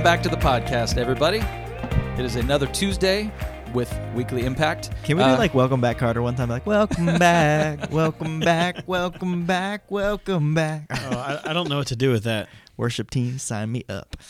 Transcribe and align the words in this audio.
Welcome 0.00 0.16
back 0.16 0.22
to 0.22 0.30
the 0.30 0.36
podcast, 0.42 0.96
everybody. 0.96 1.40
It 2.18 2.24
is 2.24 2.36
another 2.36 2.66
Tuesday 2.68 3.30
with 3.74 3.94
Weekly 4.14 4.46
Impact. 4.46 4.88
Can 5.04 5.18
we 5.18 5.22
do 5.22 5.28
Uh, 5.28 5.36
like 5.36 5.52
"Welcome 5.52 5.82
Back, 5.82 5.98
Kotter" 5.98 6.22
one 6.22 6.34
time? 6.34 6.48
Like 6.48 6.64
"Welcome 6.64 7.04
back, 7.18 7.92
welcome 7.92 8.40
back, 8.40 8.88
welcome 8.88 9.44
back, 9.44 9.90
welcome 9.90 10.54
back." 10.54 10.86
Oh, 10.90 11.18
I, 11.18 11.50
I 11.50 11.52
don't 11.52 11.68
know 11.68 11.76
what 11.76 11.88
to 11.88 11.96
do 11.96 12.12
with 12.12 12.24
that. 12.24 12.48
Worship 12.78 13.10
team, 13.10 13.36
sign 13.36 13.70
me 13.72 13.84
up. 13.90 14.16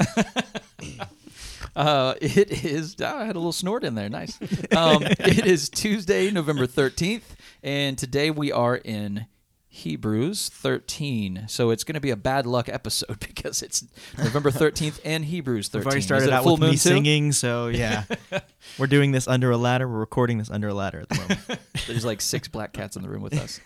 Uh, 1.76 2.14
it 2.20 2.64
is. 2.64 2.96
oh, 3.00 3.04
I 3.18 3.24
had 3.26 3.36
a 3.36 3.38
little 3.38 3.52
snort 3.52 3.84
in 3.84 3.94
there. 3.94 4.08
Nice. 4.08 4.36
Um, 4.76 5.04
it 5.04 5.46
is 5.46 5.68
Tuesday, 5.68 6.28
November 6.32 6.66
thirteenth, 6.66 7.36
and 7.62 7.96
today 7.96 8.32
we 8.32 8.50
are 8.50 8.74
in 8.76 9.26
Hebrews 9.72 10.48
thirteen. 10.48 11.44
So 11.46 11.70
it's 11.70 11.84
going 11.84 11.94
to 11.94 12.00
be 12.00 12.10
a 12.10 12.16
bad 12.16 12.44
luck 12.44 12.68
episode 12.68 13.20
because 13.26 13.62
it's 13.62 13.84
November 14.18 14.50
thirteenth 14.50 15.00
and 15.04 15.24
Hebrews 15.24 15.68
thirteen. 15.68 15.80
We've 15.80 15.86
already 15.86 16.00
started 16.02 16.26
it 16.26 16.32
a 16.32 16.36
out 16.38 16.42
full 16.42 16.54
with 16.54 16.60
moon 16.60 16.70
me 16.70 16.76
too? 16.76 16.78
singing, 16.80 17.30
so 17.30 17.68
yeah, 17.68 18.02
we're 18.78 18.88
doing 18.88 19.12
this 19.12 19.28
under 19.28 19.52
a 19.52 19.56
ladder. 19.56 19.86
We're 19.86 20.00
recording 20.00 20.38
this 20.38 20.50
under 20.50 20.66
a 20.66 20.74
ladder 20.74 20.98
at 20.98 21.08
the 21.08 21.14
moment. 21.14 21.40
There's 21.86 22.04
like 22.04 22.20
six 22.20 22.48
black 22.48 22.72
cats 22.72 22.96
in 22.96 23.02
the 23.02 23.08
room 23.08 23.22
with 23.22 23.38
us. 23.38 23.60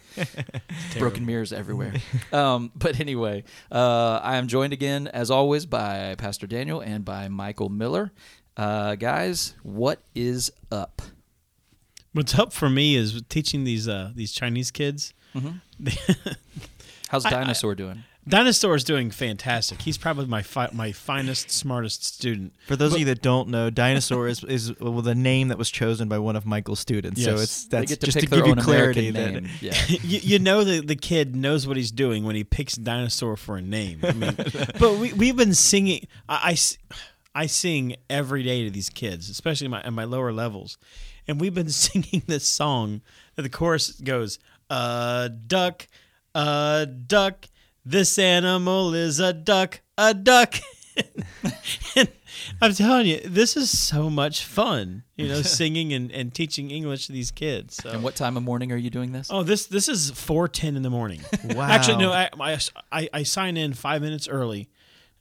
Broken 0.98 1.24
mirrors 1.24 1.54
everywhere. 1.54 1.94
Um, 2.32 2.70
but 2.76 3.00
anyway, 3.00 3.44
uh, 3.72 4.20
I 4.22 4.36
am 4.36 4.46
joined 4.46 4.74
again, 4.74 5.08
as 5.08 5.30
always, 5.30 5.64
by 5.64 6.16
Pastor 6.18 6.46
Daniel 6.46 6.80
and 6.80 7.02
by 7.02 7.28
Michael 7.28 7.70
Miller. 7.70 8.12
Uh, 8.58 8.94
guys, 8.96 9.54
what 9.62 10.02
is 10.14 10.52
up? 10.70 11.00
What's 12.12 12.38
up 12.38 12.52
for 12.52 12.68
me 12.68 12.94
is 12.94 13.22
teaching 13.30 13.64
these 13.64 13.88
uh, 13.88 14.12
these 14.14 14.32
Chinese 14.32 14.70
kids. 14.70 15.14
How's 17.08 17.24
I- 17.24 17.28
I- 17.28 17.32
Dinosaur 17.32 17.74
doing? 17.74 18.04
Dinosaur 18.26 18.74
is 18.74 18.84
doing 18.84 19.10
fantastic. 19.10 19.82
He's 19.82 19.98
probably 19.98 20.24
my 20.24 20.40
fi- 20.40 20.70
my 20.72 20.92
finest, 20.92 21.50
smartest 21.50 22.04
student. 22.06 22.54
For 22.66 22.74
those 22.74 22.94
of 22.94 22.98
you 22.98 23.04
that 23.04 23.20
don't 23.20 23.50
know, 23.50 23.68
dinosaur 23.68 24.28
is 24.28 24.42
is 24.44 24.72
well, 24.80 25.02
the 25.02 25.14
name 25.14 25.48
that 25.48 25.58
was 25.58 25.70
chosen 25.70 26.08
by 26.08 26.18
one 26.18 26.34
of 26.34 26.46
Michael's 26.46 26.80
students. 26.80 27.22
So 27.22 27.32
Yes. 27.32 27.42
it's 27.42 27.64
They 27.66 27.78
that's 27.80 27.90
get 27.90 28.00
to 28.00 28.06
just 28.06 28.16
pick 28.16 28.30
to 28.30 28.30
their 28.36 28.38
give 28.46 28.56
you 28.56 28.62
clarity. 28.62 29.08
American 29.08 29.44
That. 29.44 29.50
Yeah. 29.60 29.74
you, 30.02 30.20
you 30.22 30.38
know 30.38 30.64
the 30.64 30.80
the 30.80 30.96
kid 30.96 31.36
knows 31.36 31.66
what 31.68 31.76
he's 31.76 31.90
doing 31.90 32.24
when 32.24 32.34
he 32.34 32.44
picks 32.44 32.76
dinosaur 32.76 33.36
for 33.36 33.58
a 33.58 33.60
name. 33.62 34.00
I 34.02 34.12
mean, 34.12 34.34
but 34.78 34.96
we 34.98 35.12
we've 35.12 35.36
been 35.36 35.52
singing. 35.52 36.06
I 36.26 36.56
I 37.34 37.44
sing 37.44 37.96
every 38.08 38.42
day 38.42 38.64
to 38.64 38.70
these 38.70 38.88
kids, 38.88 39.28
especially 39.28 39.68
my 39.68 39.82
at 39.82 39.92
my 39.92 40.04
lower 40.04 40.32
levels, 40.32 40.78
and 41.28 41.38
we've 41.38 41.52
been 41.54 41.68
singing 41.68 42.22
this 42.26 42.48
song. 42.48 43.02
That 43.36 43.42
the 43.42 43.48
chorus 43.50 43.90
goes, 43.90 44.38
"A 44.74 45.28
duck, 45.28 45.86
a 46.34 46.86
duck. 46.86 47.46
This 47.84 48.18
animal 48.18 48.94
is 48.94 49.20
a 49.20 49.32
duck, 49.32 49.80
a 49.96 50.14
duck." 50.14 50.56
and 51.96 52.08
I'm 52.60 52.72
telling 52.74 53.06
you, 53.06 53.20
this 53.24 53.56
is 53.56 53.76
so 53.76 54.10
much 54.10 54.44
fun. 54.44 55.04
You 55.16 55.28
know, 55.28 55.42
singing 55.42 55.92
and, 55.92 56.10
and 56.12 56.34
teaching 56.34 56.70
English 56.70 57.06
to 57.06 57.12
these 57.12 57.30
kids. 57.30 57.76
So. 57.76 57.90
And 57.90 58.02
what 58.02 58.14
time 58.14 58.36
of 58.36 58.42
morning 58.42 58.72
are 58.72 58.76
you 58.76 58.90
doing 58.90 59.12
this? 59.12 59.28
Oh, 59.30 59.42
this 59.42 59.66
this 59.66 59.88
is 59.88 60.10
four 60.10 60.48
ten 60.48 60.76
in 60.76 60.82
the 60.82 60.90
morning. 60.90 61.20
Wow. 61.44 61.68
Actually, 61.68 61.98
no, 61.98 62.10
I, 62.10 62.30
I, 62.40 62.58
I, 62.90 63.08
I 63.12 63.22
sign 63.22 63.56
in 63.56 63.74
five 63.74 64.02
minutes 64.02 64.26
early 64.28 64.68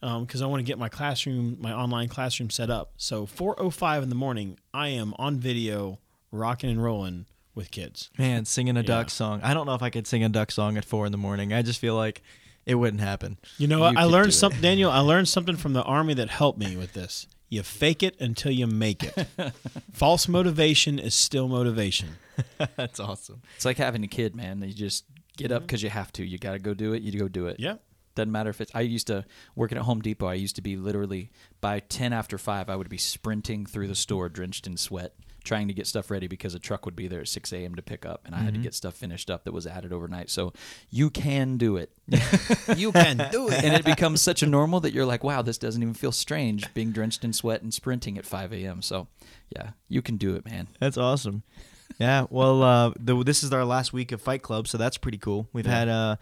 um, 0.02 0.26
because 0.26 0.42
I 0.42 0.46
want 0.46 0.62
to 0.62 0.64
get 0.64 0.80
my 0.80 0.90
classroom, 0.90 1.58
my 1.60 1.74
online 1.74 2.08
classroom 2.08 2.50
set 2.50 2.70
up. 2.70 2.94
So 2.98 3.26
four 3.26 3.60
oh 3.60 3.70
five 3.70 4.02
in 4.04 4.10
the 4.10 4.16
morning, 4.16 4.58
I 4.74 4.88
am 4.90 5.14
on 5.20 5.38
video, 5.38 6.00
rocking 6.32 6.70
and 6.70 6.82
rolling 6.82 7.26
with 7.56 7.72
kids. 7.72 8.10
man 8.18 8.46
singing 8.46 8.78
a 8.78 8.82
Yeah. 8.82 8.88
duck 8.88 9.10
song. 9.10 9.42
I 9.44 9.54
don't 9.54 9.66
know 9.66 9.76
if 9.76 9.84
I 9.84 9.90
could 9.90 10.08
sing 10.08 10.24
a 10.24 10.30
duck 10.30 10.52
song 10.52 10.78
at 10.78 10.86
four 10.86 11.06
in 11.06 11.12
the 11.12 11.18
morning. 11.18 11.54
I 11.54 11.62
just 11.62 11.80
feel 11.80 11.96
like 11.96 12.22
it 12.66 12.76
wouldn't 12.76 13.02
happen. 13.02 13.38
You 13.58 13.68
know, 13.68 13.90
You? 13.90 13.98
I 13.98 14.04
learned 14.06 14.30
it. 14.30 14.34
something, 14.34 14.62
Daniel. 14.62 14.90
I 14.90 15.00
learned 15.00 15.28
something 15.36 15.56
from 15.58 15.74
the 15.74 15.84
army 15.84 16.14
that 16.16 16.30
helped 16.30 16.60
me 16.60 16.76
with 16.78 16.94
this. 16.94 17.28
You 17.50 17.62
fake 17.62 18.02
it 18.02 18.20
until 18.20 18.52
you 18.52 18.66
make 18.66 19.04
it. 19.04 19.28
False 19.94 20.28
motivation 20.28 20.98
is 20.98 21.14
still 21.14 21.48
motivation. 21.48 22.18
that's 22.76 23.00
awesome. 23.00 23.42
It's 23.56 23.66
like 23.66 23.78
having 23.78 24.04
a 24.04 24.08
kid, 24.08 24.36
man. 24.36 24.62
You 24.64 24.74
just 24.74 25.06
get 25.38 25.52
up 25.52 25.60
mm-hmm. 25.60 25.68
because 25.68 25.84
you 25.84 25.90
have 25.90 26.12
to. 26.14 26.26
You 26.26 26.40
got 26.40 26.54
to 26.54 26.60
go 26.60 26.74
do 26.74 26.94
it. 26.94 27.04
You 27.04 27.20
go 27.20 27.28
do 27.28 27.46
it. 27.48 27.60
Yeah. 27.60 27.76
Doesn't 28.16 28.32
matter 28.32 28.50
if 28.50 28.60
it's. 28.62 28.72
I 28.74 28.82
used 28.82 29.08
to 29.08 29.26
working 29.56 29.78
at 29.78 29.84
Home 29.84 30.02
Depot. 30.02 30.26
I 30.26 30.34
used 30.36 30.56
to 30.56 30.62
be 30.62 30.76
literally 30.78 31.30
by 31.62 31.80
ten 31.80 32.12
after 32.14 32.38
five. 32.40 32.70
I 32.70 32.76
would 32.76 32.90
be 32.90 32.98
sprinting 32.98 33.66
through 33.68 33.88
the 33.88 33.96
store, 33.96 34.30
drenched 34.30 34.66
in 34.66 34.78
sweat, 34.78 35.14
trying 35.44 35.68
to 35.68 35.74
get 35.74 35.88
stuff 35.88 36.10
ready 36.10 36.28
because 36.28 36.54
a 36.56 36.60
truck 36.60 36.86
would 36.86 36.96
be 36.96 37.08
there 37.08 37.22
at 37.22 37.28
six 37.28 37.52
a.m. 37.54 37.76
to 37.76 37.82
pick 37.82 38.06
up, 38.06 38.22
and 38.26 38.34
I 38.34 38.40
had 38.40 38.54
to 38.54 38.60
get 38.60 38.74
stuff 38.74 38.96
finished 38.96 39.30
up 39.30 39.44
that 39.44 39.52
was 39.52 39.68
added 39.68 39.92
overnight. 39.94 40.30
So 40.30 40.54
you 40.90 41.10
can 41.10 41.58
do 41.58 41.78
it. 41.78 41.92
You 42.78 42.92
can 42.92 43.18
do 43.32 43.50
it. 43.50 43.64
and 43.64 43.74
it 43.76 43.86
becomes 43.86 44.22
such 44.22 44.42
a 44.42 44.46
normal 44.48 44.80
that 44.82 44.94
you're 44.94 45.06
like, 45.06 45.24
wow, 45.24 45.42
this 45.42 45.58
doesn't 45.58 45.82
even 45.82 45.94
feel 45.94 46.12
strange 46.12 46.74
being 46.74 46.92
drenched 46.92 47.24
in 47.24 47.34
sweat 47.34 47.62
and 47.62 47.74
sprinting 47.74 48.18
at 48.18 48.26
5 48.26 48.52
a.m. 48.54 48.82
So, 48.82 49.08
yeah, 49.50 49.72
you 49.90 50.02
can 50.02 50.18
do 50.18 50.36
it, 50.36 50.46
man. 50.46 50.68
That's 50.80 50.98
awesome. 50.98 51.44
Yeah. 52.00 52.26
Well, 52.30 52.64
uh, 52.64 52.92
the, 53.00 53.22
this 53.24 53.44
is 53.44 53.52
our 53.54 53.66
last 53.66 53.94
week 53.94 54.12
of 54.12 54.22
Fight 54.22 54.42
Club, 54.42 54.68
so 54.68 54.78
that's 54.78 54.98
pretty 54.98 55.18
cool. 55.18 55.48
We've 55.54 55.66
had 55.66 55.88
uh, 55.88 56.16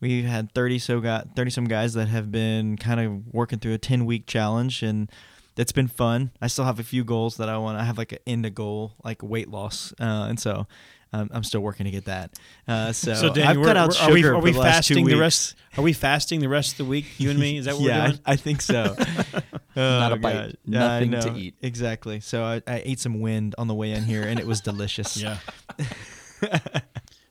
we've 0.00 0.24
had 0.24 0.52
thirty 0.52 0.78
so 0.78 1.00
got 1.00 1.36
thirty 1.36 1.50
some 1.50 1.66
guys 1.66 1.92
that 1.94 2.08
have 2.08 2.30
been 2.32 2.76
kind 2.76 3.00
of 3.00 3.34
working 3.34 3.58
through 3.58 3.74
a 3.74 3.78
ten 3.78 4.06
week 4.06 4.26
challenge, 4.26 4.82
and 4.82 5.10
that's 5.56 5.72
been 5.72 5.88
fun. 5.88 6.30
I 6.40 6.46
still 6.48 6.64
have 6.64 6.78
a 6.78 6.82
few 6.84 7.04
goals 7.04 7.36
that 7.38 7.48
I 7.48 7.58
want. 7.58 7.78
I 7.78 7.84
have 7.84 7.98
like 7.98 8.12
an 8.12 8.18
end 8.26 8.46
a 8.46 8.50
goal, 8.50 8.92
like 9.04 9.22
weight 9.22 9.48
loss, 9.50 9.92
uh, 10.00 10.26
and 10.28 10.38
so. 10.38 10.66
Um, 11.12 11.28
I'm 11.32 11.42
still 11.42 11.60
working 11.60 11.86
to 11.86 11.90
get 11.90 12.04
that. 12.04 12.38
Uh, 12.68 12.92
so, 12.92 13.14
So, 13.14 13.34
Daniel, 13.34 13.62
I've 13.62 13.66
cut 13.66 13.76
out 13.76 13.88
we're- 13.98 14.12
we, 14.12 14.20
sugar 14.22 14.34
are 14.36 14.40
we 14.40 14.52
for 14.52 14.54
the 14.54 14.60
last 14.60 14.86
two 14.86 14.94
fasting 14.94 15.04
the 15.06 15.10
weeks. 15.14 15.20
rest? 15.20 15.54
Are 15.76 15.82
we 15.82 15.92
fasting 15.92 16.38
the 16.38 16.48
rest 16.48 16.70
of 16.74 16.78
the 16.78 16.84
week? 16.84 17.06
You 17.18 17.30
and 17.30 17.38
me? 17.40 17.56
Is 17.56 17.64
that 17.64 17.74
what 17.74 17.82
yeah, 17.82 18.00
we're 18.02 18.06
doing? 18.10 18.20
I, 18.26 18.32
I 18.32 18.36
think 18.36 18.62
so. 18.62 18.94
Not 19.74 20.12
Oh, 20.12 20.14
a 20.14 20.16
bite, 20.18 20.32
God. 20.34 20.56
Nothing 20.66 21.10
to 21.10 21.34
eat. 21.36 21.56
Exactly. 21.62 22.20
So 22.20 22.44
I, 22.44 22.62
I 22.64 22.82
ate 22.84 23.00
some 23.00 23.18
wind 23.18 23.56
on 23.58 23.66
the 23.66 23.74
way 23.74 23.90
in 23.90 24.04
here, 24.04 24.22
and 24.22 24.38
it 24.38 24.46
was 24.46 24.60
delicious. 24.60 25.16
Yeah. 25.20 25.38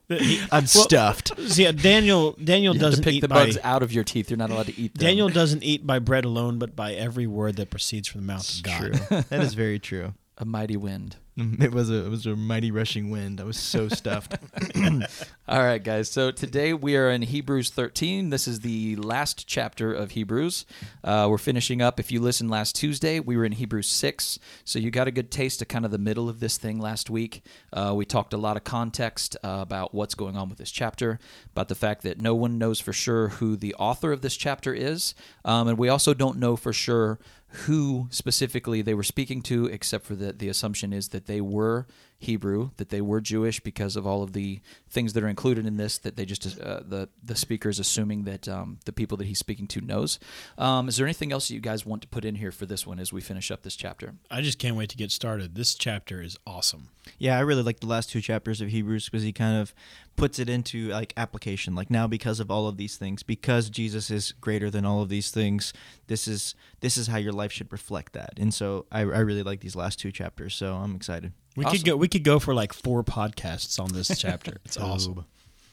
He- 0.09 0.41
I'm 0.51 0.63
well, 0.63 0.67
stuffed. 0.67 1.31
See, 1.49 1.63
yeah, 1.63 1.71
Daniel. 1.71 2.33
Daniel 2.43 2.73
You 2.73 2.79
doesn't 2.79 3.03
pick 3.03 3.13
eat 3.15 3.19
the 3.21 3.27
by. 3.27 3.45
bugs 3.45 3.57
out 3.63 3.83
of 3.83 3.93
your 3.93 4.03
teeth. 4.03 4.29
You're 4.29 4.37
not 4.37 4.49
allowed 4.49 4.65
to 4.67 4.79
eat 4.79 4.95
them. 4.95 5.05
Daniel 5.05 5.29
doesn't 5.29 5.63
eat 5.63 5.85
by 5.85 5.99
bread 5.99 6.25
alone, 6.25 6.57
but 6.57 6.75
by 6.75 6.93
every 6.93 7.27
word 7.27 7.55
that 7.57 7.69
proceeds 7.69 8.07
from 8.07 8.21
the 8.21 8.27
mouth 8.27 8.49
of 8.57 8.63
God. 8.63 8.79
True. 8.79 9.21
that 9.29 9.41
is 9.43 9.53
very 9.53 9.79
true. 9.79 10.13
A 10.39 10.45
mighty 10.45 10.77
wind. 10.77 11.17
It 11.59 11.71
was 11.71 11.89
a 11.89 12.05
it 12.05 12.09
was 12.09 12.25
a 12.25 12.35
mighty 12.35 12.69
rushing 12.69 13.09
wind. 13.09 13.39
I 13.39 13.45
was 13.45 13.57
so 13.57 13.87
stuffed. 13.87 14.35
All 15.47 15.63
right, 15.63 15.81
guys. 15.81 16.09
So 16.09 16.31
today 16.31 16.73
we 16.73 16.97
are 16.97 17.09
in 17.09 17.21
Hebrews 17.21 17.69
13. 17.69 18.29
This 18.29 18.45
is 18.45 18.59
the 18.59 18.97
last 18.97 19.47
chapter 19.47 19.93
of 19.93 20.11
Hebrews. 20.11 20.65
Uh, 21.01 21.27
we're 21.29 21.37
finishing 21.37 21.81
up. 21.81 21.97
If 21.97 22.11
you 22.11 22.19
listened 22.19 22.49
last 22.49 22.75
Tuesday, 22.75 23.21
we 23.21 23.37
were 23.37 23.45
in 23.45 23.53
Hebrews 23.53 23.87
6. 23.87 24.37
So 24.65 24.79
you 24.79 24.91
got 24.91 25.07
a 25.07 25.11
good 25.11 25.31
taste 25.31 25.61
of 25.61 25.69
kind 25.69 25.85
of 25.85 25.91
the 25.91 25.97
middle 25.97 26.27
of 26.27 26.41
this 26.41 26.57
thing 26.57 26.77
last 26.77 27.09
week. 27.09 27.41
Uh, 27.71 27.93
we 27.95 28.03
talked 28.03 28.33
a 28.33 28.37
lot 28.37 28.57
of 28.57 28.65
context 28.65 29.37
uh, 29.41 29.59
about 29.61 29.93
what's 29.93 30.15
going 30.15 30.35
on 30.35 30.49
with 30.49 30.57
this 30.57 30.71
chapter, 30.71 31.19
about 31.53 31.69
the 31.69 31.75
fact 31.75 32.03
that 32.03 32.21
no 32.21 32.35
one 32.35 32.57
knows 32.57 32.81
for 32.81 32.91
sure 32.91 33.29
who 33.29 33.55
the 33.55 33.73
author 33.75 34.11
of 34.11 34.21
this 34.21 34.35
chapter 34.35 34.73
is. 34.73 35.15
Um, 35.45 35.69
and 35.69 35.77
we 35.77 35.87
also 35.87 36.13
don't 36.13 36.37
know 36.37 36.57
for 36.57 36.73
sure 36.73 37.17
who 37.49 38.07
specifically 38.11 38.81
they 38.81 38.93
were 38.93 39.03
speaking 39.03 39.41
to, 39.43 39.65
except 39.65 40.05
for 40.05 40.15
that 40.15 40.39
the 40.39 40.49
assumption 40.49 40.93
is 40.93 41.09
that 41.09 41.25
they 41.25 41.41
were 41.41 41.87
Hebrew, 42.19 42.71
that 42.77 42.89
they 42.89 43.01
were 43.01 43.21
Jewish 43.21 43.59
because 43.59 43.95
of 43.95 44.05
all 44.05 44.21
of 44.21 44.33
the 44.33 44.61
things 44.89 45.13
that 45.13 45.23
are 45.23 45.27
included 45.27 45.65
in 45.65 45.77
this. 45.77 45.97
That 45.97 46.15
they 46.15 46.25
just 46.25 46.45
uh, 46.59 46.81
the 46.87 47.09
the 47.23 47.35
speaker 47.35 47.69
is 47.69 47.79
assuming 47.79 48.23
that 48.23 48.47
um, 48.47 48.79
the 48.85 48.91
people 48.93 49.17
that 49.17 49.27
he's 49.27 49.39
speaking 49.39 49.67
to 49.67 49.81
knows. 49.81 50.19
Um, 50.57 50.87
is 50.87 50.97
there 50.97 51.05
anything 51.05 51.31
else 51.31 51.47
that 51.47 51.53
you 51.53 51.59
guys 51.61 51.85
want 51.85 52.01
to 52.01 52.07
put 52.07 52.25
in 52.25 52.35
here 52.35 52.51
for 52.51 52.65
this 52.65 52.85
one 52.87 52.99
as 52.99 53.13
we 53.13 53.21
finish 53.21 53.51
up 53.51 53.63
this 53.63 53.75
chapter? 53.75 54.15
I 54.31 54.41
just 54.41 54.59
can't 54.59 54.75
wait 54.75 54.89
to 54.89 54.97
get 54.97 55.11
started. 55.11 55.55
This 55.55 55.75
chapter 55.75 56.21
is 56.21 56.37
awesome. 56.45 56.89
yeah, 57.17 57.37
I 57.37 57.41
really 57.41 57.63
like 57.63 57.79
the 57.79 57.87
last 57.87 58.09
two 58.09 58.21
chapters 58.21 58.61
of 58.61 58.69
Hebrews 58.69 59.05
because 59.05 59.23
he 59.23 59.31
kind 59.33 59.59
of 59.59 59.73
puts 60.15 60.37
it 60.39 60.49
into 60.49 60.89
like 60.89 61.13
application. 61.17 61.75
Like 61.75 61.89
now, 61.89 62.07
because 62.07 62.39
of 62.39 62.51
all 62.51 62.67
of 62.67 62.77
these 62.77 62.97
things, 62.97 63.23
because 63.23 63.69
Jesus 63.69 64.09
is 64.11 64.33
greater 64.33 64.69
than 64.69 64.85
all 64.85 65.01
of 65.01 65.09
these 65.09 65.31
things, 65.31 65.73
this 66.07 66.27
is 66.27 66.55
this 66.81 66.97
is 66.97 67.07
how 67.07 67.17
your 67.17 67.31
life 67.33 67.51
should 67.51 67.71
reflect 67.71 68.13
that. 68.13 68.33
And 68.37 68.53
so 68.53 68.85
I, 68.91 68.99
I 69.01 69.03
really 69.19 69.43
like 69.43 69.61
these 69.61 69.75
last 69.75 69.99
two 69.99 70.11
chapters. 70.11 70.55
So 70.55 70.73
I'm 70.75 70.95
excited. 70.95 71.33
We 71.55 71.65
Awesome. 71.65 71.77
could 71.77 71.85
go. 71.85 71.95
We 71.97 72.07
could 72.07 72.23
go 72.23 72.39
for 72.39 72.53
like 72.53 72.73
four 72.73 73.03
podcasts 73.03 73.79
on 73.79 73.91
this 73.91 74.17
chapter. 74.17 74.57
It's 74.65 74.77
awesome. 74.81 75.25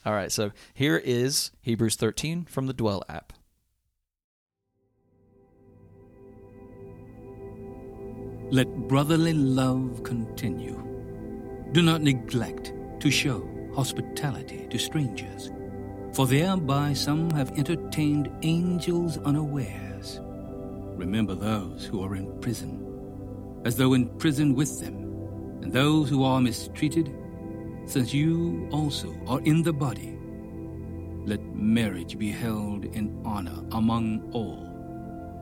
All 0.05 0.13
right, 0.13 0.31
so 0.31 0.53
here 0.75 0.97
is 0.97 1.51
Hebrews 1.63 1.97
13 1.97 2.45
from 2.45 2.67
the 2.67 2.73
Dwell 2.73 3.03
app. 3.09 3.33
Let 8.51 8.69
brotherly 8.87 9.33
love 9.33 10.03
continue. 10.05 10.81
Do 11.73 11.83
not 11.83 12.03
neglect 12.03 12.73
to 13.01 13.11
show 13.11 13.49
hospitality 13.75 14.69
to 14.71 14.79
strangers, 14.79 15.51
for 16.13 16.29
thereby 16.29 16.93
some 16.93 17.29
have 17.31 17.59
entertained 17.59 18.31
angels 18.43 19.19
unawares. 19.19 20.21
Remember 20.95 21.35
those 21.35 21.85
who 21.85 22.03
are 22.03 22.15
in 22.15 22.41
prison, 22.41 23.61
as 23.65 23.77
though 23.77 23.95
in 23.95 24.09
prison 24.19 24.55
with 24.55 24.81
them, 24.81 24.95
and 25.63 25.73
those 25.73 26.09
who 26.09 26.23
are 26.23 26.41
mistreated, 26.41 27.13
since 27.87 28.13
you 28.13 28.69
also 28.71 29.15
are 29.27 29.41
in 29.41 29.63
the 29.63 29.73
body. 29.73 30.19
Let 31.25 31.41
marriage 31.55 32.19
be 32.19 32.31
held 32.31 32.85
in 32.85 33.21
honor 33.25 33.65
among 33.73 34.31
all 34.33 34.67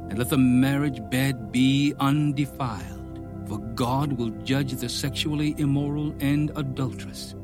and 0.08 0.18
let 0.18 0.28
the 0.28 0.38
marriage 0.38 1.00
bed 1.10 1.50
be 1.50 1.94
undefiled, 1.98 3.48
for 3.48 3.58
God 3.74 4.12
will 4.12 4.30
judge 4.44 4.72
the 4.72 4.88
sexually 4.88 5.54
immoral 5.58 6.14
and 6.20 6.50
adulterous. 6.56 7.34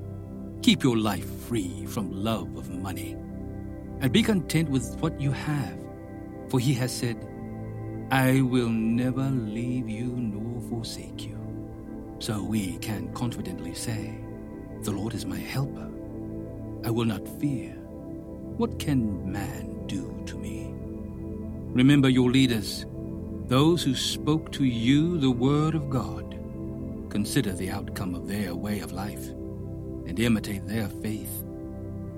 Keep 0.63 0.83
your 0.83 0.99
life 0.99 1.29
free 1.49 1.87
from 1.87 2.13
love 2.13 2.55
of 2.57 2.71
money, 2.71 3.17
and 4.01 4.13
be 4.13 4.23
content 4.23 4.69
with 4.69 4.95
what 5.01 5.19
you 5.21 5.31
have, 5.31 5.79
for 6.49 6.61
he 6.61 6.75
has 6.75 6.93
said, 6.95 7.17
I 8.11 8.43
will 8.43 8.69
never 8.69 9.31
leave 9.31 9.89
you 9.89 10.09
nor 10.09 10.61
forsake 10.69 11.25
you. 11.27 11.39
So 12.19 12.43
we 12.43 12.77
can 12.79 13.13
confidently 13.15 13.75
say, 13.75 14.19
The 14.83 14.93
Lord 14.93 15.13
is 15.13 15.27
my 15.27 15.37
helper. 15.37 15.91
I 16.85 16.91
will 16.91 17.05
not 17.05 17.29
fear. 17.39 17.73
What 18.57 18.79
can 18.79 19.31
man 19.31 19.87
do 19.87 20.23
to 20.25 20.39
me? 20.39 20.73
Remember 21.75 22.09
your 22.09 22.31
leaders, 22.31 22.87
those 23.47 23.83
who 23.83 23.95
spoke 23.95 24.51
to 24.53 24.65
you 24.65 25.19
the 25.19 25.31
word 25.31 25.75
of 25.75 25.91
God. 25.91 26.35
Consider 27.11 27.53
the 27.53 27.71
outcome 27.71 28.15
of 28.15 28.27
their 28.27 28.55
way 28.55 28.81
of 28.81 28.93
life 28.93 29.29
and 30.07 30.19
imitate 30.19 30.67
their 30.67 30.89
faith. 30.89 31.45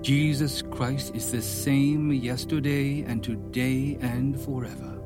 Jesus 0.01 0.61
Christ 0.61 1.13
is 1.15 1.33
the 1.33 1.41
same 1.41 2.13
yesterday 2.13 3.01
and 3.01 3.21
today 3.21 3.97
and 3.99 4.39
forever. 4.39 5.01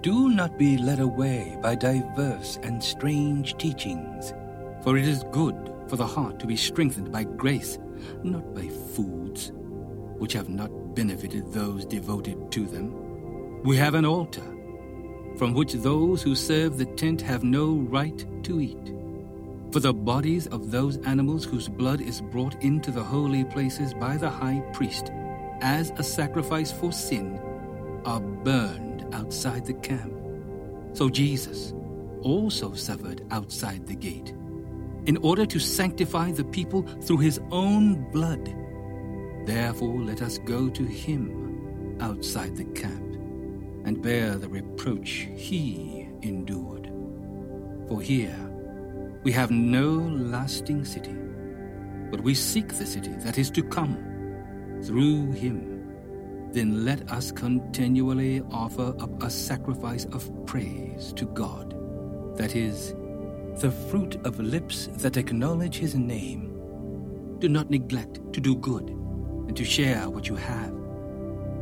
Do 0.00 0.30
not 0.30 0.58
be 0.58 0.78
led 0.78 1.00
away 1.00 1.58
by 1.60 1.74
diverse 1.74 2.60
and 2.62 2.82
strange 2.82 3.56
teachings, 3.58 4.32
for 4.84 4.96
it 4.96 5.08
is 5.08 5.24
good 5.32 5.72
for 5.92 5.96
the 5.96 6.06
heart 6.06 6.38
to 6.40 6.46
be 6.46 6.56
strengthened 6.56 7.12
by 7.12 7.22
grace, 7.22 7.78
not 8.22 8.54
by 8.54 8.66
foods, 8.66 9.52
which 10.16 10.32
have 10.32 10.48
not 10.48 10.94
benefited 10.94 11.52
those 11.52 11.84
devoted 11.84 12.50
to 12.50 12.64
them. 12.64 13.60
We 13.62 13.76
have 13.76 13.92
an 13.92 14.06
altar, 14.06 14.56
from 15.36 15.52
which 15.52 15.74
those 15.74 16.22
who 16.22 16.34
serve 16.34 16.78
the 16.78 16.86
tent 16.86 17.20
have 17.20 17.44
no 17.44 17.74
right 17.74 18.24
to 18.44 18.58
eat. 18.58 18.94
For 19.70 19.80
the 19.80 19.92
bodies 19.92 20.46
of 20.46 20.70
those 20.70 20.96
animals 21.04 21.44
whose 21.44 21.68
blood 21.68 22.00
is 22.00 22.22
brought 22.22 22.62
into 22.62 22.90
the 22.90 23.04
holy 23.04 23.44
places 23.44 23.92
by 23.92 24.16
the 24.16 24.30
high 24.30 24.60
priest 24.72 25.12
as 25.60 25.92
a 25.98 26.02
sacrifice 26.02 26.72
for 26.72 26.90
sin 26.90 27.38
are 28.06 28.20
burned 28.20 29.04
outside 29.14 29.66
the 29.66 29.74
camp. 29.74 30.14
So 30.94 31.10
Jesus 31.10 31.74
also 32.22 32.72
suffered 32.72 33.26
outside 33.30 33.86
the 33.86 33.94
gate, 33.94 34.32
in 35.06 35.16
order 35.18 35.46
to 35.46 35.58
sanctify 35.58 36.32
the 36.32 36.44
people 36.44 36.82
through 37.02 37.18
his 37.18 37.40
own 37.50 38.10
blood. 38.10 38.54
Therefore, 39.46 40.00
let 40.00 40.22
us 40.22 40.38
go 40.38 40.68
to 40.68 40.84
him 40.84 41.96
outside 42.00 42.56
the 42.56 42.64
camp 42.64 43.16
and 43.84 44.02
bear 44.02 44.36
the 44.36 44.48
reproach 44.48 45.28
he 45.34 46.08
endured. 46.22 46.90
For 47.88 48.00
here 48.00 48.36
we 49.24 49.32
have 49.32 49.50
no 49.50 49.88
lasting 49.90 50.84
city, 50.84 51.16
but 52.10 52.20
we 52.20 52.34
seek 52.34 52.68
the 52.68 52.86
city 52.86 53.12
that 53.18 53.38
is 53.38 53.50
to 53.52 53.62
come 53.62 53.96
through 54.82 55.32
him 55.32 55.72
then 56.52 56.84
let 56.84 57.10
us 57.10 57.32
continually 57.32 58.42
offer 58.50 58.94
up 59.00 59.22
a 59.22 59.30
sacrifice 59.30 60.04
of 60.06 60.30
praise 60.46 61.12
to 61.14 61.24
God. 61.24 61.74
That 62.36 62.54
is, 62.54 62.94
the 63.60 63.70
fruit 63.70 64.16
of 64.24 64.40
lips 64.40 64.88
that 64.94 65.16
acknowledge 65.16 65.76
His 65.76 65.94
name. 65.94 66.48
Do 67.38 67.48
not 67.48 67.70
neglect 67.70 68.32
to 68.32 68.40
do 68.40 68.56
good 68.56 68.88
and 68.88 69.56
to 69.56 69.64
share 69.64 70.08
what 70.08 70.28
you 70.28 70.36
have, 70.36 70.72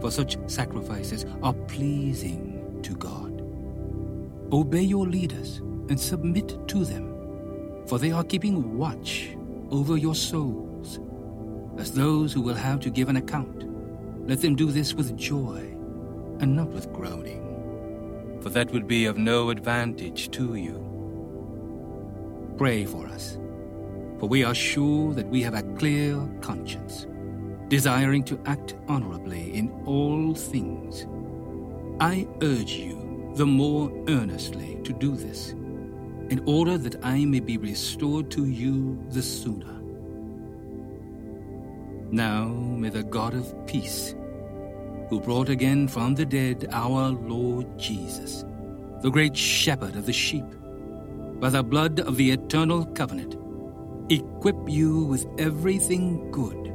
for 0.01 0.11
such 0.11 0.39
sacrifices 0.47 1.27
are 1.43 1.55
pleasing 1.55 2.81
to 2.83 2.95
God. 2.95 3.43
Obey 4.53 4.83
your 4.83 5.07
leaders 5.07 5.59
and 5.89 5.99
submit 5.99 6.69
to 6.69 6.85
them, 6.85 7.85
for 7.87 7.99
they 7.99 8.13
are 8.13 8.25
keeping 8.25 8.77
watch 8.77 9.37
over 9.71 9.97
your 9.97 10.15
souls, 10.15 11.01
as 11.79 11.93
those 11.93 12.33
who 12.33 12.41
will 12.41 12.55
have 12.55 12.81
to 12.81 12.91
give 12.91 13.09
an 13.09 13.17
account. 13.17 13.65
Let 14.29 14.41
them 14.41 14.55
do 14.55 14.71
this 14.71 14.95
with 14.95 15.17
joy 15.17 15.59
and 16.41 16.55
not 16.55 16.69
with 16.69 16.93
groaning, 16.93 18.39
for 18.41 18.51
that 18.51 18.71
would 18.73 18.87
be 18.87 19.07
of 19.07 19.19
no 19.19 19.51
advantage 19.51 20.31
to 20.33 20.55
you. 20.55 20.90
Pray 22.61 22.85
for 22.85 23.07
us, 23.07 23.39
for 24.19 24.29
we 24.29 24.45
are 24.45 24.55
sure 24.55 25.15
that 25.15 25.27
we 25.27 25.41
have 25.41 25.55
a 25.55 25.63
clear 25.79 26.21
conscience, 26.43 27.07
desiring 27.69 28.23
to 28.25 28.39
act 28.45 28.75
honorably 28.87 29.55
in 29.55 29.71
all 29.87 30.35
things. 30.35 31.07
I 32.01 32.29
urge 32.43 32.73
you 32.73 33.33
the 33.35 33.47
more 33.47 33.91
earnestly 34.09 34.79
to 34.85 34.93
do 34.93 35.17
this, 35.17 35.53
in 36.29 36.43
order 36.45 36.77
that 36.77 37.03
I 37.03 37.25
may 37.25 37.41
be 37.41 37.57
restored 37.57 38.31
to 38.33 38.45
you 38.45 39.03
the 39.09 39.23
sooner. 39.23 39.81
Now 42.11 42.45
may 42.49 42.91
the 42.91 43.05
God 43.05 43.33
of 43.33 43.55
peace, 43.67 44.15
who 45.09 45.19
brought 45.19 45.49
again 45.49 45.89
from 45.89 46.15
the 46.15 46.27
dead 46.27 46.69
our 46.73 47.09
Lord 47.09 47.79
Jesus, 47.79 48.45
the 49.01 49.11
great 49.11 49.35
shepherd 49.35 49.97
of 49.97 50.05
the 50.05 50.13
sheep, 50.13 50.45
by 51.41 51.49
the 51.49 51.63
blood 51.63 52.01
of 52.01 52.17
the 52.17 52.31
eternal 52.31 52.85
covenant, 52.85 53.37
equip 54.11 54.57
you 54.69 55.05
with 55.05 55.27
everything 55.39 56.31
good, 56.31 56.67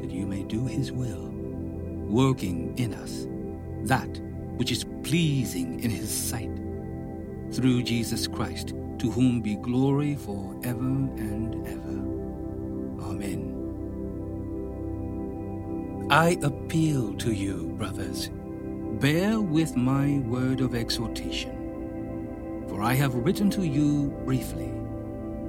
that 0.00 0.10
you 0.10 0.24
may 0.24 0.44
do 0.44 0.64
his 0.66 0.92
will, 0.92 1.28
working 2.06 2.78
in 2.78 2.94
us 2.94 3.26
that 3.82 4.20
which 4.56 4.70
is 4.72 4.84
pleasing 5.02 5.80
in 5.80 5.90
his 5.90 6.10
sight, 6.10 6.50
through 7.52 7.82
Jesus 7.82 8.26
Christ, 8.26 8.68
to 8.98 9.10
whom 9.10 9.40
be 9.40 9.56
glory 9.56 10.16
for 10.16 10.54
ever 10.64 10.78
and 10.80 11.66
ever. 11.66 13.08
Amen. 13.10 13.54
I 16.10 16.38
appeal 16.42 17.14
to 17.14 17.32
you, 17.32 17.74
brothers, 17.78 18.30
bear 19.00 19.40
with 19.40 19.76
my 19.76 20.18
word 20.20 20.60
of 20.60 20.74
exhortation. 20.74 21.57
For 22.78 22.84
I 22.84 22.94
have 22.94 23.12
written 23.12 23.50
to 23.50 23.64
you 23.66 24.10
briefly. 24.24 24.72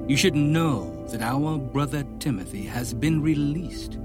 You 0.07 0.17
should 0.17 0.33
know 0.33 1.05
that 1.11 1.21
our 1.21 1.59
brother 1.59 2.03
Timothy 2.17 2.63
has 2.63 2.91
been 2.91 3.21
released, 3.21 3.99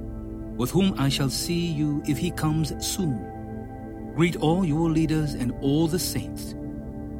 with 0.59 0.71
whom 0.71 0.95
I 0.99 1.09
shall 1.09 1.31
see 1.31 1.65
you 1.69 2.03
if 2.07 2.19
he 2.19 2.31
comes 2.31 2.75
soon. 2.87 4.13
Greet 4.15 4.37
all 4.37 4.63
your 4.63 4.91
leaders 4.91 5.33
and 5.33 5.55
all 5.63 5.87
the 5.87 5.99
saints. 5.99 6.55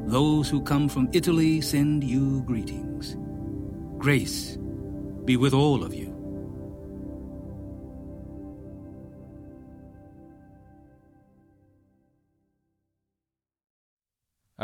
Those 0.05 0.47
who 0.47 0.61
come 0.61 0.89
from 0.89 1.09
Italy 1.11 1.59
send 1.59 2.03
you 2.03 2.43
greetings. 2.43 3.17
Grace 3.97 4.59
be 5.25 5.37
with 5.37 5.55
all 5.55 5.83
of 5.83 5.95
you. 5.95 6.14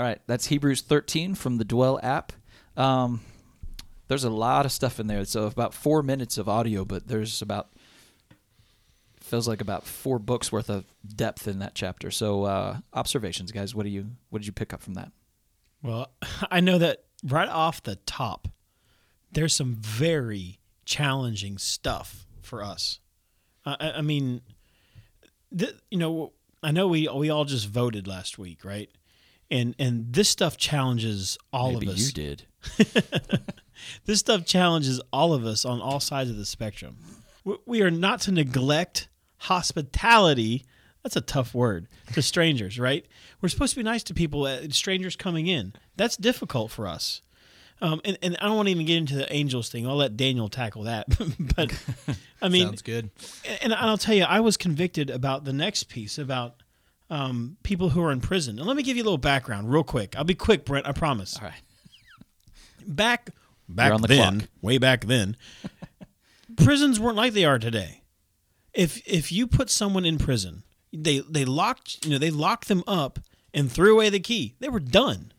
All 0.01 0.08
right, 0.08 0.20
that's 0.25 0.48
Hebrews 0.48 0.81
13 0.81 1.36
from 1.36 1.60
the 1.60 1.63
Dwell 1.63 2.00
app. 2.01 2.34
Um, 2.75 3.22
there's 4.08 4.24
a 4.24 4.31
lot 4.31 4.65
of 4.65 4.72
stuff 4.72 5.00
in 5.00 5.05
there. 5.05 5.24
So 5.25 5.46
about 5.46 5.75
four 5.75 6.01
minutes 6.01 6.39
of 6.39 6.50
audio, 6.50 6.84
but 6.86 7.08
there's 7.08 7.43
about 7.43 7.70
feels 9.20 9.48
like 9.48 9.62
about 9.62 9.86
four 9.86 10.17
books 10.17 10.51
worth 10.51 10.72
of 10.72 10.86
depth 11.08 11.48
in 11.48 11.60
that 11.60 11.75
chapter. 11.75 12.10
So 12.10 12.46
uh, 12.46 12.77
observations, 12.96 13.51
guys. 13.51 13.75
What 13.75 13.84
do 13.84 13.89
you 13.89 14.08
what 14.31 14.39
did 14.39 14.48
you 14.48 14.53
pick 14.53 14.74
up 14.74 14.81
from 14.81 14.96
that? 14.96 15.12
Well, 15.84 16.08
I 16.50 16.62
know 16.62 16.79
that 16.79 17.03
right 17.24 17.48
off 17.48 17.84
the 17.84 17.98
top, 17.98 18.48
there's 19.31 19.55
some 19.55 19.75
very 19.75 20.58
challenging 20.84 21.60
stuff 21.60 22.25
for 22.41 22.63
us. 22.63 23.00
I, 23.67 23.91
I 23.98 24.01
mean, 24.01 24.41
you 25.51 25.98
know, 26.00 26.34
I 26.63 26.72
know 26.72 26.88
we 26.88 27.08
we 27.08 27.29
all 27.29 27.46
just 27.46 27.67
voted 27.67 28.08
last 28.08 28.39
week, 28.39 28.65
right? 28.65 28.89
And 29.51 29.75
and 29.77 30.13
this 30.13 30.29
stuff 30.29 30.55
challenges 30.58 31.38
all 31.53 31.74
Maybe 31.74 31.88
of 31.88 31.93
us. 31.96 32.08
you 32.08 32.12
did. 32.13 32.43
this 34.05 34.20
stuff 34.20 34.46
challenges 34.46 35.01
all 35.12 35.34
of 35.34 35.46
us 35.46 35.65
on 35.65 35.81
all 35.81 36.00
sides 36.00 36.29
of 36.29 36.38
the 36.38 36.46
spectrum. 36.46 36.96
We- 37.65 37.81
are 37.81 37.91
not 37.91 38.22
to 38.22 38.31
neglect 38.31 39.10
hospitality. 39.38 40.65
That's 41.03 41.15
a 41.15 41.22
tough 41.22 41.53
word 41.53 41.88
to 42.13 42.22
strangers, 42.22 42.79
right? 42.79 43.05
We're 43.41 43.50
supposed 43.50 43.74
to 43.74 43.77
be 43.79 43.84
nice 43.84 44.03
to 44.03 44.13
people, 44.13 44.46
uh, 44.46 44.70
strangers 44.70 45.15
coming 45.15 45.48
in. 45.48 45.74
That's 45.98 46.15
difficult 46.15 46.72
for 46.72 46.88
us. 46.88 47.22
Um, 47.81 48.00
and, 48.05 48.20
and 48.22 48.38
I 48.39 48.46
don't 48.46 48.55
want 48.55 48.67
to 48.67 48.72
even 48.72 48.86
get 48.86 48.98
into 48.98 49.15
the 49.15 49.34
angels 49.34 49.70
thing. 49.70 49.88
I'll 49.88 49.96
let 49.96 50.15
Daniel 50.15 50.48
tackle 50.50 50.84
that. 50.84 51.08
but 51.55 51.74
I 52.39 52.50
mean, 52.50 52.67
Sounds 52.67 52.84
good. 52.84 53.10
and 53.63 53.74
I'll 53.74 53.98
tell 53.98 54.13
you, 54.13 54.24
I 54.25 54.39
was 54.41 54.55
convicted 54.55 55.10
about 55.10 55.43
the 55.46 55.53
next 55.53 55.86
piece 55.86 56.20
about 56.20 56.61
um, 57.12 57.58
people 57.62 57.89
who 57.89 58.01
are 58.03 58.12
in 58.12 58.22
prison. 58.22 58.58
And 58.58 58.68
let 58.68 58.75
me 58.75 58.84
give 58.84 58.98
you 58.98 59.03
a 59.03 59.06
little 59.06 59.18
background, 59.20 59.72
real 59.72 59.84
quick. 59.84 60.15
I'll 60.15 60.24
be 60.24 60.34
quick, 60.34 60.65
Brent. 60.65 60.88
I 60.88 60.94
promise. 60.94 61.38
All 61.38 61.44
right. 61.44 61.62
Back 62.88 63.30
back 63.70 63.94
on 63.94 64.01
the 64.01 64.08
then, 64.08 64.39
clock. 64.39 64.50
way 64.62 64.77
back 64.80 65.06
then, 65.06 65.38
prisons 66.58 67.00
weren't 67.00 67.18
like 67.18 67.34
they 67.34 67.46
are 67.46 67.60
today. 67.60 68.01
If 68.74 69.06
if 69.06 69.32
you 69.32 69.46
put 69.46 69.70
someone 69.70 70.06
in 70.06 70.18
prison, 70.18 70.63
they 70.91 71.20
they 71.20 71.46
locked 71.46 72.03
you 72.03 72.12
know 72.12 72.18
they 72.18 72.32
locked 72.32 72.68
them 72.70 72.84
up 72.88 73.20
and 73.53 73.72
threw 73.72 73.94
away 73.94 74.10
the 74.10 74.20
key. 74.20 74.56
They 74.60 74.70
were 74.70 74.80
done. 74.80 75.34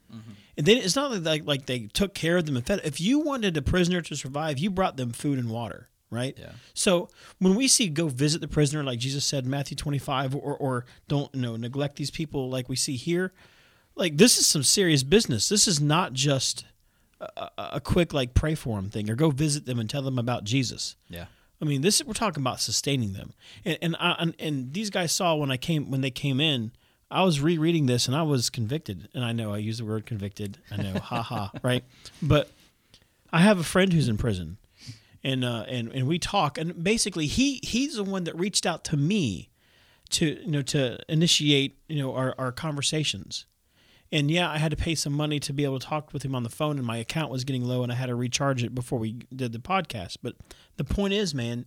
And 0.54 0.66
then 0.66 0.76
it's 0.76 0.94
not 0.94 1.10
like, 1.10 1.24
like 1.24 1.46
like 1.46 1.66
they 1.66 1.86
took 1.86 2.14
care 2.14 2.36
of 2.36 2.44
them 2.44 2.56
and 2.56 2.66
fed. 2.66 2.82
If 2.84 3.00
you 3.00 3.20
wanted 3.20 3.56
a 3.56 3.62
prisoner 3.62 4.02
to 4.02 4.14
survive, 4.14 4.58
you 4.58 4.70
brought 4.70 4.98
them 4.98 5.10
food 5.12 5.38
and 5.38 5.48
water, 5.48 5.88
right? 6.12 6.36
Yeah. 6.38 6.52
So 6.74 7.08
when 7.38 7.54
we 7.54 7.66
see 7.66 7.88
go 7.88 8.08
visit 8.08 8.40
the 8.40 8.48
prisoner, 8.48 8.84
like 8.84 8.98
Jesus 8.98 9.24
said 9.24 9.44
in 9.44 9.50
Matthew 9.50 9.76
25, 9.76 10.36
or 10.36 10.56
or 10.56 10.84
don't 11.08 11.34
you 11.34 11.40
know 11.40 11.56
neglect 11.56 11.96
these 11.96 12.10
people, 12.10 12.50
like 12.50 12.68
we 12.68 12.76
see 12.76 12.96
here, 12.96 13.32
like 13.96 14.18
this 14.18 14.38
is 14.38 14.46
some 14.46 14.62
serious 14.62 15.02
business. 15.02 15.48
This 15.48 15.66
is 15.66 15.80
not 15.80 16.12
just 16.12 16.66
a, 17.20 17.50
a, 17.56 17.80
quick 17.80 18.12
like 18.12 18.34
pray 18.34 18.54
for 18.54 18.76
them 18.76 18.90
thing 18.90 19.08
or 19.08 19.14
go 19.14 19.30
visit 19.30 19.64
them 19.66 19.78
and 19.78 19.88
tell 19.88 20.02
them 20.02 20.18
about 20.18 20.44
Jesus. 20.44 20.96
Yeah. 21.08 21.26
I 21.60 21.64
mean, 21.64 21.80
this 21.80 22.04
we're 22.04 22.12
talking 22.12 22.42
about 22.42 22.60
sustaining 22.60 23.12
them, 23.12 23.32
and 23.64 23.78
and 23.80 23.96
I, 23.98 24.16
and, 24.18 24.34
and 24.38 24.72
these 24.72 24.90
guys 24.90 25.12
saw 25.12 25.34
when 25.36 25.50
I 25.50 25.56
came 25.56 25.90
when 25.90 26.00
they 26.00 26.10
came 26.10 26.40
in. 26.40 26.72
I 27.10 27.24
was 27.24 27.42
rereading 27.42 27.84
this 27.84 28.06
and 28.06 28.16
I 28.16 28.22
was 28.22 28.48
convicted, 28.48 29.08
and 29.12 29.22
I 29.22 29.32
know 29.32 29.52
I 29.52 29.58
use 29.58 29.78
the 29.78 29.84
word 29.84 30.06
convicted. 30.06 30.56
I 30.70 30.78
know, 30.78 30.98
ha 30.98 31.20
ha, 31.20 31.52
right? 31.62 31.84
But 32.22 32.50
I 33.32 33.40
have 33.40 33.58
a 33.58 33.64
friend 33.64 33.92
who's 33.92 34.08
in 34.08 34.16
prison, 34.16 34.56
and 35.24 35.44
uh, 35.44 35.64
and 35.68 35.88
and 35.92 36.06
we 36.06 36.18
talk, 36.18 36.58
and 36.58 36.82
basically 36.82 37.26
he 37.26 37.60
he's 37.62 37.96
the 37.96 38.04
one 38.04 38.24
that 38.24 38.36
reached 38.38 38.66
out 38.66 38.84
to 38.84 38.96
me 38.96 39.50
to 40.10 40.40
you 40.42 40.50
know 40.50 40.62
to 40.62 40.98
initiate 41.08 41.78
you 41.88 42.02
know 42.02 42.14
our 42.14 42.34
our 42.38 42.52
conversations. 42.52 43.46
And 44.10 44.30
yeah, 44.30 44.50
I 44.50 44.58
had 44.58 44.70
to 44.72 44.76
pay 44.76 44.94
some 44.94 45.14
money 45.14 45.40
to 45.40 45.54
be 45.54 45.64
able 45.64 45.78
to 45.78 45.86
talk 45.86 46.12
with 46.12 46.22
him 46.22 46.34
on 46.34 46.42
the 46.42 46.50
phone, 46.50 46.76
and 46.76 46.86
my 46.86 46.98
account 46.98 47.30
was 47.30 47.44
getting 47.44 47.64
low, 47.64 47.82
and 47.82 47.90
I 47.90 47.94
had 47.94 48.06
to 48.06 48.14
recharge 48.14 48.62
it 48.62 48.74
before 48.74 48.98
we 48.98 49.12
did 49.34 49.52
the 49.52 49.58
podcast. 49.58 50.18
But 50.22 50.34
the 50.76 50.84
point 50.84 51.14
is, 51.14 51.34
man, 51.34 51.64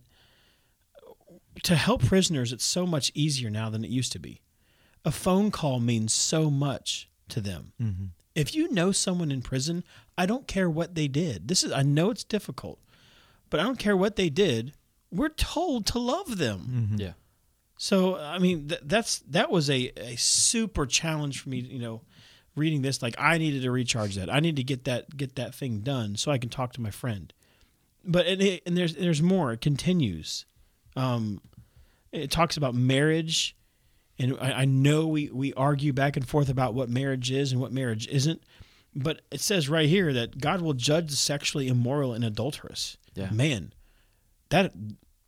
to 1.64 1.74
help 1.74 2.04
prisoners, 2.04 2.52
it's 2.52 2.64
so 2.64 2.86
much 2.86 3.10
easier 3.14 3.50
now 3.50 3.68
than 3.68 3.84
it 3.84 3.90
used 3.90 4.12
to 4.12 4.20
be. 4.20 4.42
A 5.04 5.10
phone 5.10 5.50
call 5.50 5.80
means 5.80 6.12
so 6.12 6.48
much 6.50 7.08
to 7.30 7.40
them. 7.40 7.72
If 8.36 8.54
you 8.54 8.70
know 8.72 8.92
someone 8.92 9.32
in 9.32 9.42
prison, 9.42 9.82
I 10.16 10.26
don't 10.26 10.46
care 10.46 10.68
what 10.70 10.94
they 10.94 11.08
did. 11.08 11.48
This 11.48 11.64
is 11.64 11.72
I 11.72 11.82
know 11.82 12.10
it's 12.10 12.22
difficult, 12.24 12.78
but 13.50 13.60
I 13.60 13.62
don't 13.62 13.78
care 13.78 13.96
what 13.96 14.16
they 14.16 14.28
did. 14.28 14.72
We're 15.10 15.28
told 15.28 15.86
to 15.86 15.98
love 15.98 16.38
them. 16.38 16.96
Yeah. 16.96 17.12
So 17.78 18.16
I 18.16 18.38
mean, 18.38 18.68
th- 18.68 18.80
that's 18.84 19.18
that 19.30 19.50
was 19.50 19.70
a, 19.70 19.92
a 19.96 20.16
super 20.16 20.86
challenge 20.86 21.40
for 21.40 21.48
me. 21.50 21.58
You 21.58 21.78
know, 21.78 22.02
reading 22.54 22.82
this, 22.82 23.02
like 23.02 23.14
I 23.18 23.38
needed 23.38 23.62
to 23.62 23.70
recharge 23.70 24.16
that. 24.16 24.32
I 24.32 24.40
need 24.40 24.56
to 24.56 24.64
get 24.64 24.84
that 24.84 25.16
get 25.16 25.36
that 25.36 25.54
thing 25.54 25.80
done 25.80 26.16
so 26.16 26.30
I 26.32 26.38
can 26.38 26.48
talk 26.48 26.72
to 26.74 26.80
my 26.80 26.90
friend. 26.90 27.32
But 28.04 28.26
and, 28.26 28.42
it, 28.42 28.62
and 28.66 28.76
there's 28.76 28.94
there's 28.94 29.22
more. 29.22 29.52
It 29.52 29.60
continues. 29.60 30.46
Um, 30.96 31.40
it 32.12 32.30
talks 32.30 32.56
about 32.56 32.74
marriage, 32.74 33.56
and 34.18 34.36
I, 34.40 34.52
I 34.52 34.64
know 34.64 35.06
we 35.06 35.28
we 35.30 35.52
argue 35.54 35.92
back 35.92 36.16
and 36.16 36.26
forth 36.26 36.48
about 36.48 36.74
what 36.74 36.88
marriage 36.88 37.30
is 37.30 37.52
and 37.52 37.60
what 37.60 37.72
marriage 37.72 38.08
isn't. 38.08 38.42
But 38.94 39.20
it 39.30 39.40
says 39.40 39.68
right 39.68 39.88
here 39.88 40.14
that 40.14 40.38
God 40.38 40.62
will 40.62 40.72
judge 40.72 41.10
the 41.10 41.16
sexually 41.16 41.68
immoral 41.68 42.14
and 42.14 42.24
adulterous. 42.24 42.96
Yeah. 43.16 43.30
Man, 43.30 43.72
that 44.50 44.72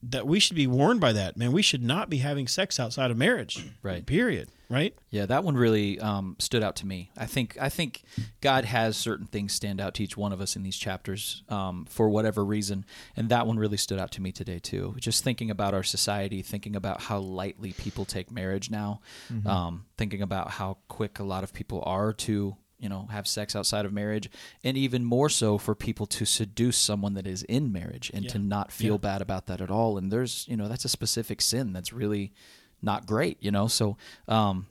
that 0.03 0.27
we 0.27 0.39
should 0.39 0.57
be 0.57 0.67
warned 0.67 1.01
by 1.01 1.13
that. 1.13 1.37
Man, 1.37 1.51
we 1.53 1.63
should 1.63 1.83
not 1.83 2.09
be 2.09 2.19
having 2.19 2.47
sex 2.47 2.79
outside 2.79 3.11
of 3.11 3.17
marriage. 3.17 3.67
Right. 3.83 4.05
Period. 4.05 4.51
Right. 4.69 4.95
Yeah, 5.09 5.25
that 5.27 5.45
one 5.45 5.57
really 5.57 5.99
um, 5.99 6.37
stood 6.39 6.63
out 6.63 6.77
to 6.77 6.87
me. 6.87 7.11
I 7.17 7.25
think 7.25 7.57
I 7.59 7.71
think 7.71 8.03
God 8.43 8.67
has 8.67 8.99
certain 8.99 9.27
things 9.27 9.55
stand 9.55 9.81
out 9.81 9.95
to 9.95 10.05
each 10.05 10.15
one 10.15 10.31
of 10.31 10.43
us 10.43 10.57
in 10.57 10.63
these 10.63 10.77
chapters 10.77 11.43
um, 11.49 11.87
for 11.89 12.11
whatever 12.11 12.45
reason, 12.45 12.85
and 13.17 13.31
that 13.31 13.47
one 13.47 13.59
really 13.59 13.79
stood 13.79 13.99
out 13.99 14.11
to 14.13 14.21
me 14.21 14.31
today 14.31 14.59
too. 14.59 14.95
Just 14.99 15.25
thinking 15.25 15.51
about 15.51 15.73
our 15.73 15.83
society, 15.85 16.43
thinking 16.43 16.77
about 16.77 17.01
how 17.03 17.19
lightly 17.19 17.73
people 17.73 18.05
take 18.05 18.31
marriage 18.31 18.71
now, 18.71 19.01
um, 19.47 19.87
thinking 19.97 20.21
about 20.21 20.51
how 20.51 20.77
quick 20.89 21.19
a 21.19 21.25
lot 21.25 21.45
of 21.45 21.55
people 21.55 21.83
are 21.87 22.13
to 22.13 22.55
you 22.79 22.89
know 22.89 23.07
have 23.11 23.27
sex 23.27 23.55
outside 23.57 23.85
of 23.85 23.93
marriage, 23.93 24.31
and 24.65 24.77
even 24.77 25.05
more 25.05 25.29
so 25.29 25.59
for 25.59 25.75
people 25.75 26.07
to 26.07 26.25
seduce 26.25 26.77
someone 26.77 27.15
that 27.15 27.27
is 27.27 27.43
in 27.45 27.73
marriage 27.73 28.11
and 28.15 28.29
to 28.29 28.39
not 28.39 28.71
feel 28.73 28.95
Yeah. 28.95 28.99
bad 28.99 29.23
about 29.23 29.47
that 29.47 29.61
at 29.61 29.71
all. 29.71 29.99
And 29.99 30.11
there's 30.13 30.47
you 30.49 30.57
know 30.57 30.69
that's 30.69 30.85
a 30.85 30.89
specific 30.89 31.41
sin 31.41 31.73
that's 31.73 31.93
really 31.93 32.33
not 32.81 33.07
great, 33.07 33.37
you 33.41 33.51
know. 33.51 33.67
So, 33.67 33.97
um, 34.29 34.67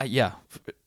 uh, 0.00 0.04
yeah, 0.04 0.32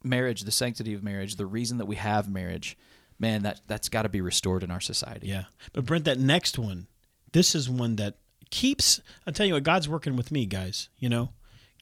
marriage, 0.03 0.41
the 0.41 0.51
sanctity 0.51 0.93
of 0.93 1.03
marriage, 1.03 1.35
the 1.35 1.45
reason 1.45 1.77
that 1.77 1.85
we 1.85 1.97
have 1.97 2.27
marriage, 2.27 2.75
man, 3.19 3.43
that 3.43 3.61
that's 3.67 3.89
got 3.89 4.01
to 4.03 4.09
be 4.09 4.21
restored 4.21 4.63
in 4.63 4.71
our 4.71 4.81
society. 4.81 5.27
Yeah. 5.27 5.43
But 5.71 5.85
Brent, 5.85 6.05
that 6.05 6.19
next 6.19 6.57
one, 6.57 6.87
this 7.31 7.53
is 7.53 7.69
one 7.69 7.95
that 7.97 8.15
keeps. 8.49 8.99
I'll 9.27 9.33
tell 9.33 9.45
you 9.45 9.53
what, 9.53 9.63
God's 9.63 9.87
working 9.87 10.15
with 10.15 10.31
me, 10.31 10.45
guys. 10.47 10.89
You 10.97 11.09
know, 11.09 11.29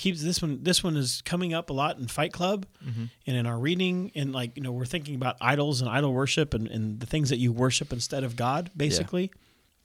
keeps 0.02 0.24
this 0.24 0.42
one. 0.42 0.64
This 0.64 0.84
one 0.84 0.98
is 0.98 1.22
coming 1.22 1.54
up 1.54 1.70
a 1.70 1.74
lot 1.74 2.00
in 2.00 2.08
Fight 2.08 2.34
Club, 2.34 2.66
mm-hmm. 2.84 3.06
and 3.28 3.38
in 3.38 3.46
our 3.46 3.58
reading, 3.58 4.12
and 4.16 4.34
like 4.34 4.58
you 4.58 4.64
know, 4.64 4.72
we're 4.72 4.86
thinking 4.86 5.14
about 5.14 5.38
idols 5.40 5.80
and 5.80 5.90
idol 5.90 6.12
worship 6.12 6.56
and 6.56 6.68
and 6.68 7.00
the 7.00 7.06
things 7.06 7.30
that 7.30 7.38
you 7.38 7.54
worship 7.54 7.94
instead 7.94 8.24
of 8.24 8.36
God, 8.36 8.72
basically, 8.76 9.32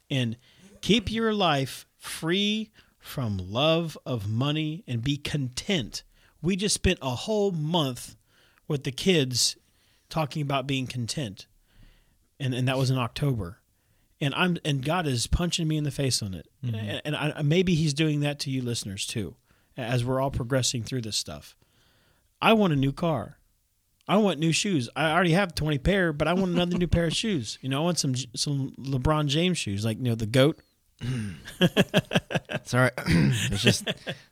and 0.09 0.35
keep 0.81 1.11
your 1.11 1.33
life 1.33 1.85
free 1.97 2.71
from 2.97 3.37
love 3.37 3.95
of 4.05 4.27
money 4.27 4.83
and 4.87 5.03
be 5.03 5.17
content. 5.17 6.03
We 6.41 6.55
just 6.55 6.75
spent 6.75 6.97
a 7.01 7.11
whole 7.11 7.51
month 7.51 8.15
with 8.67 8.83
the 8.83 8.91
kids 8.91 9.55
talking 10.09 10.41
about 10.41 10.65
being 10.65 10.87
content. 10.87 11.45
And 12.39 12.55
and 12.55 12.67
that 12.67 12.77
was 12.77 12.89
in 12.89 12.97
October, 12.97 13.59
and 14.19 14.33
I'm 14.33 14.57
and 14.65 14.83
God 14.83 15.05
is 15.05 15.27
punching 15.27 15.67
me 15.67 15.77
in 15.77 15.83
the 15.83 15.91
face 15.91 16.23
on 16.23 16.33
it, 16.33 16.47
mm-hmm. 16.65 16.75
and, 16.75 17.01
and 17.05 17.15
I, 17.15 17.41
maybe 17.43 17.75
He's 17.75 17.93
doing 17.93 18.21
that 18.21 18.39
to 18.41 18.51
you 18.51 18.61
listeners 18.61 19.05
too, 19.07 19.35
as 19.77 20.03
we're 20.03 20.19
all 20.19 20.31
progressing 20.31 20.83
through 20.83 21.01
this 21.01 21.15
stuff. 21.15 21.55
I 22.41 22.53
want 22.53 22.73
a 22.73 22.75
new 22.75 22.91
car. 22.91 23.37
I 24.07 24.17
want 24.17 24.39
new 24.39 24.51
shoes. 24.51 24.89
I 24.95 25.11
already 25.11 25.33
have 25.33 25.53
twenty 25.53 25.77
pair, 25.77 26.13
but 26.13 26.27
I 26.27 26.33
want 26.33 26.51
another 26.51 26.77
new 26.77 26.87
pair 26.87 27.05
of 27.05 27.15
shoes. 27.15 27.57
You 27.61 27.69
know, 27.69 27.81
I 27.81 27.83
want 27.83 27.99
some 27.99 28.15
some 28.35 28.71
LeBron 28.79 29.27
James 29.27 29.57
shoes, 29.57 29.83
like 29.83 29.97
you 29.97 30.05
know 30.05 30.15
the 30.15 30.25
goat. 30.25 30.59
Sorry, 32.63 32.91
it's 32.97 33.61
just 33.61 33.87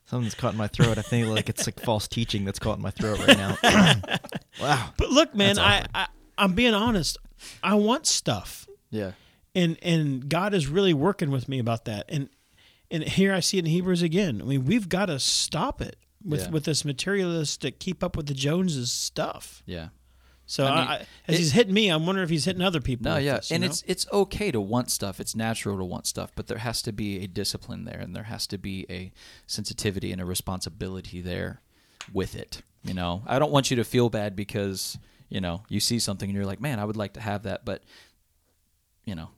something's 0.06 0.34
caught 0.34 0.54
in 0.54 0.58
my 0.58 0.68
throat. 0.68 0.98
I 0.98 1.02
think 1.02 1.28
like 1.28 1.50
it's 1.50 1.68
like 1.68 1.80
false 1.80 2.08
teaching 2.08 2.46
that's 2.46 2.60
caught 2.60 2.78
in 2.78 2.82
my 2.84 2.92
throat 2.92 3.20
right 3.20 3.38
now. 3.38 3.58
wow. 4.62 4.90
But 4.98 5.10
look, 5.10 5.36
man, 5.36 5.60
I. 5.60 5.86
I 5.94 6.08
I'm 6.38 6.54
being 6.54 6.74
honest. 6.74 7.18
I 7.64 7.76
want 7.76 8.06
stuff. 8.08 8.68
yeah, 8.90 9.12
and 9.54 9.78
and 9.82 10.28
God 10.28 10.54
is 10.54 10.68
really 10.68 10.94
working 10.94 11.32
with 11.32 11.48
me 11.48 11.60
about 11.60 11.86
that. 11.86 12.06
And 12.10 12.30
and 12.92 13.04
here 13.04 13.34
I 13.34 13.40
see 13.40 13.58
it 13.58 13.66
in 13.66 13.72
Hebrews 13.72 14.02
again. 14.02 14.42
I 14.42 14.46
mean, 14.46 14.66
we've 14.66 14.88
got 14.90 15.08
to 15.08 15.20
stop 15.20 15.82
it 15.82 15.98
with 16.24 16.42
Yeah. 16.42 16.50
with 16.50 16.66
this 16.66 16.84
materialistic 16.86 17.80
keep 17.80 18.04
up 18.04 18.16
with 18.18 18.28
the 18.28 18.34
Joneses 18.34 18.92
stuff. 18.92 19.64
yeah. 19.66 19.90
So 20.48 20.66
I 20.68 20.70
mean, 20.80 20.88
I, 20.88 20.96
as 21.28 21.36
it- 21.36 21.38
he's 21.40 21.52
hitting 21.54 21.74
me, 21.74 21.90
I'm 21.90 22.06
wondering 22.06 22.24
if 22.24 22.30
he's 22.30 22.46
hitting 22.46 22.62
other 22.62 22.80
people. 22.80 23.06
No, 23.12 23.18
yeah, 23.18 23.38
this, 23.38 23.52
and 23.52 23.62
know? 23.62 23.68
it's 23.68 23.84
it's 23.88 24.06
okay 24.14 24.52
to 24.52 24.62
want 24.62 24.92
stuff. 24.92 25.20
It's 25.20 25.36
natural 25.36 25.78
to 25.80 25.84
want 25.84 26.06
stuff, 26.06 26.32
but 26.36 26.46
there 26.46 26.60
has 26.60 26.84
to 26.84 26.92
be 26.92 27.24
a 27.24 27.28
discipline 27.28 27.86
there, 27.86 28.00
and 28.00 28.16
there 28.16 28.24
has 28.26 28.46
to 28.48 28.60
be 28.60 28.86
a 28.88 29.12
sensitivity 29.48 30.12
and 30.12 30.22
a 30.22 30.26
responsibility 30.26 31.20
there 31.20 31.62
with 32.14 32.36
it. 32.36 32.62
You 32.84 32.94
know, 32.94 33.24
I 33.26 33.40
don't 33.40 33.52
want 33.52 33.72
you 33.72 33.76
to 33.78 33.84
feel 33.84 34.10
bad 34.12 34.36
because 34.36 35.00
you 35.30 35.42
know 35.42 35.64
you 35.68 35.80
see 35.80 35.98
something 35.98 36.30
and 36.30 36.36
you're 36.36 36.46
like, 36.46 36.62
man, 36.62 36.78
I 36.80 36.86
would 36.86 36.96
like 36.98 37.14
to 37.14 37.22
have 37.22 37.42
that, 37.44 37.66
but 37.66 37.82
you 39.04 39.16
know, 39.16 39.30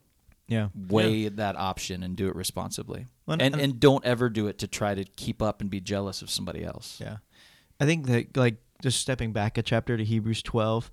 Yeah. 0.48 0.70
weigh 0.90 1.28
that 1.30 1.56
option 1.58 2.04
and 2.04 2.16
do 2.16 2.28
it 2.28 2.36
responsibly, 2.36 3.08
Well, 3.26 3.34
and 3.42 3.54
and- 3.54 3.62
and 3.62 3.80
don't 3.80 4.06
ever 4.06 4.30
do 4.30 4.48
it 4.48 4.58
to 4.60 4.68
try 4.68 4.96
to 4.96 5.04
keep 5.04 5.42
up 5.42 5.60
and 5.62 5.70
be 5.70 5.82
jealous 5.82 6.22
of 6.22 6.30
somebody 6.30 6.64
else. 6.64 7.00
Yeah. 7.02 7.18
I 7.80 7.86
think 7.86 8.08
that 8.08 8.36
like 8.38 8.58
just 8.82 9.00
stepping 9.02 9.34
back 9.34 9.58
a 9.58 9.62
chapter 9.64 9.98
to 9.98 10.04
Hebrews 10.06 10.42
12, 10.44 10.90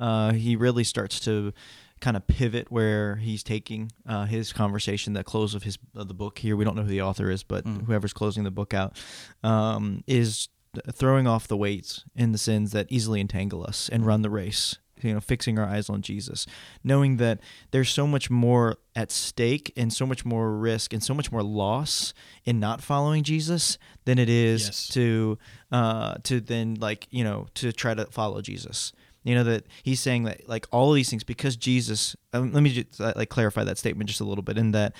uh, 0.00 0.32
he 0.32 0.56
really 0.56 0.84
starts 0.84 1.20
to 1.20 1.52
kind 2.00 2.16
of 2.16 2.26
pivot 2.26 2.70
where 2.70 3.16
he's 3.16 3.42
taking 3.42 3.90
uh, 4.06 4.24
his 4.26 4.52
conversation, 4.52 5.12
the 5.12 5.22
close 5.24 5.54
of 5.54 5.62
his 5.62 5.78
of 5.94 6.08
the 6.08 6.14
book 6.14 6.38
here. 6.38 6.56
We 6.56 6.64
don't 6.64 6.74
know 6.76 6.82
who 6.82 6.88
the 6.88 7.02
author 7.02 7.30
is, 7.30 7.42
but 7.42 7.64
Mm. 7.64 7.86
whoever's 7.86 8.12
closing 8.12 8.44
the 8.44 8.50
book 8.50 8.74
out 8.74 8.98
um, 9.42 10.02
is 10.06 10.48
throwing 10.92 11.26
off 11.26 11.46
the 11.46 11.56
weights 11.56 12.04
and 12.16 12.34
the 12.34 12.38
sins 12.38 12.72
that 12.72 12.86
easily 12.90 13.20
entangle 13.20 13.64
us 13.64 13.88
and 13.88 14.04
run 14.04 14.22
the 14.22 14.30
race. 14.30 14.78
You 15.04 15.14
know, 15.14 15.20
fixing 15.20 15.58
our 15.58 15.66
eyes 15.66 15.88
on 15.90 16.02
Jesus, 16.02 16.46
knowing 16.82 17.18
that 17.18 17.38
there's 17.70 17.90
so 17.90 18.06
much 18.06 18.30
more 18.30 18.78
at 18.96 19.12
stake 19.12 19.72
and 19.76 19.92
so 19.92 20.06
much 20.06 20.24
more 20.24 20.56
risk 20.56 20.92
and 20.92 21.02
so 21.02 21.12
much 21.14 21.30
more 21.30 21.42
loss 21.42 22.14
in 22.44 22.58
not 22.58 22.80
following 22.80 23.22
Jesus 23.22 23.76
than 24.06 24.18
it 24.18 24.28
is 24.30 24.64
Yes. 24.66 24.88
to 24.88 25.38
uh, 25.70 26.14
to 26.24 26.40
then 26.40 26.74
like 26.80 27.06
you 27.10 27.22
know 27.22 27.46
to 27.54 27.72
try 27.72 27.94
to 27.94 28.06
follow 28.06 28.40
Jesus. 28.40 28.92
You 29.24 29.34
know 29.34 29.44
that 29.44 29.66
he's 29.82 30.00
saying 30.00 30.24
that 30.24 30.48
like 30.48 30.66
all 30.72 30.90
of 30.90 30.96
these 30.96 31.08
things 31.10 31.24
because 31.24 31.56
Jesus. 31.56 32.16
Um, 32.32 32.52
let 32.52 32.62
me 32.62 32.70
just 32.70 32.98
like 33.00 33.28
clarify 33.28 33.64
that 33.64 33.78
statement 33.78 34.08
just 34.08 34.20
a 34.20 34.24
little 34.24 34.42
bit 34.42 34.58
in 34.58 34.72
that 34.72 34.94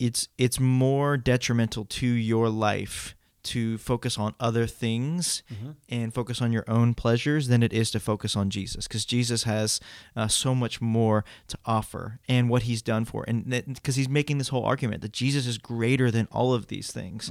it's 0.00 0.28
it's 0.38 0.58
more 0.58 1.16
detrimental 1.16 1.84
to 1.84 2.06
your 2.06 2.48
life 2.48 3.14
to 3.44 3.76
focus 3.78 4.18
on 4.18 4.34
other 4.38 4.66
things 4.66 5.42
and 5.88 6.14
focus 6.14 6.40
on 6.40 6.52
your 6.52 6.64
own 6.68 6.94
pleasures 6.94 7.48
than 7.48 7.62
it 7.62 7.72
is 7.72 7.90
to 7.90 8.00
focus 8.00 8.36
on 8.36 8.50
Jesus 8.50 8.86
because 8.86 9.04
Jesus 9.04 9.42
has 9.44 9.80
uh, 10.14 10.28
so 10.28 10.54
much 10.54 10.80
more 10.80 11.24
to 11.48 11.58
offer 11.66 12.20
and 12.28 12.48
what 12.48 12.62
he's 12.62 12.82
done 12.82 13.04
for 13.04 13.24
and 13.26 13.48
because 13.74 13.96
he's 13.96 14.08
making 14.08 14.38
this 14.38 14.48
whole 14.48 14.64
argument 14.64 15.02
that 15.02 15.12
Jesus 15.12 15.46
is 15.46 15.58
greater 15.58 16.10
than 16.10 16.28
all 16.30 16.54
of 16.54 16.68
these 16.68 16.90
things 16.92 17.30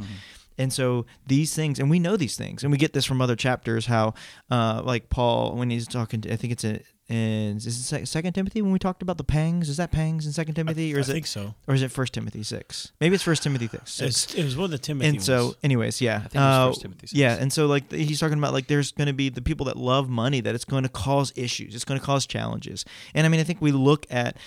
And 0.58 0.72
so 0.72 1.06
these 1.26 1.56
things, 1.56 1.80
and 1.80 1.90
we 1.90 1.98
know 1.98 2.18
these 2.18 2.36
things, 2.36 2.62
and 2.62 2.72
we 2.72 2.78
get 2.78 2.92
this 2.94 3.06
from 3.06 3.22
other 3.22 3.38
chapters. 3.38 3.86
How, 3.88 4.14
uh, 4.52 4.82
like 4.84 5.10
Paul, 5.10 5.56
when 5.56 5.70
he's 5.72 5.88
talking, 5.88 6.22
to, 6.22 6.34
I 6.34 6.36
think 6.36 6.52
it's 6.54 6.66
a, 6.66 6.82
in 7.12 7.58
is 7.58 7.92
it 7.92 8.08
Second 8.08 8.34
Timothy 8.34 8.62
when 8.62 8.72
we 8.72 8.80
talked 8.80 9.02
about 9.02 9.18
the 9.18 9.24
pangs? 9.24 9.70
Is 9.70 9.78
that 9.78 9.92
pangs 9.92 10.26
in 10.26 10.34
Second 10.34 10.56
Timothy, 10.56 10.94
or 10.94 10.98
I 10.98 11.00
is 11.02 11.10
it, 11.10 11.14
think 11.14 11.28
so. 11.28 11.56
or 11.68 11.76
is 11.76 11.82
it 11.82 11.92
First 11.92 12.14
Timothy 12.14 12.44
six? 12.44 12.92
Maybe 13.00 13.16
it's 13.16 13.24
First 13.24 13.44
Timothy 13.44 13.68
six. 13.86 14.02
It's, 14.02 14.34
it 14.36 14.44
was 14.44 14.56
one 14.56 14.66
of 14.66 14.72
the 14.72 14.78
Timothy 14.78 15.10
and 15.10 15.24
so, 15.24 15.56
anyways, 15.64 16.02
yeah, 16.02 16.18
I 16.18 16.20
think 16.20 16.36
it 16.36 16.40
was 16.40 16.58
uh, 16.58 16.70
First 16.70 16.82
Timothy 16.82 17.08
six. 17.08 17.14
yeah, 17.14 17.38
and 17.40 17.52
so 17.52 17.68
like 17.68 17.92
he's 17.92 18.20
talking 18.20 18.38
about 18.38 18.54
like 18.54 18.68
there's 18.68 18.92
going 18.92 19.08
to 19.08 19.14
be 19.14 19.30
the 19.30 19.42
people 19.42 19.66
that 19.66 19.78
love 19.78 20.10
money 20.10 20.42
that 20.42 20.56
it's 20.56 20.66
going 20.66 20.84
to 20.84 20.90
cause 20.90 21.34
issues, 21.36 21.76
it's 21.76 21.86
going 21.86 22.00
to 22.00 22.06
cause 22.06 22.26
challenges, 22.26 22.86
and 23.14 23.26
I 23.26 23.30
mean 23.30 23.40
I 23.40 23.44
think 23.44 23.62
we 23.62 23.72
look 23.72 24.06
at 24.10 24.38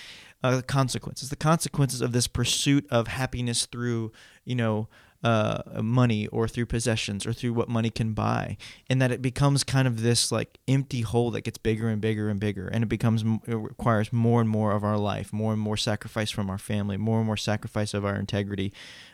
uh, 0.43 0.57
the 0.57 0.63
consequences, 0.63 1.29
the 1.29 1.35
consequences 1.35 2.01
of 2.01 2.11
this 2.11 2.27
pursuit 2.27 2.85
of 2.91 3.07
happiness 3.07 3.65
through 3.65 4.11
you 4.43 4.55
know 4.55 4.87
uh, 5.25 5.81
money 5.81 6.27
or 6.27 6.47
through 6.47 6.67
possessions 6.67 7.25
or 7.25 7.33
through 7.33 7.51
what 7.51 7.67
money 7.67 7.89
can 7.89 8.13
buy, 8.13 8.55
and 8.87 9.01
that 9.01 9.11
it 9.11 9.23
becomes 9.23 9.63
kind 9.63 9.87
of 9.87 10.03
this 10.03 10.31
like 10.31 10.59
empty 10.67 11.01
hole 11.01 11.31
that 11.31 11.41
gets 11.41 11.57
bigger 11.57 11.89
and 11.89 11.99
bigger 11.99 12.29
and 12.29 12.39
bigger, 12.39 12.67
and 12.67 12.83
it 12.83 12.87
becomes 12.87 13.23
it 13.47 13.55
requires 13.55 14.13
more 14.13 14.39
and 14.39 14.47
more 14.47 14.71
of 14.73 14.83
our 14.83 14.99
life, 14.99 15.33
more 15.33 15.51
and 15.51 15.59
more 15.59 15.77
sacrifice 15.77 16.29
from 16.29 16.47
our 16.47 16.59
family, 16.59 16.95
more 16.95 17.17
and 17.17 17.25
more 17.25 17.37
sacrifice 17.37 17.95
of 17.95 18.05
our 18.05 18.15
integrity, 18.15 18.71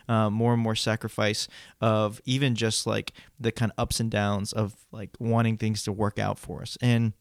uh, 0.10 0.30
more 0.30 0.51
and 0.51 0.62
more 0.62 0.75
sacrifice 0.75 1.48
of 1.80 2.20
even 2.25 2.56
just 2.56 2.86
like 2.86 3.13
the 3.39 3.53
kind 3.53 3.72
of 3.72 3.82
ups 3.82 4.01
and 4.01 4.12
downs 4.12 4.51
of 4.51 4.75
like 4.91 5.12
wanting 5.18 5.56
things 5.56 5.82
to 5.84 5.94
work 5.94 6.20
out 6.20 6.38
for 6.38 6.62
us, 6.62 6.77
and 6.82 7.13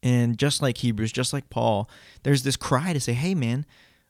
and 0.00 0.38
just 0.38 0.62
like 0.62 0.78
Hebrews, 0.78 1.10
just 1.10 1.32
like 1.32 1.50
Paul, 1.50 1.90
there's 2.22 2.44
this 2.44 2.56
cry 2.56 2.92
to 2.92 3.00
say, 3.00 3.14
"Hey, 3.14 3.34
man." 3.34 3.66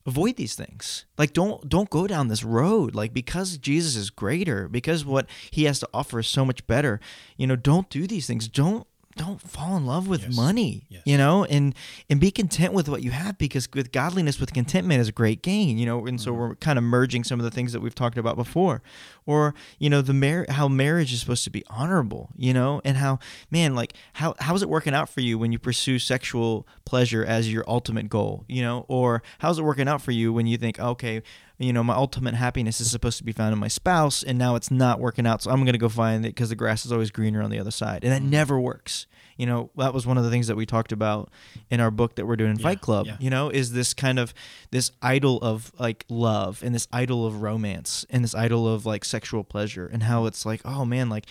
Avoid 0.06 0.36
these 0.36 0.54
things. 0.54 1.04
Like 1.18 1.32
don't 1.32 1.68
don't 1.68 1.90
go 1.90 2.06
down 2.06 2.28
this 2.28 2.44
road. 2.44 2.94
Like 2.94 3.12
because 3.12 3.58
jesus 3.58 3.96
is 3.96 4.10
greater 4.10 4.68
because 4.68 5.04
what 5.04 5.26
he 5.50 5.64
has 5.64 5.80
to 5.80 5.88
offer 5.92 6.20
is 6.20 6.26
so 6.26 6.44
much 6.44 6.66
better 6.66 7.00
you 7.36 7.46
know 7.46 7.56
don't 7.56 7.90
do 7.90 8.06
these 8.06 8.26
things. 8.26 8.48
Don't 8.48 8.86
don't 9.16 9.40
fall 9.40 9.76
in 9.76 9.86
love 9.86 10.06
with 10.08 10.22
Yes. 10.24 10.36
money 10.36 10.84
Yes. 10.88 11.02
you 11.04 11.16
know 11.16 11.44
and 11.44 11.74
and 12.10 12.20
be 12.20 12.30
content 12.30 12.72
with 12.72 12.88
what 12.88 13.02
you 13.02 13.10
have 13.10 13.38
because 13.38 13.68
with 13.72 13.90
godliness 13.92 14.38
with 14.38 14.52
contentment 14.52 15.00
is 15.00 15.08
a 15.08 15.12
great 15.12 15.42
gain 15.42 15.78
you 15.78 15.86
know 15.86 16.06
and 16.06 16.20
so 16.20 16.30
mm-hmm. 16.30 16.40
we're 16.40 16.54
kind 16.56 16.78
of 16.78 16.84
merging 16.84 17.24
some 17.24 17.40
of 17.40 17.44
the 17.44 17.50
things 17.50 17.72
that 17.72 17.80
we've 17.80 17.94
talked 17.94 18.18
about 18.18 18.36
before 18.36 18.82
or 19.24 19.54
you 19.78 19.88
know 19.90 20.02
the 20.02 20.14
mar- 20.14 20.46
how 20.50 20.68
marriage 20.68 21.12
is 21.12 21.20
supposed 21.20 21.44
to 21.44 21.50
be 21.50 21.64
honorable 21.68 22.30
you 22.36 22.52
know 22.52 22.80
and 22.84 22.96
how 22.98 23.18
man 23.50 23.74
like 23.74 23.94
how 24.14 24.34
how's 24.40 24.62
it 24.62 24.68
working 24.68 24.94
out 24.94 25.08
for 25.08 25.20
you 25.20 25.38
when 25.38 25.50
you 25.52 25.58
pursue 25.58 25.98
sexual 25.98 26.66
pleasure 26.84 27.24
as 27.24 27.52
your 27.52 27.64
ultimate 27.66 28.08
goal 28.08 28.44
you 28.48 28.62
know 28.62 28.84
or 28.88 29.22
how's 29.38 29.58
it 29.58 29.62
working 29.62 29.88
out 29.88 30.00
for 30.00 30.12
you 30.12 30.32
when 30.32 30.46
you 30.46 30.56
think 30.56 30.78
okay 30.78 31.22
you 31.58 31.72
know 31.72 31.82
my 31.82 31.94
ultimate 31.94 32.34
happiness 32.34 32.80
is 32.80 32.90
supposed 32.90 33.18
to 33.18 33.24
be 33.24 33.32
found 33.32 33.52
in 33.52 33.58
my 33.58 33.68
spouse 33.68 34.22
and 34.22 34.38
now 34.38 34.56
it's 34.56 34.70
not 34.70 35.00
working 35.00 35.26
out 35.26 35.42
so 35.42 35.50
i'm 35.50 35.60
going 35.60 35.72
to 35.72 35.78
go 35.78 35.88
find 35.88 36.24
it 36.24 36.30
because 36.30 36.50
the 36.50 36.56
grass 36.56 36.84
is 36.84 36.92
always 36.92 37.10
greener 37.10 37.42
on 37.42 37.50
the 37.50 37.58
other 37.58 37.70
side. 37.70 38.04
And 38.04 38.12
that 38.12 38.22
mm. 38.22 38.30
never 38.30 38.60
works. 38.60 39.06
You 39.36 39.44
know 39.44 39.70
that 39.76 39.92
was 39.92 40.06
one 40.06 40.16
of 40.16 40.24
the 40.24 40.30
things 40.30 40.46
that 40.46 40.56
we 40.56 40.64
talked 40.64 40.92
about 40.92 41.30
in 41.70 41.78
our 41.78 41.90
book 41.90 42.16
that 42.16 42.24
we're 42.24 42.36
doing 42.36 42.52
in 42.52 42.58
fight 42.58 42.78
Yeah, 42.78 42.84
club 42.84 43.06
yeah. 43.06 43.16
you 43.20 43.28
know 43.28 43.50
is 43.50 43.72
this 43.72 43.92
kind 43.92 44.18
of 44.18 44.32
this 44.70 44.92
idol 45.02 45.38
of 45.42 45.72
like 45.78 46.06
love 46.08 46.62
and 46.62 46.74
this 46.74 46.88
idol 46.90 47.26
of 47.26 47.42
romance 47.42 48.06
and 48.08 48.24
this 48.24 48.34
idol 48.34 48.66
of 48.66 48.86
like 48.86 49.04
sexual 49.04 49.44
pleasure 49.44 49.86
and 49.86 50.04
how 50.04 50.24
it's 50.24 50.46
like 50.46 50.62
oh 50.64 50.86
man 50.86 51.10
like 51.10 51.26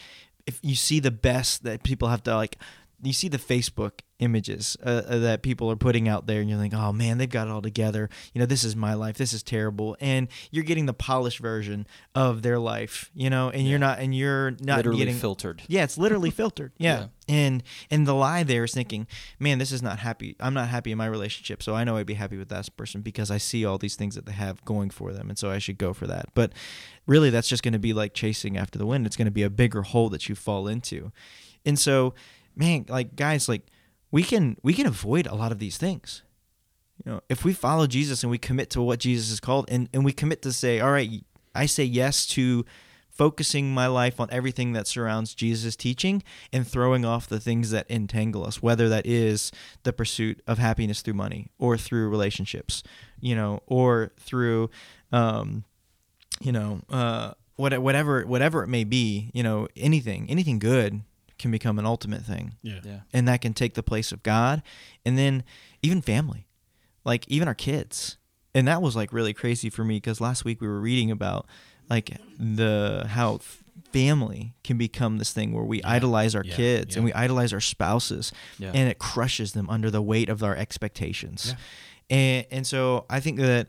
if 0.46 0.60
you 0.62 0.76
see 0.76 1.00
the 1.00 1.10
best 1.10 1.64
that 1.64 1.82
people 1.82 2.08
have 2.10 2.22
to 2.22 2.36
like 2.36 2.58
you 3.02 3.14
see 3.14 3.28
the 3.28 3.40
Facebook 3.40 4.02
images 4.20 4.78
uh, 4.84 5.02
uh, 5.08 5.18
that 5.20 5.42
people 5.42 5.70
are 5.70 5.76
putting 5.76 6.08
out 6.08 6.26
there, 6.28 6.40
and 6.40 6.50
you're 6.50 6.60
like, 6.60 6.74
oh 6.74 6.94
man, 6.94 7.18
they've 7.18 7.30
got 7.30 7.48
it 7.48 7.52
all 7.52 7.62
together. 7.62 8.10
You 8.34 8.40
know, 8.40 8.46
this 8.46 8.64
is 8.64 8.76
my 8.76 8.94
life. 8.94 9.18
This 9.18 9.34
is 9.34 9.44
terrible, 9.44 9.98
and 10.00 10.28
you're 10.52 10.64
getting 10.64 10.86
the 10.86 10.94
polished 10.94 11.40
version 11.40 11.86
of 12.14 12.42
their 12.42 12.60
life. 12.60 13.12
You 13.14 13.30
know, 13.30 13.50
and 13.50 13.68
you're 13.68 13.80
not, 13.80 14.00
and 14.00 14.16
you're 14.16 14.52
not 14.62 14.78
literally 14.78 15.00
getting 15.00 15.16
filtered. 15.16 15.62
yeah, 15.68 15.84
it's 15.84 15.98
literally 15.98 16.30
filtered. 16.32 16.72
Yeah. 16.78 17.00
Yeah. 17.00 17.08
And 17.28 17.64
and 17.90 18.06
the 18.06 18.14
lie 18.14 18.44
there 18.44 18.64
is 18.66 18.74
thinking, 18.74 19.08
man, 19.40 19.58
this 19.58 19.72
is 19.72 19.82
not 19.82 20.00
happy. 20.00 20.36
I'm 20.40 20.54
not 20.54 20.70
happy 20.70 20.92
in 20.92 20.98
my 20.98 21.08
relationship, 21.08 21.64
so 21.64 21.74
I 21.74 21.84
know 21.84 21.98
I'd 21.98 22.06
be 22.06 22.14
happy 22.14 22.38
with 22.38 22.50
that 22.50 22.70
person 22.78 23.02
because 23.02 23.32
I 23.32 23.38
see 23.40 23.66
all 23.66 23.78
these 23.80 23.96
things 23.96 24.14
that 24.16 24.26
they 24.28 24.34
have 24.34 24.64
going 24.64 24.92
for 24.92 25.12
them, 25.12 25.30
and 25.30 25.38
so 25.38 25.50
I 25.50 25.58
should 25.58 25.80
go 25.80 25.92
for 25.92 26.06
that. 26.08 26.28
But 26.36 26.54
really, 27.08 27.32
that's 27.32 27.48
just 27.48 27.64
going 27.64 27.74
to 27.74 27.80
be 27.80 27.94
like 27.94 28.14
chasing 28.14 28.58
after 28.58 28.78
the 28.78 28.86
wind. 28.86 29.06
It's 29.08 29.16
going 29.18 29.26
to 29.26 29.32
be 29.32 29.44
a 29.44 29.50
bigger 29.50 29.82
hole 29.82 30.10
that 30.10 30.30
you 30.30 30.36
fall 30.36 30.68
into. 30.68 31.12
And 31.66 31.80
so, 31.80 32.14
man, 32.56 32.86
like 32.88 33.16
guys, 33.16 33.50
like 33.50 33.64
we 34.16 34.24
can 34.24 34.56
we 34.64 34.74
can 34.74 34.88
avoid 34.88 35.28
a 35.28 35.36
lot 35.36 35.52
of 35.52 35.60
these 35.60 35.78
things. 35.78 36.24
You 37.04 37.12
know, 37.12 37.22
if 37.28 37.44
we 37.44 37.52
follow 37.52 37.86
Jesus 37.86 38.24
and 38.24 38.32
we 38.32 38.38
commit 38.38 38.70
to 38.70 38.82
what 38.82 39.00
Jesus 39.02 39.30
is 39.30 39.42
called, 39.42 39.66
and 39.70 39.90
and 39.94 40.06
we 40.06 40.14
commit 40.14 40.42
to 40.44 40.54
say, 40.54 40.80
all 40.80 40.94
right, 40.94 41.26
I 41.54 41.66
say 41.66 41.84
yes 41.84 42.26
to 42.28 42.66
focusing 43.10 43.74
my 43.74 43.88
life 43.88 44.22
on 44.22 44.30
everything 44.32 44.72
that 44.72 44.88
surrounds 44.88 45.36
Jesus' 45.36 45.76
teaching 45.76 46.24
and 46.54 46.66
throwing 46.66 47.04
off 47.04 47.28
the 47.28 47.42
things 47.42 47.72
that 47.72 47.92
entangle 47.92 48.46
us, 48.46 48.62
whether 48.62 48.88
that 48.88 49.06
is 49.06 49.52
the 49.84 49.92
pursuit 49.92 50.42
of 50.48 50.60
happiness 50.60 51.02
through 51.02 51.16
money 51.16 51.52
or 51.60 51.78
through 51.78 52.08
relationships, 52.08 52.84
you 53.20 53.36
know, 53.36 53.64
or 53.66 54.14
through, 54.18 54.70
um, 55.12 55.66
you 56.40 56.54
know, 56.54 56.82
uh, 56.90 57.34
what, 57.58 57.78
whatever, 57.82 58.24
whatever 58.26 58.64
it 58.64 58.68
may 58.68 58.86
be, 58.86 59.30
you 59.34 59.44
know, 59.44 59.68
anything, 59.76 60.30
anything 60.30 60.60
good 60.60 61.02
can 61.38 61.52
become 61.52 61.78
an 61.80 61.86
ultimate 61.86 62.24
thing. 62.24 62.56
Yeah. 62.62 62.80
Yeah. 62.84 63.00
and 63.14 63.28
that 63.28 63.42
can 63.42 63.54
take 63.54 63.74
the 63.74 63.84
place 63.84 64.12
of 64.12 64.24
God. 64.24 64.62
And 65.06 65.18
then 65.18 65.44
even 65.82 66.02
family 66.02 66.48
like 67.06 67.26
even 67.28 67.48
our 67.48 67.56
kids. 67.56 68.18
And 68.54 68.68
that 68.68 68.82
was 68.82 68.96
like 68.96 69.14
really 69.14 69.34
crazy 69.34 69.70
for 69.70 69.84
me 69.84 69.98
because 69.98 70.20
last 70.20 70.44
week 70.44 70.60
we 70.60 70.68
were 70.68 70.80
reading 70.80 71.12
about 71.12 71.46
like 71.90 72.18
the 72.40 73.06
how 73.10 73.36
f- 73.36 73.64
family 73.92 74.56
can 74.64 74.78
become 74.78 75.18
this 75.18 75.32
thing 75.32 75.54
where 75.54 75.64
we 75.64 75.84
idolize 75.84 76.36
our 76.36 76.44
yeah, 76.44 76.56
kids 76.56 76.96
and 76.96 77.06
we 77.06 77.14
idolize 77.14 77.54
our 77.54 77.60
spouses. 77.62 78.32
Yeah. 78.58 78.72
and 78.74 78.90
it 78.90 78.98
crushes 78.98 79.54
them 79.54 79.70
under 79.70 79.92
the 79.92 80.02
weight 80.02 80.30
of 80.30 80.44
our 80.44 80.56
expectations. 80.56 81.54
And 82.10 82.46
and 82.52 82.68
so 82.68 83.06
i 83.10 83.20
think 83.20 83.40
that 83.40 83.68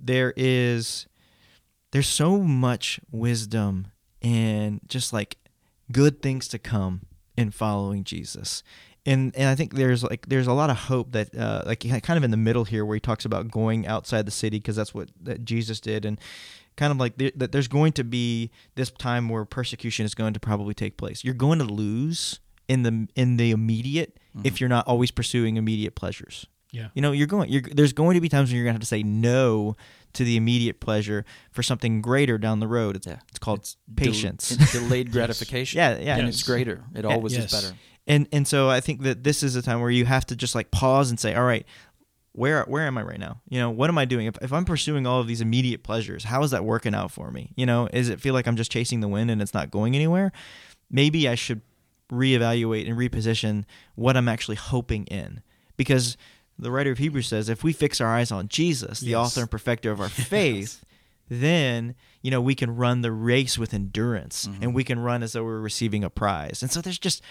there 0.00 0.32
is 0.36 1.06
there's 1.92 2.08
so 2.08 2.38
much 2.38 2.98
wisdom 3.12 3.88
and 4.22 4.80
just 4.88 5.12
like 5.12 5.36
good 5.92 6.22
things 6.22 6.48
to 6.48 6.58
come 6.58 7.02
in 7.36 7.50
following 7.50 8.04
Jesus. 8.04 8.62
And 9.06 9.34
and 9.34 9.48
I 9.48 9.54
think 9.54 9.74
there's 9.74 10.04
like 10.04 10.26
there's 10.28 10.46
a 10.46 10.52
lot 10.52 10.68
of 10.70 10.76
hope 10.76 11.12
that 11.12 11.34
uh, 11.34 11.62
like 11.64 11.80
kind 11.80 12.16
of 12.18 12.22
in 12.22 12.30
the 12.30 12.36
middle 12.36 12.64
here 12.64 12.84
where 12.84 12.96
he 12.96 13.00
talks 13.00 13.24
about 13.24 13.50
going 13.50 13.86
outside 13.86 14.26
the 14.26 14.30
city 14.30 14.58
because 14.58 14.76
that's 14.76 14.92
what 14.92 15.08
that 15.22 15.44
Jesus 15.44 15.80
did 15.80 16.04
and 16.04 16.20
kind 16.76 16.92
of 16.92 16.98
like 16.98 17.16
there, 17.16 17.32
that 17.36 17.52
there's 17.52 17.68
going 17.68 17.92
to 17.92 18.04
be 18.04 18.50
this 18.74 18.90
time 18.90 19.28
where 19.28 19.44
persecution 19.44 20.04
is 20.04 20.14
going 20.14 20.34
to 20.34 20.40
probably 20.40 20.74
take 20.74 20.96
place. 20.96 21.24
You're 21.24 21.34
going 21.34 21.58
to 21.60 21.64
lose 21.64 22.40
in 22.68 22.82
the 22.82 23.08
in 23.16 23.36
the 23.38 23.50
immediate 23.50 24.18
if 24.44 24.60
you're 24.60 24.68
not 24.68 24.86
always 24.86 25.10
pursuing 25.10 25.56
immediate 25.56 25.94
pleasures. 25.94 26.46
Yeah. 26.72 26.88
You 26.94 27.02
know, 27.02 27.12
you're 27.12 27.26
going. 27.26 27.50
You're, 27.50 27.62
there's 27.62 27.92
going 27.92 28.14
to 28.14 28.20
be 28.20 28.28
times 28.28 28.48
when 28.50 28.56
you're 28.56 28.64
going 28.64 28.74
to 28.74 28.76
have 28.76 28.80
to 28.80 28.86
say 28.86 29.02
no 29.02 29.76
to 30.12 30.24
the 30.24 30.36
immediate 30.36 30.80
pleasure 30.80 31.24
for 31.50 31.62
something 31.62 32.00
greater 32.02 32.38
down 32.38 32.60
the 32.60 32.68
road. 32.68 32.96
It's, 32.96 33.06
Yeah. 33.06 33.18
it's 33.28 33.38
called 33.38 33.62
Del- 33.92 34.06
patience. 34.06 34.50
delayed 34.72 35.10
gratification. 35.16 35.78
Yeah, 35.78 35.98
yeah. 35.98 36.16
And 36.16 36.28
it's 36.28 36.42
greater. 36.42 36.84
It 36.94 37.04
Yeah. 37.04 37.10
always 37.12 37.32
Yes. 37.34 37.52
is 37.52 37.62
better. 37.62 37.76
and 38.06 38.26
and 38.32 38.46
so 38.48 38.68
I 38.68 38.80
think 38.80 39.02
that 39.02 39.24
this 39.24 39.42
is 39.42 39.56
a 39.56 39.62
time 39.62 39.80
where 39.80 39.90
you 39.90 40.04
have 40.04 40.24
to 40.26 40.36
just 40.36 40.54
like 40.54 40.70
pause 40.70 41.10
and 41.10 41.18
say, 41.20 41.34
all 41.34 41.44
right, 41.44 41.64
where 42.32 42.62
where 42.64 42.86
am 42.86 42.96
I 42.98 43.02
right 43.02 43.18
now? 43.20 43.40
You 43.48 43.58
know, 43.58 43.70
what 43.70 43.90
am 43.90 43.98
I 43.98 44.04
doing? 44.04 44.26
If, 44.26 44.36
if 44.40 44.52
I'm 44.52 44.64
pursuing 44.64 45.06
all 45.06 45.20
of 45.20 45.26
these 45.26 45.40
immediate 45.40 45.82
pleasures, 45.82 46.24
how 46.24 46.42
is 46.44 46.52
that 46.52 46.64
working 46.64 46.94
out 46.94 47.10
for 47.10 47.30
me? 47.32 47.52
You 47.56 47.66
know, 47.66 47.88
is 47.92 48.08
it 48.08 48.20
feel 48.20 48.34
like 48.34 48.46
I'm 48.46 48.56
just 48.56 48.70
chasing 48.70 49.00
the 49.00 49.08
wind 49.08 49.30
and 49.30 49.42
it's 49.42 49.54
not 49.54 49.70
going 49.72 49.94
anywhere? 49.96 50.30
Maybe 50.90 51.28
I 51.28 51.34
should 51.34 51.60
reevaluate 52.10 52.88
and 52.88 52.98
reposition 52.98 53.64
what 53.94 54.16
I'm 54.16 54.28
actually 54.28 54.56
hoping 54.56 55.04
in, 55.06 55.42
because 55.76 56.16
the 56.60 56.70
writer 56.70 56.90
of 56.90 56.98
Hebrews 56.98 57.28
says 57.28 57.48
if 57.48 57.64
we 57.64 57.72
fix 57.72 58.00
our 58.00 58.08
eyes 58.08 58.30
on 58.30 58.48
Jesus, 58.48 59.00
the 59.00 59.10
Yes. 59.10 59.18
author 59.18 59.40
and 59.42 59.50
perfecter 59.50 59.90
of 59.90 60.00
our 60.00 60.08
faith. 60.08 60.84
Then 61.32 61.94
you 62.22 62.30
know 62.32 62.40
we 62.40 62.56
can 62.56 62.74
run 62.74 63.02
the 63.02 63.12
race 63.12 63.56
with 63.56 63.72
endurance, 63.72 64.46
and 64.46 64.56
mm-hmm. 64.56 64.72
we 64.72 64.82
can 64.82 64.98
run 64.98 65.22
as 65.22 65.32
though 65.32 65.44
we're 65.44 65.60
receiving 65.60 66.02
a 66.02 66.10
prize. 66.10 66.60
And 66.60 66.72
so 66.72 66.80
there's 66.80 66.98
just 66.98 67.22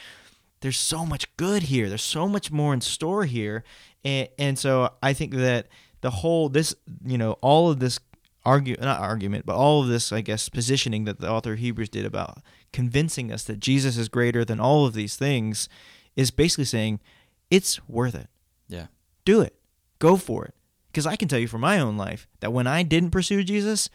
there's 0.62 0.78
so 0.78 1.06
much 1.06 1.36
good 1.36 1.64
here. 1.64 1.90
There's 1.90 2.04
so 2.04 2.28
much 2.28 2.50
more 2.50 2.74
in 2.74 2.80
store 2.80 3.26
here, 3.26 3.64
and 4.06 4.30
and 4.38 4.58
so 4.58 4.94
I 5.04 5.12
think 5.12 5.34
that 5.34 5.68
the 6.00 6.12
whole 6.12 6.48
this 6.48 6.74
you 7.06 7.18
know 7.18 7.34
all 7.42 7.70
of 7.70 7.80
this 7.80 8.00
argue 8.46 8.78
not 8.80 9.02
argument, 9.02 9.46
but 9.46 9.56
all 9.56 9.82
of 9.82 9.90
this 9.90 10.14
I 10.14 10.22
guess 10.22 10.48
positioning 10.48 11.04
that 11.04 11.20
the 11.20 11.30
author 11.30 11.54
of 11.54 11.60
Hebrews 11.60 11.90
did 11.90 12.06
about 12.06 12.42
convincing 12.72 13.32
us 13.32 13.44
that 13.44 13.60
Jesus 13.60 13.98
is 13.98 14.08
greater 14.10 14.46
than 14.46 14.60
all 14.60 14.86
of 14.86 14.94
these 14.94 15.16
things 15.16 15.68
is 16.16 16.32
basically 16.32 16.66
saying 16.66 17.00
it's 17.50 17.88
worth 17.88 18.16
it. 18.16 18.28
Yeah. 18.68 18.88
Do 19.30 19.42
it. 19.42 19.56
Go 20.00 20.16
for 20.16 20.46
it. 20.46 20.56
Because 20.88 21.06
I 21.06 21.16
can 21.16 21.28
tell 21.28 21.38
you 21.38 21.48
from 21.48 21.62
my 21.62 21.80
own 21.80 21.98
life 21.98 22.28
that 22.40 22.52
when 22.52 22.66
I 22.66 22.82
didn't 22.82 23.12
pursue 23.12 23.44
Jesus, 23.44 23.88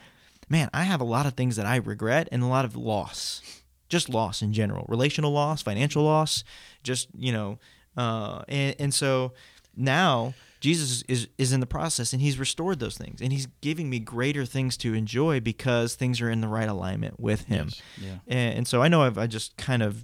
man, 0.49 0.70
I 0.73 0.85
have 0.85 1.01
a 1.01 1.05
lot 1.05 1.27
of 1.27 1.35
things 1.35 1.57
that 1.57 1.66
I 1.66 1.75
regret 1.75 2.29
and 2.31 2.40
a 2.40 2.47
lot 2.47 2.64
of 2.64 2.77
loss. 2.77 3.42
Just 3.88 4.09
loss 4.09 4.42
in 4.42 4.53
general. 4.53 4.87
Relational 4.88 5.33
loss, 5.33 5.61
financial 5.61 6.05
loss, 6.05 6.44
just, 6.85 7.09
you 7.18 7.33
know, 7.33 7.59
uh, 7.97 8.42
and, 8.47 8.77
and 8.79 8.94
so 8.94 9.33
now 9.77 10.35
Jesus 10.61 11.03
is 11.09 11.27
is 11.37 11.53
in 11.53 11.59
the 11.59 11.66
process 11.66 12.12
and 12.12 12.23
he's 12.23 12.38
restored 12.38 12.79
those 12.79 12.97
things 12.97 13.20
and 13.20 13.33
he's 13.33 13.49
giving 13.61 13.90
me 13.90 13.99
greater 13.99 14.47
things 14.47 14.77
to 14.79 14.94
enjoy 14.94 15.40
because 15.40 15.97
things 15.97 16.20
are 16.20 16.31
in 16.31 16.40
the 16.40 16.49
right 16.49 16.68
alignment 16.68 17.18
with 17.18 17.44
him. 17.47 17.70
Yes. 17.70 17.83
Yeah. 18.01 18.18
And, 18.29 18.59
and 18.59 18.68
so 18.68 18.83
I 18.83 18.88
know 18.88 19.03
I've 19.03 19.18
I 19.18 19.27
just 19.27 19.57
kind 19.57 19.83
of 19.83 20.03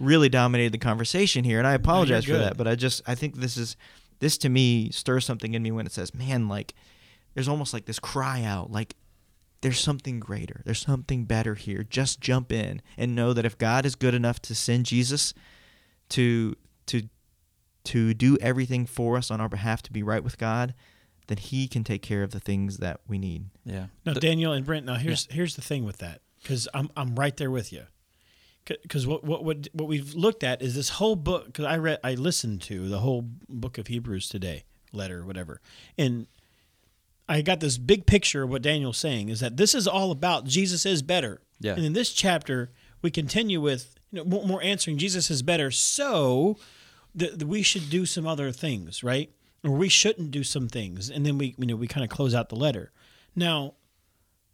really 0.00 0.28
dominated 0.28 0.72
the 0.72 0.78
conversation 0.78 1.44
here 1.44 1.58
and 1.58 1.66
I 1.66 1.74
apologize 1.74 2.24
for 2.24 2.36
that, 2.36 2.56
but 2.56 2.68
I 2.68 2.74
just 2.74 3.00
I 3.06 3.14
think 3.14 3.36
this 3.36 3.56
is 3.56 3.76
this 4.18 4.38
to 4.38 4.48
me 4.48 4.90
stirs 4.90 5.24
something 5.24 5.54
in 5.54 5.62
me 5.62 5.70
when 5.70 5.86
it 5.86 5.92
says, 5.92 6.14
"Man, 6.14 6.48
like 6.48 6.74
there's 7.34 7.48
almost 7.48 7.72
like 7.72 7.84
this 7.86 7.98
cry 7.98 8.42
out 8.42 8.70
like 8.70 8.94
there's 9.62 9.80
something 9.80 10.20
greater. 10.20 10.60
There's 10.64 10.80
something 10.80 11.24
better 11.24 11.54
here. 11.54 11.82
Just 11.82 12.20
jump 12.20 12.52
in 12.52 12.82
and 12.96 13.14
know 13.16 13.32
that 13.32 13.44
if 13.44 13.56
God 13.58 13.84
is 13.86 13.94
good 13.94 14.14
enough 14.14 14.40
to 14.42 14.54
send 14.54 14.86
Jesus 14.86 15.34
to 16.10 16.54
to 16.86 17.08
to 17.84 18.14
do 18.14 18.36
everything 18.40 18.84
for 18.86 19.16
us 19.16 19.30
on 19.30 19.40
our 19.40 19.48
behalf 19.48 19.82
to 19.82 19.92
be 19.92 20.02
right 20.02 20.22
with 20.22 20.38
God, 20.38 20.74
then 21.28 21.38
he 21.38 21.68
can 21.68 21.84
take 21.84 22.02
care 22.02 22.22
of 22.22 22.32
the 22.32 22.40
things 22.40 22.78
that 22.78 23.00
we 23.06 23.18
need. 23.18 23.46
Yeah. 23.64 23.86
Now, 24.04 24.14
The- 24.14 24.20
Daniel 24.20 24.52
and 24.52 24.64
Brent. 24.66 24.86
Now, 24.86 24.96
here's 24.96 25.26
here's 25.30 25.56
the 25.56 25.62
thing 25.62 25.84
with 25.84 25.98
that, 25.98 26.20
because 26.42 26.68
I'm 26.74 26.90
I'm 26.96 27.14
right 27.16 27.36
there 27.36 27.50
with 27.50 27.72
you. 27.72 27.84
Because 28.66 29.06
what, 29.06 29.24
what 29.24 29.44
what 29.44 29.68
what 29.72 29.88
we've 29.88 30.14
looked 30.14 30.42
at 30.42 30.62
is 30.62 30.74
this 30.74 30.90
whole 30.90 31.16
book. 31.16 31.46
Because 31.46 31.64
I 31.64 31.76
read, 31.76 31.98
I 32.02 32.14
listened 32.14 32.62
to 32.62 32.88
the 32.88 32.98
whole 32.98 33.24
book 33.48 33.78
of 33.78 33.86
Hebrews 33.86 34.28
today, 34.28 34.64
letter, 34.92 35.24
whatever, 35.24 35.60
and 35.96 36.26
I 37.28 37.42
got 37.42 37.60
this 37.60 37.78
big 37.78 38.06
picture 38.06 38.44
of 38.44 38.50
what 38.50 38.62
Daniel's 38.62 38.98
saying 38.98 39.28
is 39.28 39.40
that 39.40 39.56
this 39.56 39.74
is 39.74 39.88
all 39.88 40.10
about 40.10 40.44
Jesus 40.44 40.86
is 40.86 41.02
better. 41.02 41.40
Yeah. 41.60 41.74
And 41.74 41.84
in 41.84 41.92
this 41.92 42.12
chapter, 42.12 42.70
we 43.02 43.10
continue 43.10 43.60
with 43.60 43.96
you 44.12 44.24
know 44.24 44.24
more, 44.24 44.62
answering 44.62 44.98
Jesus 44.98 45.30
is 45.30 45.42
better. 45.42 45.70
So 45.70 46.58
that 47.14 47.42
we 47.44 47.62
should 47.62 47.88
do 47.90 48.06
some 48.06 48.26
other 48.26 48.52
things, 48.52 49.02
right? 49.02 49.30
Or 49.64 49.70
we 49.72 49.88
shouldn't 49.88 50.30
do 50.30 50.44
some 50.44 50.68
things, 50.68 51.10
and 51.10 51.24
then 51.26 51.38
we 51.38 51.54
you 51.58 51.66
know 51.66 51.76
we 51.76 51.88
kind 51.88 52.04
of 52.04 52.10
close 52.10 52.34
out 52.34 52.48
the 52.48 52.56
letter. 52.56 52.92
Now, 53.34 53.74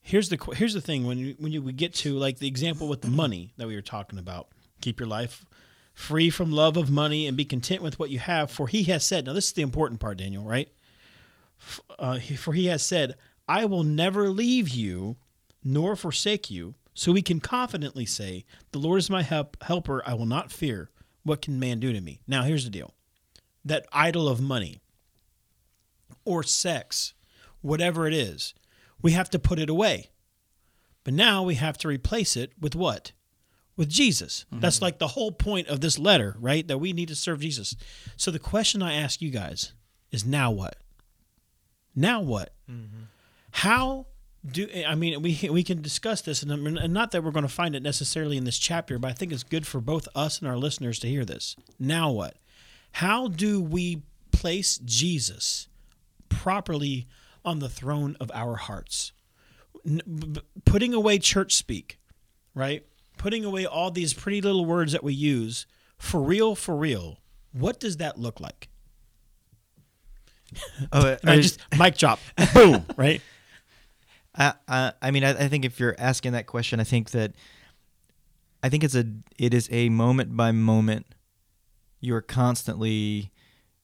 here's 0.02 0.28
the 0.28 0.38
here's 0.54 0.74
the 0.74 0.80
thing 0.80 1.06
when 1.06 1.16
you, 1.16 1.34
when 1.38 1.52
you 1.52 1.62
we 1.62 1.72
get 1.72 1.94
to 1.94 2.18
like 2.18 2.38
the 2.38 2.48
example 2.48 2.88
with 2.88 3.00
the 3.00 3.08
money 3.08 3.54
that 3.56 3.68
we 3.68 3.74
were 3.74 3.82
talking 3.82 4.18
about. 4.18 4.48
Keep 4.80 5.00
your 5.00 5.08
life 5.08 5.46
free 5.94 6.28
from 6.28 6.50
love 6.50 6.76
of 6.76 6.90
money 6.90 7.26
and 7.26 7.36
be 7.36 7.44
content 7.44 7.82
with 7.82 7.98
what 7.98 8.10
you 8.10 8.18
have. 8.18 8.50
For 8.50 8.66
he 8.66 8.84
has 8.84 9.06
said. 9.06 9.24
Now 9.24 9.32
this 9.32 9.46
is 9.46 9.52
the 9.52 9.62
important 9.62 10.00
part, 10.00 10.18
Daniel. 10.18 10.44
Right? 10.44 10.68
Uh, 11.98 12.18
for 12.36 12.52
he 12.52 12.66
has 12.66 12.84
said, 12.84 13.14
"I 13.48 13.64
will 13.64 13.84
never 13.84 14.28
leave 14.28 14.68
you, 14.68 15.16
nor 15.64 15.96
forsake 15.96 16.50
you." 16.50 16.74
So 16.94 17.12
we 17.12 17.22
can 17.22 17.40
confidently 17.40 18.04
say, 18.04 18.44
"The 18.72 18.78
Lord 18.78 18.98
is 18.98 19.08
my 19.08 19.22
help, 19.22 19.56
helper. 19.62 20.02
I 20.04 20.14
will 20.14 20.26
not 20.26 20.52
fear. 20.52 20.90
What 21.22 21.40
can 21.40 21.60
man 21.60 21.78
do 21.78 21.92
to 21.92 22.00
me?" 22.00 22.20
Now 22.26 22.42
here's 22.42 22.64
the 22.64 22.70
deal: 22.70 22.94
that 23.64 23.86
idol 23.92 24.28
of 24.28 24.40
money 24.40 24.80
or 26.24 26.42
sex, 26.42 27.14
whatever 27.60 28.06
it 28.06 28.14
is, 28.14 28.54
we 29.02 29.12
have 29.12 29.28
to 29.30 29.38
put 29.38 29.58
it 29.58 29.68
away. 29.68 30.10
But 31.04 31.14
now 31.14 31.42
we 31.42 31.56
have 31.56 31.76
to 31.78 31.88
replace 31.88 32.36
it 32.36 32.52
with 32.60 32.74
what? 32.74 33.12
With 33.76 33.88
Jesus. 33.88 34.44
That's 34.52 34.76
mm-hmm. 34.76 34.84
like 34.84 34.98
the 34.98 35.08
whole 35.08 35.32
point 35.32 35.68
of 35.68 35.80
this 35.80 35.98
letter, 35.98 36.36
right? 36.38 36.66
That 36.66 36.78
we 36.78 36.92
need 36.92 37.08
to 37.08 37.16
serve 37.16 37.40
Jesus. 37.40 37.74
So 38.16 38.30
the 38.30 38.38
question 38.38 38.82
I 38.82 38.94
ask 38.94 39.20
you 39.20 39.30
guys 39.30 39.72
is 40.10 40.24
now 40.24 40.50
what? 40.50 40.76
Now 41.94 42.20
what? 42.20 42.54
Mm-hmm. 42.70 43.04
How 43.50 44.06
do 44.44 44.68
I 44.86 44.94
mean 44.94 45.22
we 45.22 45.38
we 45.50 45.62
can 45.62 45.82
discuss 45.82 46.20
this 46.22 46.42
and, 46.42 46.50
and 46.52 46.92
not 46.92 47.12
that 47.12 47.22
we're 47.22 47.30
going 47.30 47.46
to 47.46 47.52
find 47.52 47.76
it 47.76 47.82
necessarily 47.82 48.36
in 48.36 48.44
this 48.44 48.58
chapter, 48.58 48.98
but 48.98 49.10
I 49.10 49.14
think 49.14 49.32
it's 49.32 49.44
good 49.44 49.66
for 49.66 49.80
both 49.80 50.08
us 50.14 50.38
and 50.40 50.48
our 50.48 50.56
listeners 50.56 50.98
to 51.00 51.08
hear 51.08 51.24
this. 51.24 51.56
Now 51.78 52.10
what? 52.10 52.36
How 52.92 53.28
do 53.28 53.60
we 53.60 54.02
place 54.32 54.78
Jesus 54.78 55.68
properly 56.28 57.06
on 57.44 57.58
the 57.58 57.68
throne 57.68 58.16
of 58.20 58.30
our 58.34 58.56
hearts? 58.56 59.12
N- 59.86 60.02
b- 60.06 60.26
b- 60.28 60.40
putting 60.64 60.94
away 60.94 61.18
church 61.18 61.54
speak, 61.54 61.98
right? 62.54 62.84
Putting 63.18 63.44
away 63.44 63.66
all 63.66 63.90
these 63.90 64.14
pretty 64.14 64.40
little 64.40 64.64
words 64.64 64.92
that 64.92 65.02
we 65.04 65.12
use 65.12 65.66
for 65.98 66.20
real, 66.20 66.54
for 66.54 66.76
real. 66.76 67.18
What 67.52 67.78
does 67.78 67.98
that 67.98 68.18
look 68.18 68.40
like? 68.40 68.68
Oh, 70.92 71.16
I 71.24 71.36
just 71.40 71.60
mic 71.78 71.96
drop, 71.96 72.18
boom, 72.54 72.84
right? 72.96 73.20
I, 74.34 74.54
I, 74.66 74.92
I 75.02 75.10
mean, 75.10 75.24
I, 75.24 75.30
I 75.30 75.48
think 75.48 75.64
if 75.64 75.78
you're 75.78 75.94
asking 75.98 76.32
that 76.32 76.46
question, 76.46 76.80
I 76.80 76.84
think 76.84 77.10
that 77.10 77.32
I 78.62 78.68
think 78.68 78.84
it's 78.84 78.94
a 78.94 79.04
it 79.38 79.52
is 79.52 79.68
a 79.72 79.88
moment 79.88 80.36
by 80.36 80.52
moment. 80.52 81.06
You're 82.00 82.20
constantly 82.22 83.30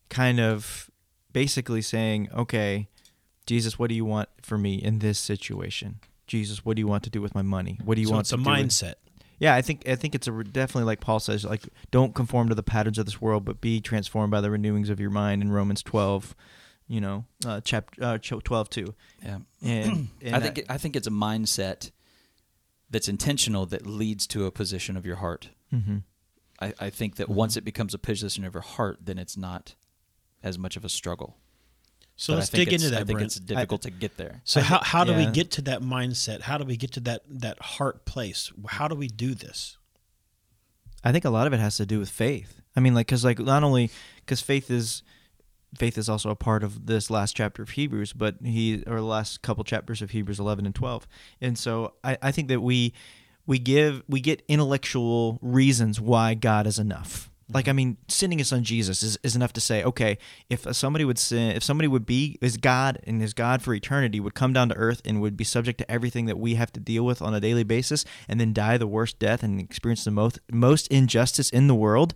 kind 0.08 0.40
of 0.40 0.90
basically 1.32 1.82
saying, 1.82 2.28
"Okay, 2.34 2.88
Jesus, 3.48 3.78
what 3.78 3.88
do 3.88 3.94
you 3.94 4.04
want 4.04 4.28
for 4.42 4.58
me 4.58 4.74
in 4.74 4.98
this 5.00 5.18
situation? 5.18 6.00
Jesus, 6.26 6.64
what 6.64 6.76
do 6.76 6.80
you 6.80 6.87
want 6.87 7.02
to 7.04 7.11
do 7.11 7.22
with 7.22 7.34
my 7.34 7.40
money? 7.42 7.78
What 7.82 7.94
do 7.94 8.02
you 8.02 8.08
so 8.08 8.12
want 8.12 8.20
it's 8.24 8.28
to 8.30 8.34
a 8.37 8.38
do 8.38 8.42
with- 8.50 8.58
mindset. 8.61 8.94
Yeah, 9.40 9.54
I 9.54 9.62
think 9.62 9.88
I 9.88 9.94
think 9.94 10.14
it's 10.16 10.26
a 10.26 10.32
definitely 10.44 10.84
like 10.84 11.00
Paul 11.00 11.20
says, 11.20 11.44
like 11.44 11.62
don't 11.92 12.12
conform 12.14 12.48
to 12.48 12.54
the 12.56 12.62
patterns 12.62 12.98
of 12.98 13.06
this 13.06 13.20
world, 13.20 13.44
but 13.44 13.61
be 13.61 13.80
transformed 13.80 14.32
by 14.32 14.40
the 14.40 14.50
renewings 14.50 14.90
of 14.90 14.98
your 15.00 15.11
mind 15.11 15.42
in 15.42 15.52
Romans 15.52 15.80
twelve, 15.82 16.34
you 16.88 17.00
know, 17.00 17.24
uh, 17.46 17.61
chapter 17.64 18.02
uh, 18.02 18.18
twelve 18.18 18.68
two. 18.68 18.94
yeah. 19.24 19.38
And, 19.62 20.08
and 20.22 20.34
I 20.37 20.40
think 20.40 20.58
it, 20.58 20.66
I 20.68 20.76
think 20.76 20.96
it's 20.96 21.06
a 21.06 21.12
mindset 21.12 21.92
that's 22.90 23.06
intentional 23.08 23.64
that 23.66 23.87
leads 23.87 24.26
to 24.28 24.44
a 24.46 24.50
position 24.50 24.96
of 24.96 25.06
your 25.06 25.16
heart. 25.16 25.50
hmm 25.70 25.98
I, 26.61 26.74
I 26.80 26.90
think 26.90 27.14
that 27.16 27.28
once 27.28 27.56
it 27.56 27.62
becomes 27.64 27.94
a 27.94 27.98
position 27.98 28.44
of 28.44 28.52
your 28.54 28.62
heart, 28.62 28.98
then 29.04 29.16
it's 29.18 29.37
not 29.37 29.76
as 30.42 30.58
much 30.58 30.76
of 30.76 30.84
a 30.84 30.88
struggle. 30.88 31.37
So 32.20 32.33
But 32.33 32.38
let's 32.40 32.50
dig 32.50 32.72
into 32.72 32.90
that, 32.90 33.02
I 33.02 33.04
think 33.04 33.18
Brent. 33.18 33.26
it's 33.26 33.37
difficult 33.37 33.83
to 33.83 33.90
get 33.90 34.16
there. 34.16 34.42
So 34.42 34.59
I 34.59 34.64
how, 34.64 34.81
how 34.83 35.04
do 35.04 35.14
we 35.14 35.26
get 35.26 35.52
to 35.52 35.62
that 35.62 35.83
mindset? 35.83 36.40
How 36.40 36.59
do 36.59 36.64
we 36.64 36.76
get 36.76 36.90
to 36.94 37.00
that 37.00 37.22
that 37.28 37.62
heart 37.62 38.07
place? 38.07 38.52
How 38.66 38.88
do 38.88 38.96
we 38.96 39.07
do 39.07 39.35
this? 39.35 39.78
I 41.04 41.12
think 41.12 41.24
a 41.24 41.31
lot 41.31 41.46
of 41.46 41.52
it 41.52 41.61
has 41.61 41.76
to 41.76 41.87
do 41.87 42.00
with 42.00 42.11
faith. 42.11 42.61
I 42.74 42.81
mean, 42.81 42.92
like, 42.92 43.07
because 43.07 43.24
like 43.24 43.38
not 43.38 43.62
only 43.62 43.92
because 44.16 44.40
faith 44.40 44.68
is 44.68 45.04
faith 45.76 45.96
is 45.96 46.09
also 46.09 46.31
a 46.31 46.35
part 46.35 46.64
of 46.64 46.87
this 46.87 47.09
last 47.09 47.37
chapter 47.37 47.62
of 47.62 47.70
Hebrews, 47.70 48.12
but 48.14 48.35
he 48.42 48.83
or 48.88 48.96
the 48.96 49.02
last 49.02 49.42
couple 49.42 49.62
chapters 49.62 50.02
of 50.02 50.11
Hebrews 50.11 50.40
eleven 50.40 50.66
and 50.66 50.74
twelve. 50.74 51.07
And 51.40 51.57
so 51.57 51.94
I, 52.02 52.18
I 52.20 52.33
think 52.33 52.48
that 52.48 52.62
we 52.62 52.94
we 53.46 53.61
give 53.61 54.02
we 54.09 54.20
get 54.20 54.42
intellectual 54.48 55.38
reasons 55.40 56.00
why 56.00 56.35
God 56.35 56.66
is 56.66 56.81
enough. 56.81 57.31
Like 57.52 57.68
I 57.68 57.72
mean, 57.72 57.96
sending 58.08 58.38
his 58.38 58.48
son 58.48 58.62
Jesus 58.62 59.02
is, 59.02 59.18
is 59.22 59.34
enough 59.34 59.52
to 59.54 59.61
say, 59.61 59.82
okay, 59.82 60.18
if 60.50 60.66
somebody 60.76 61.04
would 61.04 61.18
sin, 61.18 61.52
if 61.56 61.62
somebody 61.62 61.88
would 61.88 62.04
be 62.04 62.38
is 62.40 62.56
God 62.56 63.00
and 63.06 63.22
is 63.22 63.32
God 63.32 63.62
for 63.62 63.72
eternity, 63.72 64.20
would 64.20 64.34
come 64.34 64.52
down 64.52 64.68
to 64.68 64.74
earth 64.76 65.00
and 65.04 65.20
would 65.20 65.37
be 65.37 65.44
subject 65.44 65.78
to 65.78 65.90
everything 65.90 66.26
that 66.26 66.38
we 66.38 66.54
have 66.56 66.72
to 66.74 66.80
deal 66.80 67.04
with 67.04 67.22
on 67.22 67.34
a 67.34 67.40
daily 67.40 67.64
basis, 67.64 68.04
and 68.28 68.38
then 68.40 68.52
die 68.52 68.76
the 68.76 68.87
worst 68.87 69.18
death 69.18 69.42
and 69.42 69.61
experience 69.61 70.04
the 70.04 70.11
most 70.11 70.38
most 70.52 70.88
injustice 70.88 71.50
in 71.50 71.68
the 71.68 71.74
world, 71.74 72.14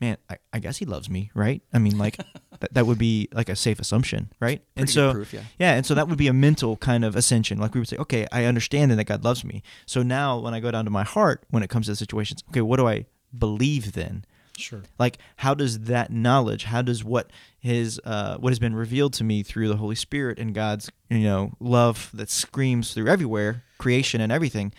man, 0.00 0.16
I, 0.28 0.36
I 0.52 0.58
guess 0.58 0.76
he 0.76 0.84
loves 0.84 1.08
me, 1.08 1.30
right? 1.34 1.62
I 1.72 1.78
mean, 1.78 1.98
like 1.98 2.16
that, 2.60 2.74
that 2.74 2.86
would 2.86 2.98
be 2.98 3.28
like 3.32 3.48
a 3.48 3.56
safe 3.56 3.78
assumption, 3.78 4.30
right? 4.40 4.62
and 4.76 4.88
so, 4.88 5.12
proof, 5.12 5.32
yeah. 5.32 5.42
yeah, 5.58 5.74
and 5.74 5.86
so 5.86 5.94
that 5.94 6.08
would 6.08 6.18
be 6.18 6.28
a 6.28 6.32
mental 6.32 6.76
kind 6.76 7.04
of 7.04 7.16
ascension. 7.16 7.58
Like 7.58 7.74
we 7.74 7.80
would 7.80 7.88
say, 7.88 7.96
okay, 7.96 8.26
I 8.32 8.44
understand 8.44 8.90
that 8.90 9.04
God 9.04 9.24
loves 9.24 9.44
me. 9.44 9.62
So 9.86 10.02
now, 10.02 10.38
when 10.38 10.54
I 10.54 10.60
go 10.60 10.70
down 10.70 10.84
to 10.84 10.90
my 10.90 11.04
heart, 11.04 11.44
when 11.50 11.62
it 11.62 11.70
comes 11.70 11.86
to 11.86 11.92
the 11.92 11.96
situations, 11.96 12.42
okay, 12.50 12.60
what 12.60 12.76
do 12.76 12.86
I 12.86 13.06
believe 13.36 13.92
then? 13.92 14.24
Sure. 14.56 14.82
Like, 14.98 15.18
how 15.36 15.54
does 15.54 15.80
that 15.80 16.10
knowledge, 16.10 16.64
how 16.64 16.82
does 16.82 17.04
what 17.04 17.30
his 17.58 18.00
uh, 18.04 18.36
what 18.38 18.50
has 18.50 18.58
been 18.58 18.74
revealed 18.74 19.12
to 19.14 19.24
me 19.24 19.42
through 19.42 19.68
the 19.68 19.76
Holy 19.76 19.94
Spirit 19.94 20.38
and 20.38 20.54
God's 20.54 20.90
you 21.10 21.24
know 21.24 21.52
love 21.60 22.10
that 22.14 22.30
screams 22.30 22.94
through 22.94 23.08
everywhere, 23.08 23.64
creation 23.78 24.20
and 24.20 24.32
everything, 24.32 24.72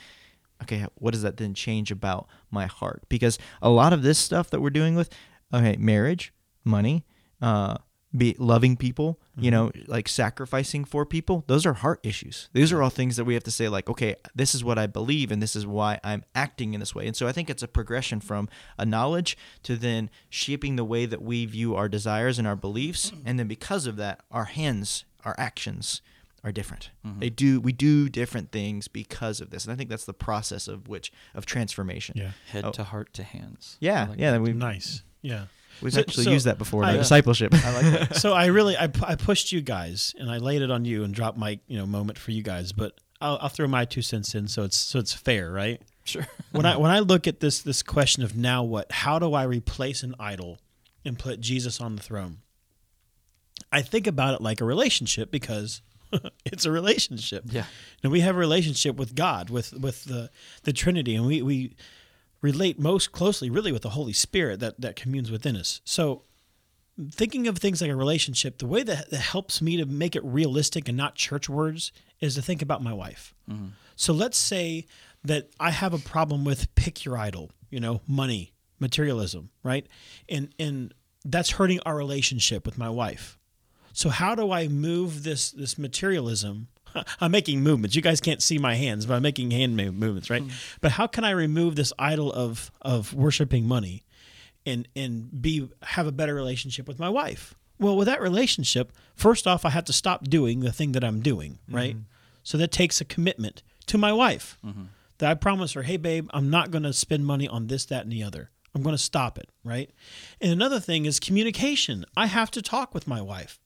okay, 0.64 0.86
what 0.96 1.12
does 1.12 1.22
that 1.22 1.38
then 1.38 1.54
change 1.54 1.92
about 1.92 2.28
my 2.52 2.66
heart? 2.66 3.04
Because 3.10 3.38
a 3.62 3.70
lot 3.70 3.94
of 3.94 4.02
this 4.02 4.18
stuff 4.18 4.50
that 4.50 4.62
we're 4.62 4.70
doing 4.70 4.96
with, 4.96 5.10
okay, 5.54 5.76
marriage, 5.78 6.34
money, 6.64 7.06
uh, 7.42 7.78
be 8.18 8.36
loving 8.40 8.76
people, 8.76 9.20
you 9.38 9.52
know, 9.52 9.68
mm-hmm. 9.68 9.92
like 9.92 10.08
sacrificing 10.08 10.84
for 10.84 11.06
people, 11.06 11.44
those 11.48 11.66
are 11.66 11.74
heart 11.74 12.00
issues. 12.04 12.50
These 12.54 12.72
are 12.72 12.82
all 12.82 12.90
things 12.90 13.16
that 13.18 13.26
we 13.26 13.34
have 13.34 13.44
to 13.44 13.52
say, 13.52 13.70
like, 13.70 13.90
okay, 13.90 14.16
this 14.36 14.56
is 14.56 14.64
what 14.64 14.78
I 14.78 14.88
believe, 14.88 15.32
and 15.32 15.42
this 15.42 15.56
is 15.56 15.66
why 15.66 16.00
I'm 16.04 16.24
acting 16.34 16.74
in 16.74 16.80
this 16.80 16.96
way. 16.96 17.08
And 17.08 17.16
so 17.16 17.28
I 17.28 17.32
think 17.32 17.50
it's 17.50 17.64
a 17.64 17.68
progression 17.68 18.20
from 18.20 18.50
a 18.78 18.86
knowledge 18.86 19.38
to 19.64 19.76
then 19.76 20.10
shaping 20.30 20.76
the 20.76 20.84
way 20.84 21.06
that 21.06 21.22
we 21.22 21.46
view 21.46 21.76
our 21.76 21.88
desires 21.88 22.40
and 22.40 22.48
our 22.48 22.56
beliefs, 22.56 23.12
mm-hmm. 23.12 23.28
and 23.28 23.40
then 23.40 23.48
because 23.48 23.88
of 23.88 23.96
that, 23.98 24.22
our 24.32 24.46
hands, 24.46 25.06
our 25.24 25.36
actions 25.38 26.02
are 26.44 26.52
different. 26.52 26.92
Mm-hmm. 27.06 27.20
They 27.20 27.30
do 27.30 27.60
we 27.60 27.74
do 27.74 28.10
different 28.10 28.52
things 28.52 28.88
because 28.88 29.42
of 29.42 29.50
this, 29.50 29.66
and 29.66 29.74
I 29.74 29.76
think 29.76 29.90
that's 29.90 30.06
the 30.06 30.14
process 30.14 30.68
of 30.68 30.88
which 30.88 31.12
of 31.36 31.46
transformation. 31.46 32.16
Yeah. 32.18 32.32
Head 32.52 32.66
Oh. 32.66 32.72
to 32.72 32.84
heart 32.84 33.14
to 33.14 33.24
hands. 33.24 33.78
Yeah, 33.80 34.08
like 34.10 34.20
yeah, 34.20 34.32
that. 34.32 34.42
we've 34.42 34.56
Nice. 34.56 35.04
Yeah. 35.22 35.46
We've 35.82 35.94
So- 35.94 36.02
actually 36.02 36.24
so 36.26 36.32
used 36.32 36.46
that 36.46 36.58
before 36.58 36.84
in 36.84 36.90
I- 36.90 36.92
our 36.94 36.98
discipleship. 37.00 37.54
I 37.54 37.74
like 37.74 38.10
that. 38.10 38.16
so 38.18 38.34
I 38.34 38.48
really 38.48 38.76
I, 38.78 38.90
I 39.04 39.16
pushed 39.16 39.52
you 39.52 39.62
guys 39.62 40.14
and 40.20 40.30
I 40.30 40.38
laid 40.38 40.62
it 40.62 40.72
on 40.72 40.86
you 40.86 41.04
and 41.04 41.14
dropped 41.14 41.38
my 41.38 41.60
you 41.68 41.78
know 41.78 41.86
moment 41.86 42.18
for 42.18 42.32
you 42.32 42.44
guys, 42.44 42.72
but 42.72 43.00
I'll, 43.20 43.38
I'll 43.42 43.50
throw 43.50 43.68
my 43.68 43.86
two 43.86 44.02
cents 44.02 44.36
in 44.36 44.48
so 44.48 44.64
it's 44.64 44.78
so 44.78 45.00
it's 45.00 45.14
fair, 45.14 45.52
right? 45.52 45.82
Sure. 46.04 46.26
When 46.52 46.66
I 46.66 46.78
when 46.78 46.92
I 46.92 47.00
look 47.00 47.28
at 47.28 47.40
this 47.40 47.60
this 47.62 47.84
question 47.84 48.24
of 48.24 48.36
now 48.38 48.64
what, 48.64 48.92
how 48.92 49.20
do 49.20 49.34
I 49.34 49.44
replace 49.44 50.04
an 50.04 50.16
idol 50.20 50.60
and 51.04 51.18
put 51.20 51.42
Jesus 51.42 51.82
on 51.82 51.96
the 51.96 52.02
throne? 52.02 52.38
I 53.72 53.82
think 53.82 54.08
about 54.08 54.36
it 54.36 54.42
like 54.42 54.62
a 54.62 54.66
relationship 54.66 55.32
because 55.32 55.82
it's 56.46 56.66
a 56.66 56.72
relationship. 56.72 57.44
Yeah. 57.50 57.66
And 58.04 58.12
we 58.12 58.22
have 58.22 58.36
a 58.36 58.40
relationship 58.40 58.96
with 58.96 59.16
God, 59.16 59.50
with 59.50 59.74
with 59.74 60.06
the 60.06 60.30
the 60.64 60.72
Trinity, 60.74 61.16
and 61.16 61.26
we 61.26 61.42
we 61.42 61.76
relate 62.42 62.80
most 62.80 63.12
closely 63.12 63.50
really 63.50 63.72
with 63.72 63.82
the 63.82 63.92
Holy 63.92 64.14
Spirit 64.14 64.60
that 64.60 64.80
that 64.80 64.96
communes 64.96 65.32
within 65.32 65.56
us. 65.56 65.82
So 65.84 66.24
thinking 67.12 67.48
of 67.48 67.58
things 67.58 67.82
like 67.82 67.92
a 67.92 67.96
relationship, 67.96 68.58
the 68.58 68.68
way 68.68 68.84
that, 68.84 69.10
that 69.12 69.18
helps 69.18 69.62
me 69.62 69.78
to 69.78 69.86
make 69.86 70.16
it 70.16 70.24
realistic 70.24 70.88
and 70.88 70.98
not 70.98 71.16
church 71.16 71.48
words 71.48 71.92
is 72.20 72.36
to 72.36 72.42
think 72.42 72.62
about 72.62 72.82
my 72.82 72.94
wife. 72.94 73.36
Mm-hmm. 73.50 73.68
So 73.96 74.14
let's 74.14 74.38
say 74.38 74.86
that 75.24 75.50
I 75.60 75.72
have 75.72 75.94
a 75.94 76.00
problem 76.00 76.44
with 76.44 76.74
pick 76.76 77.06
your 77.06 77.18
idol, 77.18 77.52
you 77.70 77.80
know, 77.80 78.02
money, 78.08 78.54
materialism, 78.80 79.50
right? 79.64 79.86
And 80.30 80.54
and 80.60 80.94
that's 81.26 81.52
hurting 81.52 81.80
our 81.86 81.96
relationship 81.96 82.66
with 82.66 82.78
my 82.78 82.90
wife. 82.90 83.38
So 83.94 84.10
how 84.10 84.36
do 84.36 84.52
I 84.52 84.68
move 84.68 85.24
this 85.24 85.52
this 85.52 85.78
materialism? 85.78 86.68
I'm 87.22 87.32
making 87.32 87.62
movements. 87.62 87.96
You 87.96 88.02
guys 88.02 88.22
can't 88.22 88.42
see 88.42 88.58
my 88.58 88.76
hands, 88.76 89.06
but 89.06 89.16
I'm 89.16 89.22
making 89.22 89.52
hand 89.52 89.76
movements, 89.76 90.30
right? 90.30 90.42
Hmm. 90.42 90.50
But 90.82 90.92
how 90.92 91.08
can 91.08 91.24
I 91.24 91.32
remove 91.32 91.76
this 91.76 91.94
idol 91.98 92.32
of 92.32 92.72
of 92.82 93.14
worshiping 93.14 93.68
money 93.68 94.04
and 94.66 94.88
and 94.96 95.42
be 95.42 95.70
have 95.84 96.08
a 96.08 96.12
better 96.12 96.36
relationship 96.36 96.88
with 96.88 97.00
my 97.00 97.10
wife? 97.10 97.56
Well, 97.80 97.96
with 97.96 98.08
that 98.08 98.22
relationship, 98.22 98.92
first 99.16 99.46
off, 99.46 99.66
I 99.66 99.70
have 99.70 99.86
to 99.86 99.94
stop 99.94 100.26
doing 100.26 100.62
the 100.62 100.72
thing 100.72 100.94
that 100.94 101.04
I'm 101.04 101.22
doing, 101.22 101.60
right? 101.70 101.94
Mm-hmm. 101.96 102.04
So 102.44 102.58
that 102.58 102.72
takes 102.72 103.02
a 103.02 103.06
commitment 103.06 103.62
to 103.88 103.98
my 103.98 104.12
wife 104.12 104.58
mm-hmm. 104.66 104.86
that 105.20 105.30
I 105.30 105.34
promise 105.36 105.74
her, 105.74 105.84
hey, 105.84 105.98
babe, 105.98 106.28
I'm 106.34 106.50
not 106.50 106.72
going 106.72 106.84
to 106.84 106.94
spend 106.94 107.26
money 107.26 107.48
on 107.48 107.68
this, 107.68 107.86
that, 107.86 108.04
and 108.04 108.12
the 108.12 108.24
other. 108.24 108.50
I'm 108.74 108.84
going 108.84 108.96
to 108.96 109.02
stop 109.02 109.38
it, 109.38 109.50
right? 109.64 109.90
And 110.40 110.52
another 110.52 110.80
thing 110.80 111.06
is 111.06 111.20
communication. 111.20 112.06
I 112.16 112.28
have 112.28 112.52
to 112.52 112.62
talk 112.62 112.94
with 112.94 113.08
my 113.08 113.22
wife. 113.22 113.60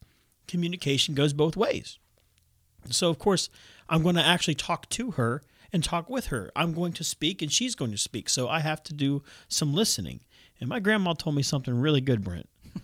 Communication 0.47 1.15
goes 1.15 1.33
both 1.33 1.55
ways. 1.55 1.99
So, 2.89 3.09
of 3.09 3.19
course, 3.19 3.49
I'm 3.89 4.03
going 4.03 4.15
to 4.15 4.25
actually 4.25 4.55
talk 4.55 4.89
to 4.89 5.11
her 5.11 5.43
and 5.73 5.83
talk 5.83 6.09
with 6.09 6.27
her. 6.27 6.51
I'm 6.55 6.73
going 6.73 6.93
to 6.93 7.03
speak 7.03 7.41
and 7.41 7.51
she's 7.51 7.75
going 7.75 7.91
to 7.91 7.97
speak. 7.97 8.29
So, 8.29 8.47
I 8.47 8.59
have 8.59 8.83
to 8.83 8.93
do 8.93 9.23
some 9.47 9.73
listening. 9.73 10.21
And 10.59 10.69
my 10.69 10.79
grandma 10.79 11.13
told 11.13 11.35
me 11.35 11.43
something 11.43 11.79
really 11.79 12.01
good, 12.01 12.23
Brent. 12.23 12.49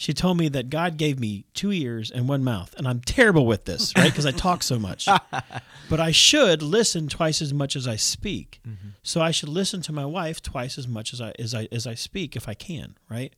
She 0.00 0.14
told 0.14 0.38
me 0.38 0.48
that 0.48 0.70
God 0.70 0.96
gave 0.96 1.20
me 1.20 1.44
two 1.52 1.72
ears 1.72 2.10
and 2.10 2.26
one 2.26 2.42
mouth. 2.42 2.74
And 2.78 2.88
I'm 2.88 3.00
terrible 3.00 3.44
with 3.44 3.66
this, 3.66 3.92
right? 3.94 4.10
Because 4.10 4.24
I 4.24 4.30
talk 4.30 4.62
so 4.62 4.78
much. 4.78 5.06
but 5.90 6.00
I 6.00 6.10
should 6.10 6.62
listen 6.62 7.06
twice 7.06 7.42
as 7.42 7.52
much 7.52 7.76
as 7.76 7.86
I 7.86 7.96
speak. 7.96 8.60
Mm-hmm. 8.66 8.88
So 9.02 9.20
I 9.20 9.30
should 9.30 9.50
listen 9.50 9.82
to 9.82 9.92
my 9.92 10.06
wife 10.06 10.40
twice 10.40 10.78
as 10.78 10.88
much 10.88 11.12
as 11.12 11.20
I 11.20 11.34
as 11.38 11.52
I 11.52 11.68
as 11.70 11.86
I 11.86 11.92
speak 11.92 12.34
if 12.34 12.48
I 12.48 12.54
can, 12.54 12.96
right? 13.10 13.34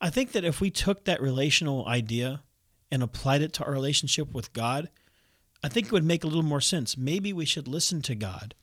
I 0.00 0.08
think 0.08 0.30
that 0.32 0.44
if 0.44 0.60
we 0.60 0.70
took 0.70 1.04
that 1.04 1.20
relational 1.20 1.84
idea 1.88 2.44
and 2.92 3.02
applied 3.02 3.42
it 3.42 3.52
to 3.54 3.64
our 3.64 3.72
relationship 3.72 4.32
with 4.32 4.52
God, 4.52 4.88
I 5.62 5.68
think 5.68 5.86
it 5.86 5.92
would 5.92 6.04
make 6.04 6.24
a 6.24 6.26
little 6.26 6.42
more 6.42 6.60
sense. 6.60 6.96
Maybe 6.96 7.32
we 7.32 7.44
should 7.44 7.68
listen 7.68 8.02
to 8.02 8.14
God 8.14 8.54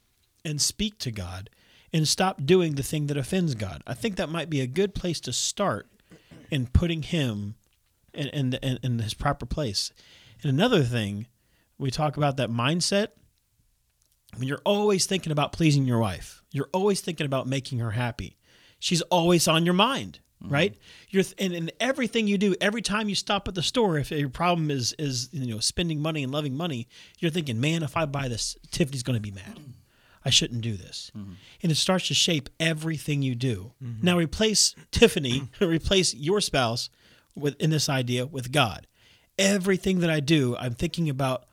and 0.43 0.61
speak 0.61 0.99
to 0.99 1.11
God 1.11 1.49
and 1.93 2.07
stop 2.07 2.45
doing 2.45 2.75
the 2.75 2.83
thing 2.83 3.07
that 3.07 3.17
offends 3.17 3.55
God. 3.55 3.81
I 3.87 3.93
think 3.93 4.15
that 4.15 4.29
might 4.29 4.49
be 4.49 4.61
a 4.61 4.67
good 4.67 4.93
place 4.93 5.19
to 5.21 5.33
start 5.33 5.87
in 6.51 6.67
putting 6.67 7.03
Him 7.03 7.55
in, 8.13 8.27
in, 8.27 8.53
in, 8.55 8.79
in 8.83 8.99
His 8.99 9.13
proper 9.13 9.45
place. 9.45 9.91
And 10.41 10.51
another 10.51 10.83
thing, 10.83 11.27
we 11.77 11.91
talk 11.91 12.17
about 12.17 12.37
that 12.37 12.49
mindset. 12.49 13.09
When 14.35 14.47
you're 14.47 14.61
always 14.63 15.05
thinking 15.05 15.31
about 15.31 15.53
pleasing 15.53 15.85
your 15.85 15.99
wife, 15.99 16.43
you're 16.51 16.69
always 16.71 17.01
thinking 17.01 17.25
about 17.25 17.47
making 17.47 17.79
her 17.79 17.91
happy. 17.91 18.37
She's 18.77 19.01
always 19.03 19.47
on 19.47 19.65
your 19.65 19.73
mind, 19.73 20.19
Mm-hmm. 20.43 20.53
right? 20.53 20.75
You're 21.09 21.23
th- 21.23 21.35
and 21.37 21.53
in 21.53 21.71
everything 21.81 22.27
you 22.27 22.37
do, 22.37 22.55
every 22.61 22.81
time 22.81 23.09
you 23.09 23.15
stop 23.15 23.47
at 23.49 23.55
the 23.55 23.63
store, 23.63 23.97
if 23.97 24.09
your 24.09 24.29
problem 24.29 24.71
is 24.71 24.95
is 24.97 25.27
you 25.33 25.53
know 25.53 25.59
spending 25.59 26.01
money 26.01 26.23
and 26.23 26.31
loving 26.31 26.55
money, 26.55 26.87
you're 27.19 27.31
thinking, 27.31 27.59
man, 27.59 27.83
if 27.83 27.97
I 27.97 28.05
buy 28.05 28.29
this, 28.29 28.55
Tiffany's 28.71 29.03
going 29.03 29.17
to 29.17 29.21
be 29.21 29.31
mad. 29.31 29.59
I 30.23 30.29
shouldn't 30.29 30.61
do 30.61 30.77
this. 30.77 31.11
Mm-hmm. 31.17 31.33
And 31.63 31.71
it 31.71 31.75
starts 31.75 32.07
to 32.07 32.13
shape 32.13 32.49
everything 32.59 33.21
you 33.21 33.35
do. 33.35 33.73
Mm-hmm. 33.83 34.05
Now 34.05 34.17
replace 34.17 34.75
Tiffany, 34.91 35.49
replace 35.61 36.13
your 36.13 36.39
spouse 36.39 36.89
with 37.35 37.59
in 37.59 37.69
this 37.69 37.89
idea 37.89 38.25
with 38.25 38.51
God. 38.51 38.87
Everything 39.37 39.99
that 39.99 40.09
I 40.09 40.21
do, 40.21 40.55
I'm 40.57 40.73
thinking 40.73 41.09
about 41.09 41.45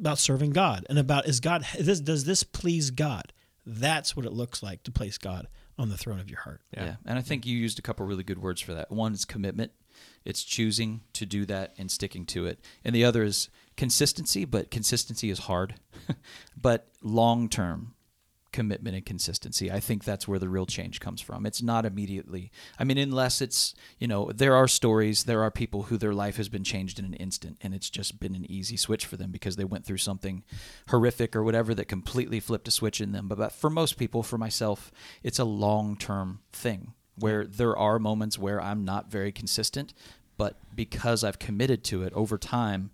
about 0.00 0.18
serving 0.18 0.50
God 0.50 0.84
and 0.88 0.98
about 0.98 1.26
is 1.26 1.38
God 1.38 1.64
is 1.78 1.86
this 1.86 2.00
does 2.00 2.24
this 2.24 2.42
please 2.42 2.90
God? 2.90 3.32
That's 3.64 4.16
what 4.16 4.26
it 4.26 4.32
looks 4.32 4.64
like 4.64 4.82
to 4.82 4.90
place 4.90 5.16
God 5.16 5.46
on 5.78 5.88
the 5.88 5.96
throne 5.96 6.20
of 6.20 6.28
your 6.28 6.40
heart. 6.40 6.60
Yeah. 6.72 6.96
And 7.06 7.18
I 7.18 7.22
think 7.22 7.46
you 7.46 7.56
used 7.56 7.78
a 7.78 7.82
couple 7.82 8.06
really 8.06 8.22
good 8.22 8.38
words 8.38 8.60
for 8.60 8.74
that. 8.74 8.90
One 8.90 9.12
is 9.12 9.24
commitment. 9.24 9.72
It's 10.24 10.42
choosing 10.42 11.02
to 11.14 11.26
do 11.26 11.46
that 11.46 11.74
and 11.78 11.90
sticking 11.90 12.26
to 12.26 12.46
it. 12.46 12.60
And 12.84 12.94
the 12.94 13.04
other 13.04 13.22
is 13.22 13.48
consistency, 13.76 14.44
but 14.44 14.70
consistency 14.70 15.30
is 15.30 15.40
hard. 15.40 15.74
but 16.60 16.88
long 17.02 17.48
term 17.48 17.94
commitment 18.52 18.96
and 18.96 19.06
consistency. 19.06 19.70
I 19.70 19.80
think 19.80 20.04
that's 20.04 20.26
where 20.26 20.38
the 20.38 20.48
real 20.48 20.66
change 20.66 21.00
comes 21.00 21.20
from. 21.20 21.46
It's 21.46 21.62
not 21.62 21.86
immediately. 21.86 22.50
I 22.78 22.84
mean, 22.84 22.98
unless 22.98 23.40
it's, 23.40 23.74
you 23.98 24.08
know, 24.08 24.30
there 24.32 24.54
are 24.54 24.68
stories, 24.68 25.24
there 25.24 25.42
are 25.42 25.50
people 25.50 25.84
who 25.84 25.96
their 25.96 26.14
life 26.14 26.36
has 26.36 26.48
been 26.48 26.64
changed 26.64 26.98
in 26.98 27.04
an 27.04 27.14
instant 27.14 27.58
and 27.60 27.74
it's 27.74 27.90
just 27.90 28.20
been 28.20 28.34
an 28.34 28.50
easy 28.50 28.76
switch 28.76 29.06
for 29.06 29.16
them 29.16 29.30
because 29.30 29.56
they 29.56 29.64
went 29.64 29.84
through 29.84 29.98
something 29.98 30.42
horrific 30.88 31.36
or 31.36 31.44
whatever 31.44 31.74
that 31.74 31.86
completely 31.86 32.40
flipped 32.40 32.68
a 32.68 32.72
switch 32.72 33.00
in 33.00 33.12
them. 33.12 33.28
But, 33.28 33.52
for 33.52 33.70
most 33.70 33.96
people, 33.96 34.22
for 34.22 34.38
myself, 34.38 34.92
it's 35.22 35.38
a 35.38 35.44
long 35.44 35.96
term 35.96 36.40
thing 36.52 36.92
where 37.16 37.46
there 37.46 37.76
are 37.76 37.98
moments 37.98 38.38
where 38.38 38.60
I'm 38.60 38.84
not 38.84 39.10
very 39.10 39.32
consistent, 39.32 39.92
but 40.36 40.56
because 40.74 41.22
I've 41.22 41.38
committed 41.38 41.84
to 41.84 42.02
it 42.02 42.12
over 42.14 42.38
time, 42.38 42.90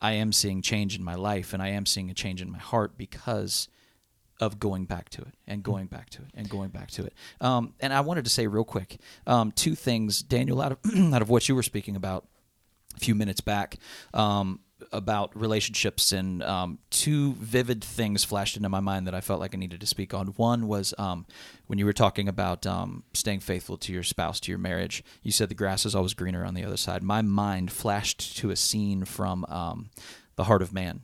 I 0.00 0.12
am 0.12 0.32
seeing 0.32 0.62
change 0.62 0.96
in 0.96 1.04
my 1.04 1.14
life 1.14 1.52
and 1.52 1.62
I 1.62 1.68
am 1.68 1.86
seeing 1.86 2.10
a 2.10 2.14
change 2.14 2.42
in 2.42 2.50
my 2.50 2.58
heart 2.58 2.96
because 2.96 3.68
of 4.40 4.58
going 4.58 4.84
back 4.84 5.08
to 5.10 5.22
it 5.22 5.34
and 5.46 5.62
going 5.62 5.86
back 5.86 6.10
to 6.10 6.22
it 6.22 6.28
and 6.34 6.48
going 6.48 6.68
back 6.68 6.90
to 6.92 7.04
it. 7.04 7.14
Um, 7.40 7.74
and 7.80 7.92
I 7.92 8.00
wanted 8.00 8.24
to 8.24 8.30
say 8.30 8.46
real 8.46 8.64
quick 8.64 8.98
um, 9.26 9.52
two 9.52 9.74
things, 9.74 10.22
Daniel, 10.22 10.60
out 10.60 10.72
of 10.72 10.78
out 11.14 11.22
of 11.22 11.30
what 11.30 11.48
you 11.48 11.54
were 11.54 11.62
speaking 11.62 11.96
about 11.96 12.26
a 12.96 13.00
few 13.00 13.14
minutes 13.14 13.40
back 13.40 13.76
um, 14.14 14.60
about 14.92 15.38
relationships, 15.38 16.12
and 16.12 16.42
um, 16.42 16.78
two 16.90 17.32
vivid 17.34 17.82
things 17.82 18.24
flashed 18.24 18.56
into 18.56 18.68
my 18.68 18.80
mind 18.80 19.06
that 19.06 19.14
I 19.14 19.20
felt 19.20 19.40
like 19.40 19.54
I 19.54 19.58
needed 19.58 19.80
to 19.80 19.86
speak 19.86 20.12
on. 20.12 20.28
One 20.28 20.68
was 20.68 20.94
um, 20.98 21.26
when 21.66 21.78
you 21.78 21.86
were 21.86 21.92
talking 21.92 22.28
about 22.28 22.66
um, 22.66 23.04
staying 23.14 23.40
faithful 23.40 23.78
to 23.78 23.92
your 23.92 24.02
spouse, 24.02 24.40
to 24.40 24.52
your 24.52 24.58
marriage. 24.58 25.02
You 25.22 25.32
said 25.32 25.48
the 25.48 25.54
grass 25.54 25.86
is 25.86 25.94
always 25.94 26.14
greener 26.14 26.44
on 26.44 26.54
the 26.54 26.64
other 26.64 26.76
side. 26.76 27.02
My 27.02 27.22
mind 27.22 27.72
flashed 27.72 28.36
to 28.38 28.50
a 28.50 28.56
scene 28.56 29.04
from. 29.04 29.46
The 30.36 30.44
Heart 30.44 30.62
of 30.62 30.72
Man, 30.72 31.00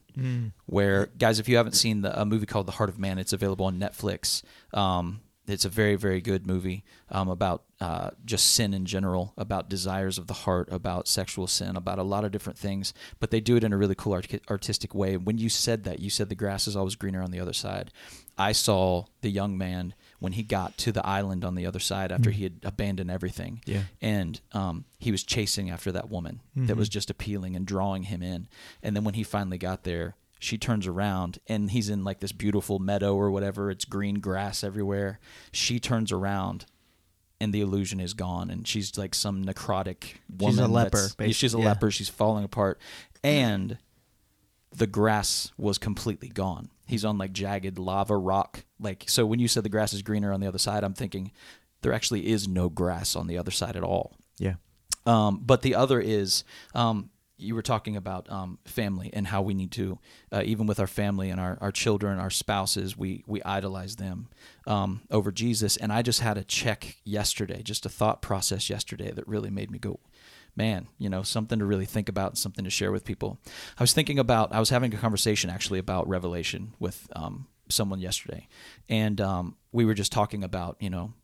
where 0.67 1.07
guys, 1.19 1.39
if 1.39 1.49
you 1.49 1.57
haven't 1.57 1.73
seen 1.73 2.03
the, 2.03 2.21
a 2.21 2.25
movie 2.25 2.47
called 2.47 2.67
The 2.67 2.73
Heart 2.73 2.91
of 2.91 2.99
Man, 2.99 3.19
it's 3.19 3.33
available 3.33 3.67
on 3.67 3.79
Netflix. 3.79 4.43
Um, 4.75 5.21
it's 5.49 5.65
a 5.65 5.69
very, 5.69 5.97
very 5.97 6.21
good 6.21 6.47
movie 6.47 6.85
um, 7.11 7.29
about 7.29 7.65
uh, 7.81 8.11
just 8.25 8.53
sin 8.53 8.73
in 8.73 8.87
general, 8.87 9.33
about 9.37 9.69
desires 9.69 10.17
of 10.17 10.29
the 10.29 10.35
heart, 10.35 10.69
about 10.71 11.09
sexual 11.09 11.49
sin, 11.49 11.77
about 11.77 11.99
a 11.99 12.05
lot 12.05 12.25
of 12.25 12.31
different 12.31 12.59
things. 12.59 12.95
But 13.19 13.31
they 13.33 13.41
do 13.41 13.57
it 13.57 13.65
in 13.65 13.73
a 13.73 13.77
really 13.77 13.97
cool 13.97 14.13
art- 14.13 14.49
artistic 14.49 14.95
way. 14.95 15.17
When 15.17 15.39
you 15.39 15.49
said 15.49 15.83
that, 15.85 15.99
you 15.99 16.11
said 16.11 16.29
the 16.29 16.37
grass 16.37 16.69
is 16.69 16.77
always 16.77 16.95
greener 16.95 17.23
on 17.23 17.33
the 17.33 17.41
other 17.41 17.53
side. 17.53 17.91
I 18.39 18.53
saw 18.53 19.07
the 19.21 19.31
young 19.31 19.59
man 19.59 19.95
when 20.23 20.33
he 20.33 20.43
got 20.43 20.79
to 20.79 20.93
the 20.93 21.05
island 21.07 21.45
on 21.45 21.55
the 21.57 21.67
other 21.67 21.81
side 21.81 22.11
after 22.13 22.31
he 22.31 22.45
had 22.45 22.61
abandoned 22.63 23.11
everything 23.11 23.61
Yeah. 23.67 23.83
and 24.01 24.41
um, 24.53 24.85
he 24.99 25.11
was 25.11 25.23
chasing 25.25 25.69
after 25.69 25.91
that 25.93 26.09
woman 26.11 26.41
that 26.57 26.77
was 26.77 26.89
just 26.89 27.11
appealing 27.11 27.57
and 27.57 27.67
drawing 27.67 28.05
him 28.05 28.23
in. 28.23 28.47
And 28.83 28.95
then 28.97 29.03
when 29.05 29.15
he 29.15 29.25
finally 29.25 29.59
got 29.59 29.83
there, 29.85 30.15
she 30.39 30.57
turns 30.59 30.87
around 30.87 31.39
and 31.49 31.71
he's 31.71 31.89
in 31.89 32.05
like 32.05 32.21
this 32.21 32.33
beautiful 32.33 32.79
meadow 32.79 33.15
or 33.17 33.31
whatever. 33.31 33.71
It's 33.71 33.85
green 33.85 34.17
grass 34.21 34.63
everywhere. 34.65 35.19
She 35.53 35.79
turns 35.81 36.11
around 36.13 36.67
and 37.41 37.53
the 37.53 37.61
illusion 37.61 37.99
is 38.01 38.15
gone 38.15 38.49
and 38.51 38.67
she's 38.67 38.97
like 38.97 39.15
some 39.17 39.45
necrotic 39.45 40.15
woman. 40.39 40.55
She's 40.55 40.59
a 40.59 40.69
leper, 40.69 41.09
She's 41.33 41.55
a. 41.55 41.59
Yeah. 41.59 41.65
leper. 41.65 41.91
She's 41.91 42.09
falling 42.09 42.45
apart. 42.45 42.79
And 43.25 43.79
the 44.75 44.87
grass 44.87 45.51
was 45.59 45.79
completely 45.79 46.29
gone. 46.29 46.71
He's 46.93 47.05
on 47.05 47.19
like 47.19 47.33
jagged 47.33 47.79
lava 47.79 48.17
rock. 48.17 48.65
Like 48.79 49.05
so 49.09 49.27
when 49.27 49.41
you 49.41 49.49
said 49.49 49.65
the 49.65 49.69
grass 49.69 49.93
is 49.93 50.03
greener 50.03 50.33
on 50.33 50.41
the 50.41 50.47
other 50.47 50.59
side, 50.59 50.85
I'm 50.85 50.95
thinking 50.95 51.33
there 51.81 51.93
actually 51.93 52.29
is 52.29 52.47
no 52.47 52.69
grass 52.69 53.17
on 53.17 53.27
the 53.27 53.39
other 53.39 53.51
side 53.51 53.77
at 53.77 53.83
all. 53.83 54.17
Yeah. 54.39 54.55
Um, 55.07 55.41
but 55.43 55.63
the 55.63 55.75
other 55.75 56.01
is 56.01 56.45
um, 56.75 57.11
you 57.43 57.55
were 57.55 57.63
talking 57.63 57.97
about 57.97 58.31
um, 58.31 58.59
family 58.65 59.11
and 59.13 59.27
how 59.27 59.43
we 59.43 59.55
need 59.55 59.73
to, 59.73 59.99
uh, 60.31 60.43
even 60.45 60.67
with 60.67 60.79
our 60.79 60.87
family 60.87 61.29
and 61.31 61.41
our, 61.41 61.59
our 61.61 61.73
children, 61.73 62.19
our 62.19 62.31
spouses, 62.31 62.97
we, 62.97 63.25
we 63.27 63.43
idolize 63.43 63.97
them 63.97 64.29
um, 64.67 65.03
over 65.11 65.33
Jesus. 65.33 65.77
And 65.77 65.93
I 65.93 66.03
just 66.03 66.21
had 66.21 66.39
a 66.39 66.45
check 66.45 66.99
yesterday, 67.05 67.63
just 67.63 67.85
a 67.85 67.89
thought 67.89 68.23
process 68.23 68.71
yesterday 68.71 69.11
that 69.11 69.27
really 69.27 69.51
made 69.51 69.71
me 69.71 69.79
go, 69.79 69.99
man, 70.57 70.87
you 70.99 71.09
know, 71.09 71.23
something 71.23 71.59
to 71.59 71.65
really 71.65 71.87
think 71.87 72.09
about 72.09 72.33
and 72.33 72.39
something 72.39 72.65
to 72.65 72.71
share 72.71 72.93
with 72.93 73.05
people. 73.05 73.39
I 73.79 73.83
was 73.83 73.93
thinking 73.93 74.19
about, 74.19 74.53
I 74.53 74.61
was 74.61 74.71
having 74.71 74.93
a 74.95 74.99
conversation 74.99 75.51
actually 75.51 75.79
about 75.79 76.09
Revelation 76.09 76.75
with 76.79 77.09
um, 77.17 77.47
someone 77.69 78.01
yesterday. 78.01 78.49
And 78.89 79.21
um, 79.21 79.57
we 79.73 79.85
were 79.85 79.95
just 79.95 80.13
talking 80.13 80.45
about, 80.45 80.77
you 80.81 80.91
know, 80.91 81.15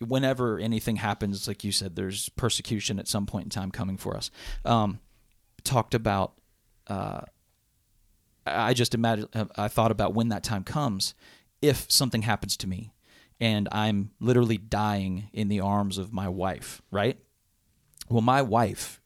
whenever 0.00 0.58
anything 0.58 0.96
happens, 0.96 1.46
like 1.46 1.62
you 1.62 1.72
said, 1.72 1.94
there's 1.96 2.28
persecution 2.30 2.98
at 2.98 3.08
some 3.08 3.26
point 3.26 3.44
in 3.44 3.50
time 3.50 3.70
coming 3.70 3.96
for 3.96 4.16
us. 4.16 4.30
Um, 4.64 5.00
talked 5.64 5.94
about. 5.94 6.34
Uh, 6.86 7.20
I 8.46 8.70
I 8.70 8.74
just 8.74 8.94
imagine. 8.94 9.28
I 9.56 9.68
thought 9.68 9.90
about 9.90 10.14
when 10.14 10.28
that 10.30 10.42
time 10.42 10.64
comes, 10.64 11.14
if 11.60 11.90
something 11.90 12.22
happens 12.22 12.56
to 12.58 12.66
me, 12.66 12.94
and 13.38 13.68
I'm 13.70 14.10
literally 14.20 14.56
dying 14.56 15.28
in 15.32 15.48
the 15.48 15.60
arms 15.60 15.98
of 15.98 16.12
my 16.12 16.28
wife. 16.28 16.82
Right. 16.90 17.18
Well, 18.08 18.22
my 18.22 18.42
wife. 18.42 19.00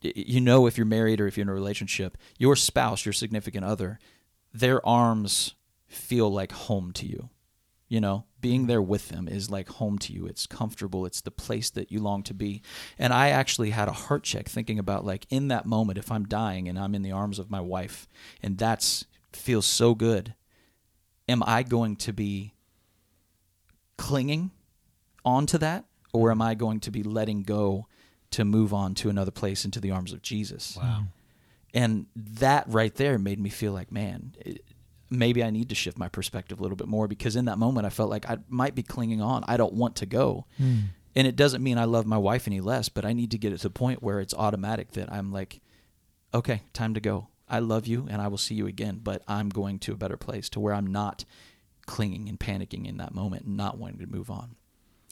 You 0.00 0.40
know, 0.40 0.66
if 0.66 0.76
you're 0.76 0.84
married 0.84 1.20
or 1.20 1.28
if 1.28 1.36
you're 1.36 1.42
in 1.42 1.48
a 1.48 1.54
relationship, 1.54 2.18
your 2.36 2.56
spouse, 2.56 3.06
your 3.06 3.12
significant 3.12 3.64
other, 3.64 4.00
their 4.52 4.84
arms 4.84 5.54
feel 5.86 6.32
like 6.32 6.52
home 6.52 6.92
to 6.92 7.06
you. 7.06 7.30
You 7.88 8.00
know, 8.00 8.24
being 8.40 8.66
there 8.66 8.82
with 8.82 9.10
them 9.10 9.28
is 9.28 9.50
like 9.50 9.68
home 9.68 9.98
to 9.98 10.12
you. 10.12 10.26
It's 10.26 10.46
comfortable. 10.46 11.04
It's 11.04 11.20
the 11.20 11.30
place 11.30 11.68
that 11.70 11.92
you 11.92 12.00
long 12.00 12.22
to 12.24 12.34
be. 12.34 12.62
And 12.98 13.12
I 13.12 13.28
actually 13.28 13.70
had 13.70 13.86
a 13.86 13.92
heart 13.92 14.24
check 14.24 14.48
thinking 14.48 14.78
about 14.78 15.04
like 15.04 15.26
in 15.28 15.48
that 15.48 15.66
moment, 15.66 15.98
if 15.98 16.10
I'm 16.10 16.24
dying 16.24 16.68
and 16.68 16.78
I'm 16.78 16.94
in 16.94 17.02
the 17.02 17.12
arms 17.12 17.38
of 17.38 17.50
my 17.50 17.60
wife, 17.60 18.08
and 18.42 18.56
that's 18.58 19.04
feels 19.32 19.66
so 19.66 19.94
good, 19.94 20.34
am 21.28 21.42
I 21.46 21.62
going 21.62 21.96
to 21.96 22.12
be 22.12 22.54
clinging 23.96 24.50
onto 25.24 25.58
that, 25.58 25.84
or 26.12 26.30
am 26.30 26.42
I 26.42 26.54
going 26.54 26.80
to 26.80 26.90
be 26.90 27.02
letting 27.02 27.42
go 27.42 27.86
to 28.32 28.44
move 28.44 28.72
on 28.72 28.94
to 28.94 29.08
another 29.08 29.30
place 29.30 29.64
into 29.64 29.80
the 29.80 29.90
arms 29.90 30.12
of 30.12 30.22
Jesus? 30.22 30.76
Wow. 30.76 30.82
Hmm. 30.82 31.04
And 31.74 32.06
that 32.14 32.64
right 32.68 32.94
there 32.94 33.18
made 33.18 33.40
me 33.40 33.48
feel 33.48 33.72
like, 33.72 33.90
man, 33.90 34.34
it, 34.40 34.62
maybe 35.08 35.42
I 35.42 35.50
need 35.50 35.68
to 35.68 35.74
shift 35.74 35.98
my 35.98 36.08
perspective 36.08 36.58
a 36.58 36.62
little 36.62 36.76
bit 36.76 36.88
more 36.88 37.08
because 37.08 37.36
in 37.36 37.46
that 37.46 37.58
moment 37.58 37.86
I 37.86 37.90
felt 37.90 38.10
like 38.10 38.28
I 38.28 38.38
might 38.48 38.74
be 38.74 38.82
clinging 38.82 39.20
on. 39.20 39.44
I 39.46 39.56
don't 39.56 39.74
want 39.74 39.96
to 39.96 40.06
go. 40.06 40.46
Hmm. 40.58 40.78
And 41.14 41.26
it 41.26 41.36
doesn't 41.36 41.62
mean 41.62 41.76
I 41.76 41.84
love 41.84 42.06
my 42.06 42.16
wife 42.16 42.46
any 42.46 42.60
less, 42.60 42.88
but 42.88 43.04
I 43.04 43.12
need 43.12 43.30
to 43.32 43.38
get 43.38 43.52
it 43.52 43.58
to 43.58 43.64
the 43.64 43.70
point 43.70 44.02
where 44.02 44.20
it's 44.20 44.32
automatic 44.32 44.92
that 44.92 45.12
I'm 45.12 45.30
like, 45.30 45.60
okay, 46.32 46.62
time 46.72 46.94
to 46.94 47.00
go. 47.00 47.28
I 47.48 47.58
love 47.58 47.86
you 47.86 48.06
and 48.10 48.22
I 48.22 48.28
will 48.28 48.38
see 48.38 48.54
you 48.54 48.66
again, 48.66 49.00
but 49.02 49.22
I'm 49.28 49.50
going 49.50 49.78
to 49.80 49.92
a 49.92 49.96
better 49.96 50.16
place 50.16 50.48
to 50.50 50.60
where 50.60 50.72
I'm 50.72 50.86
not 50.86 51.26
clinging 51.84 52.28
and 52.28 52.40
panicking 52.40 52.86
in 52.86 52.96
that 52.96 53.14
moment 53.14 53.44
and 53.44 53.56
not 53.56 53.76
wanting 53.76 53.98
to 53.98 54.06
move 54.06 54.30
on. 54.30 54.56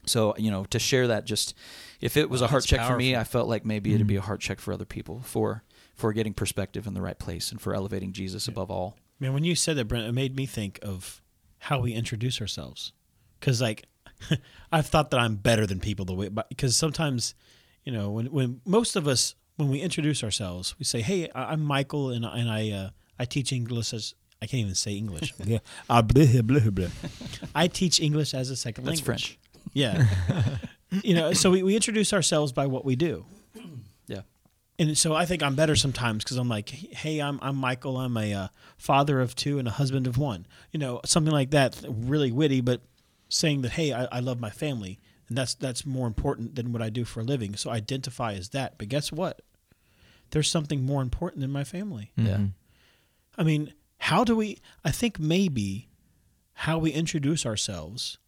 So, 0.06 0.34
you 0.38 0.50
know, 0.50 0.64
to 0.66 0.78
share 0.78 1.08
that 1.08 1.24
just 1.26 1.54
if 2.00 2.16
it 2.16 2.30
was 2.30 2.40
Wow, 2.40 2.46
a 2.46 2.48
heart 2.50 2.62
that's 2.62 2.70
check 2.70 2.86
for 2.86 2.96
me. 2.96 3.14
I 3.16 3.24
felt 3.24 3.48
like 3.48 3.64
maybe 3.64 3.94
it'd 3.94 4.06
be 4.06 4.16
a 4.16 4.20
heart 4.20 4.40
check 4.40 4.58
for 4.60 4.72
other 4.72 4.84
people 4.86 5.20
for 5.22 5.62
for 5.94 6.12
getting 6.14 6.32
perspective 6.32 6.86
in 6.86 6.94
the 6.94 7.02
right 7.02 7.18
place 7.18 7.50
and 7.50 7.60
for 7.60 7.74
elevating 7.74 8.12
Jesus 8.12 8.48
above 8.48 8.70
all. 8.70 8.96
Man, 9.18 9.34
when 9.34 9.44
you 9.44 9.54
said 9.54 9.76
that, 9.76 9.84
Brent, 9.84 10.06
it 10.06 10.12
made 10.12 10.34
me 10.34 10.46
think 10.46 10.78
of 10.82 11.20
how 11.58 11.78
we 11.80 11.92
introduce 11.92 12.40
ourselves. 12.40 12.94
Because, 13.38 13.60
like, 13.60 13.86
I've 14.72 14.86
thought 14.86 15.10
that 15.10 15.20
I'm 15.20 15.36
better 15.36 15.66
than 15.66 15.78
people 15.78 16.06
the 16.06 16.14
way, 16.14 16.28
because 16.48 16.74
sometimes, 16.74 17.34
you 17.84 17.92
know, 17.92 18.10
when, 18.10 18.26
when 18.32 18.62
most 18.64 18.96
of 18.96 19.06
us, 19.06 19.34
when 19.56 19.68
we 19.68 19.80
introduce 19.80 20.24
ourselves, 20.24 20.74
we 20.78 20.84
say, 20.86 21.02
"Hey, 21.02 21.28
I- 21.34 21.52
I'm 21.52 21.60
Michael, 21.60 22.08
and 22.10 22.24
and 22.24 22.50
I 22.50 22.70
uh, 22.70 22.90
I 23.18 23.26
teach 23.26 23.52
English 23.52 23.92
as 23.92 24.14
I 24.40 24.46
can't 24.46 24.62
even 24.62 24.74
say 24.74 24.94
English. 24.94 25.34
Yeah. 25.44 25.58
Ah, 25.88 26.00
blah, 26.00 26.40
blah, 26.42 26.70
blah. 26.70 26.88
I 27.54 27.68
teach 27.68 28.00
English 28.00 28.32
as 28.32 28.48
a 28.48 28.56
second 28.56 28.84
That's 28.84 29.00
language. 29.00 29.04
French. 29.04 29.38
Yeah. 29.72 30.06
you 31.02 31.14
know, 31.14 31.33
so 31.33 31.50
we, 31.50 31.62
we 31.62 31.74
introduce 31.74 32.12
ourselves 32.12 32.52
by 32.52 32.66
what 32.66 32.85
we 32.85 32.96
do. 32.96 33.24
Yeah. 34.06 34.22
And 34.76 34.98
so 34.98 35.14
I 35.14 35.24
think 35.24 35.40
I'm 35.40 35.54
better 35.54 35.76
sometimes 35.76 36.24
because 36.24 36.37
I'm 36.37 36.48
like, 36.48 36.68
hey, 36.68 37.20
I'm 37.20 37.38
I'm 37.42 37.54
Michael. 37.54 37.96
I'm 37.96 38.16
a 38.16 38.35
uh, 38.35 38.48
father 38.76 39.20
of 39.20 39.37
two 39.37 39.61
and 39.61 39.68
a 39.68 39.70
husband 39.70 40.09
of 40.09 40.18
one. 40.18 40.46
You 40.72 40.80
know, 40.80 41.00
something 41.04 41.33
like 41.33 41.50
that, 41.50 41.80
really 41.88 42.33
witty, 42.33 42.61
but 42.61 42.80
saying 43.28 43.62
that, 43.62 43.72
hey, 43.72 43.92
I, 43.92 44.06
I 44.06 44.18
love 44.18 44.40
my 44.40 44.50
family, 44.50 44.98
and 45.28 45.38
that's 45.38 45.54
that's 45.54 45.87
more 45.87 46.09
important 46.09 46.56
than 46.56 46.72
what 46.72 46.83
I 46.83 46.90
do 46.90 47.04
for 47.04 47.20
a 47.20 47.22
living. 47.22 47.54
So 47.54 47.70
identify 47.70 48.33
as 48.33 48.48
that. 48.48 48.78
But 48.78 48.88
guess 48.88 49.12
what? 49.12 49.42
There's 50.30 50.50
something 50.50 50.85
more 50.85 51.02
important 51.02 51.40
than 51.42 51.52
my 51.52 51.64
family. 51.64 52.11
Yeah. 52.16 52.38
I 53.38 53.44
mean, 53.44 53.72
how 53.98 54.24
do 54.24 54.35
we? 54.35 54.59
I 54.85 54.90
think 54.90 55.20
maybe 55.20 55.88
how 56.54 56.78
we 56.78 56.90
introduce 56.90 57.46
ourselves 57.46 58.18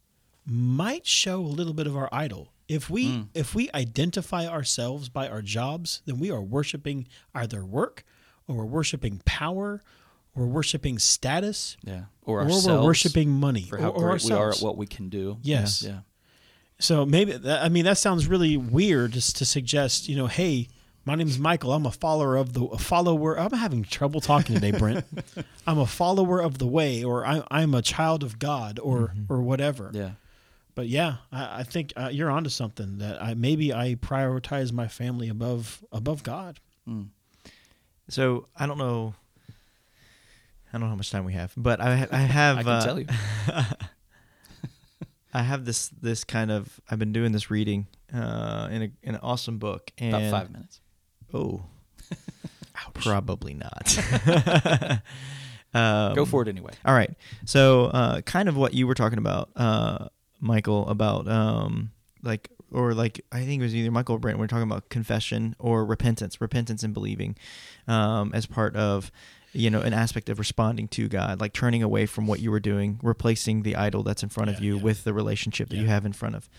might 0.45 1.05
show 1.05 1.39
a 1.39 1.47
little 1.47 1.73
bit 1.73 1.87
of 1.87 1.95
our 1.95 2.09
idol. 2.11 2.51
If 2.67 2.89
we 2.89 3.17
hmm. 3.17 3.21
if 3.33 3.53
we 3.53 3.69
identify 3.73 4.47
ourselves 4.47 5.09
by 5.09 5.27
our 5.27 5.41
jobs, 5.41 6.01
then 6.05 6.19
we 6.19 6.31
are 6.31 6.41
worshiping 6.41 7.07
either 7.35 7.65
work, 7.65 8.03
or 8.47 8.55
we're 8.55 8.65
worshiping 8.65 9.21
power, 9.25 9.81
or 10.35 10.45
we're 10.45 10.53
worshiping 10.53 10.97
status, 10.99 11.77
Yeah. 11.83 12.03
Or 12.23 12.39
or 12.39 12.43
ourselves. 12.43 12.67
we're 12.67 12.83
worshiping 12.83 13.29
money, 13.31 13.63
for 13.63 13.77
how 13.77 13.89
or, 13.89 14.05
or 14.05 14.09
great 14.11 14.23
we 14.23 14.31
are 14.31 14.51
at 14.51 14.59
what 14.59 14.77
we 14.77 14.87
can 14.87 15.09
do. 15.09 15.37
Yes. 15.41 15.83
Yeah. 15.83 15.99
So 16.79 17.05
maybe 17.05 17.39
I 17.49 17.69
mean 17.69 17.85
that 17.85 17.97
sounds 17.97 18.27
really 18.27 18.57
weird 18.57 19.11
just 19.11 19.37
to 19.37 19.45
suggest, 19.45 20.07
you 20.07 20.15
know, 20.15 20.27
hey, 20.27 20.69
my 21.05 21.15
name 21.15 21.27
is 21.27 21.37
Michael. 21.37 21.73
I'm 21.73 21.85
a 21.85 21.91
follower 21.91 22.37
of 22.37 22.53
the 22.53 22.63
a 22.65 22.77
follower. 22.77 23.37
I'm 23.37 23.51
having 23.51 23.83
trouble 23.83 24.21
talking 24.21 24.55
today, 24.55 24.71
Brent. 24.71 25.05
I'm 25.67 25.79
a 25.79 25.85
follower 25.85 26.41
of 26.41 26.59
the 26.59 26.67
way, 26.67 27.03
or 27.03 27.25
I, 27.25 27.43
I'm 27.51 27.73
a 27.73 27.81
child 27.81 28.23
of 28.23 28.39
God, 28.39 28.79
or 28.79 29.09
mm-hmm. 29.09 29.31
or 29.31 29.41
whatever. 29.41 29.91
Yeah. 29.93 30.11
But 30.75 30.87
yeah, 30.87 31.17
I, 31.31 31.59
I 31.59 31.63
think 31.63 31.93
uh, 31.95 32.09
you're 32.11 32.31
onto 32.31 32.49
something. 32.49 32.97
That 32.99 33.21
I 33.21 33.33
maybe 33.35 33.73
I 33.73 33.95
prioritize 33.95 34.71
my 34.71 34.87
family 34.87 35.29
above 35.29 35.83
above 35.91 36.23
God. 36.23 36.59
So 38.09 38.47
I 38.55 38.65
don't 38.65 38.77
know. 38.77 39.13
I 40.69 40.71
don't 40.73 40.81
know 40.81 40.87
how 40.89 40.95
much 40.95 41.11
time 41.11 41.25
we 41.25 41.33
have, 41.33 41.53
but 41.55 41.79
I 41.79 41.95
ha- 41.95 42.07
I 42.11 42.17
have 42.39 42.57
I 42.57 42.63
can 42.63 42.71
uh, 42.71 42.81
tell 42.85 42.99
you. 42.99 43.05
I 45.35 45.41
have 45.41 45.65
this 45.65 45.89
this 46.01 46.23
kind 46.23 46.51
of 46.51 46.79
I've 46.89 46.99
been 46.99 47.13
doing 47.13 47.31
this 47.31 47.49
reading 47.49 47.87
uh, 48.13 48.67
in 48.71 48.81
a 48.83 48.91
in 49.01 49.15
an 49.15 49.19
awesome 49.23 49.57
book 49.57 49.91
and 49.97 50.15
About 50.15 50.31
five 50.31 50.51
minutes. 50.51 50.79
oh 51.33 51.63
probably 52.93 53.53
not. 53.55 53.97
um, 55.73 56.13
Go 56.13 56.25
for 56.25 56.41
it 56.43 56.47
anyway. 56.47 56.73
All 56.85 56.93
right. 56.93 57.11
So, 57.45 57.85
uh, 57.85 58.21
kind 58.21 58.47
of 58.49 58.55
what 58.57 58.73
you 58.73 58.85
were 58.87 58.93
talking 58.93 59.17
about, 59.17 59.49
uh, 59.55 60.09
Michael, 60.43 60.87
about 60.89 61.27
um, 61.27 61.91
like, 62.21 62.49
or 62.71 62.93
like, 62.93 63.23
I 63.31 63.45
think 63.45 63.61
it 63.61 63.63
was 63.63 63.75
either 63.75 63.91
Michael 63.91 64.15
or 64.15 64.19
Brent. 64.19 64.37
We 64.37 64.45
are 64.45 64.47
talking 64.47 64.63
about 64.63 64.89
confession 64.89 65.55
or 65.57 65.85
repentance, 65.85 66.41
repentance 66.41 66.83
and 66.83 66.93
believing, 66.93 67.37
um, 67.87 68.31
as 68.33 68.45
part 68.45 68.75
of, 68.75 69.11
you 69.53 69.69
know, 69.69 69.81
an 69.81 69.93
aspect 69.93 70.29
of 70.29 70.39
responding 70.39 70.87
to 70.89 71.07
God, 71.07 71.39
like 71.39 71.53
turning 71.53 71.83
away 71.83 72.05
from 72.07 72.27
what 72.27 72.39
you 72.39 72.51
were 72.51 72.59
doing, 72.59 72.99
replacing 73.03 73.61
the 73.61 73.75
idol 73.75 74.03
that's 74.03 74.23
in 74.23 74.29
front 74.29 74.49
of 74.49 74.59
you 74.59 74.75
yeah. 74.77 74.83
with 74.83 75.03
the 75.03 75.13
relationship 75.13 75.69
that 75.69 75.77
you 75.77 75.85
have 75.85 76.05
in 76.05 76.13
front 76.13 76.35
of. 76.35 76.49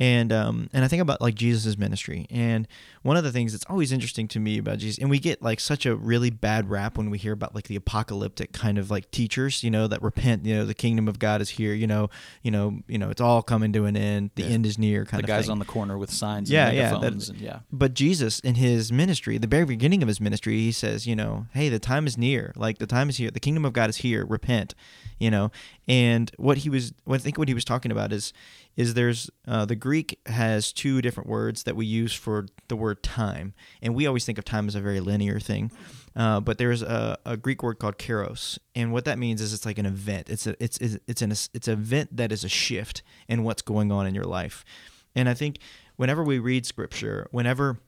And 0.00 0.32
um, 0.32 0.70
and 0.72 0.82
I 0.82 0.88
think 0.88 1.02
about 1.02 1.20
like 1.20 1.34
Jesus' 1.34 1.76
ministry, 1.76 2.26
and 2.30 2.66
one 3.02 3.18
of 3.18 3.22
the 3.24 3.30
things 3.30 3.52
that's 3.52 3.66
always 3.68 3.92
interesting 3.92 4.28
to 4.28 4.40
me 4.40 4.56
about 4.56 4.78
Jesus, 4.78 4.96
and 4.98 5.10
we 5.10 5.18
get 5.18 5.42
like 5.42 5.60
such 5.60 5.84
a 5.84 5.94
really 5.94 6.30
bad 6.30 6.70
rap 6.70 6.96
when 6.96 7.10
we 7.10 7.18
hear 7.18 7.34
about 7.34 7.54
like 7.54 7.68
the 7.68 7.76
apocalyptic 7.76 8.52
kind 8.54 8.78
of 8.78 8.90
like 8.90 9.10
teachers, 9.10 9.62
you 9.62 9.70
know, 9.70 9.86
that 9.86 10.00
repent, 10.00 10.46
you 10.46 10.54
know, 10.56 10.64
the 10.64 10.72
kingdom 10.72 11.06
of 11.06 11.18
God 11.18 11.42
is 11.42 11.50
here, 11.50 11.74
you 11.74 11.86
know, 11.86 12.08
you 12.42 12.50
know, 12.50 12.80
you 12.88 12.96
know, 12.96 13.10
it's 13.10 13.20
all 13.20 13.42
coming 13.42 13.74
to 13.74 13.84
an 13.84 13.94
end, 13.94 14.30
the 14.36 14.42
Yeah. 14.44 14.48
end 14.48 14.64
is 14.64 14.78
near, 14.78 15.04
kind 15.04 15.20
The 15.22 15.24
of 15.26 15.36
guys 15.36 15.44
thing. 15.44 15.52
on 15.52 15.58
the 15.58 15.66
corner 15.66 15.98
with 15.98 16.10
signs 16.10 16.50
Yeah, 16.50 16.68
and 16.68 16.76
yeah, 16.78 16.90
that- 16.98 17.12
and 17.12 17.40
yeah. 17.40 17.58
But 17.70 17.92
Jesus, 17.92 18.40
in 18.40 18.54
his 18.54 18.90
ministry, 18.90 19.36
the 19.36 19.46
very 19.46 19.66
beginning 19.66 20.00
of 20.02 20.08
his 20.08 20.18
ministry, 20.18 20.60
he 20.60 20.72
says, 20.72 21.06
you 21.06 21.14
know, 21.14 21.44
hey, 21.52 21.68
the 21.68 21.78
time 21.78 22.06
is 22.06 22.16
near. 22.16 22.54
Like 22.56 22.78
the 22.78 22.86
time 22.86 23.10
is 23.10 23.18
here. 23.18 23.30
The 23.30 23.38
kingdom 23.40 23.66
of 23.66 23.74
God 23.74 23.90
is 23.90 23.98
here. 23.98 24.24
Repent, 24.24 24.74
you 25.18 25.30
know. 25.30 25.50
And 25.86 26.30
what 26.38 26.58
he 26.58 26.70
was, 26.70 26.94
what 27.04 27.16
I 27.16 27.22
think 27.22 27.36
what 27.36 27.48
he 27.48 27.54
was 27.54 27.64
talking 27.66 27.92
about 27.92 28.12
is, 28.14 28.32
is 28.76 28.94
there's 28.94 29.30
uh, 29.46 29.64
the 29.64 29.74
Greek 29.74 30.18
has 30.26 30.72
two 30.72 31.02
different 31.02 31.28
words 31.28 31.64
that 31.64 31.76
we 31.76 31.86
use 31.86 32.14
for 32.14 32.46
the 32.68 32.76
word 32.76 33.02
time, 33.02 33.54
and 33.82 33.94
we 33.94 34.06
always 34.06 34.24
think 34.24 34.38
of 34.38 34.44
time 34.44 34.68
as 34.68 34.74
a 34.74 34.80
very 34.80 35.00
linear 35.00 35.40
thing. 35.40 35.70
Uh, 36.16 36.40
but 36.40 36.58
there's 36.58 36.82
a, 36.82 37.18
a 37.24 37.36
Greek 37.36 37.62
word 37.62 37.78
called 37.78 37.98
kairos, 37.98 38.58
and 38.74 38.92
what 38.92 39.04
that 39.04 39.18
means 39.18 39.40
is 39.40 39.52
it's 39.52 39.66
like 39.66 39.78
an 39.78 39.86
event. 39.86 40.28
It's 40.30 40.46
a 40.46 40.56
it's 40.62 40.78
it's 40.78 40.98
it's 41.06 41.22
an 41.22 41.30
it's 41.30 41.68
an 41.68 41.72
event 41.74 42.16
that 42.16 42.32
is 42.32 42.44
a 42.44 42.48
shift 42.48 43.02
in 43.28 43.44
what's 43.44 43.62
going 43.62 43.92
on 43.92 44.06
in 44.06 44.14
your 44.14 44.24
life. 44.24 44.64
And 45.14 45.28
I 45.28 45.34
think 45.34 45.58
whenever 45.96 46.22
we 46.22 46.38
read 46.38 46.64
scripture, 46.66 47.28
whenever 47.30 47.78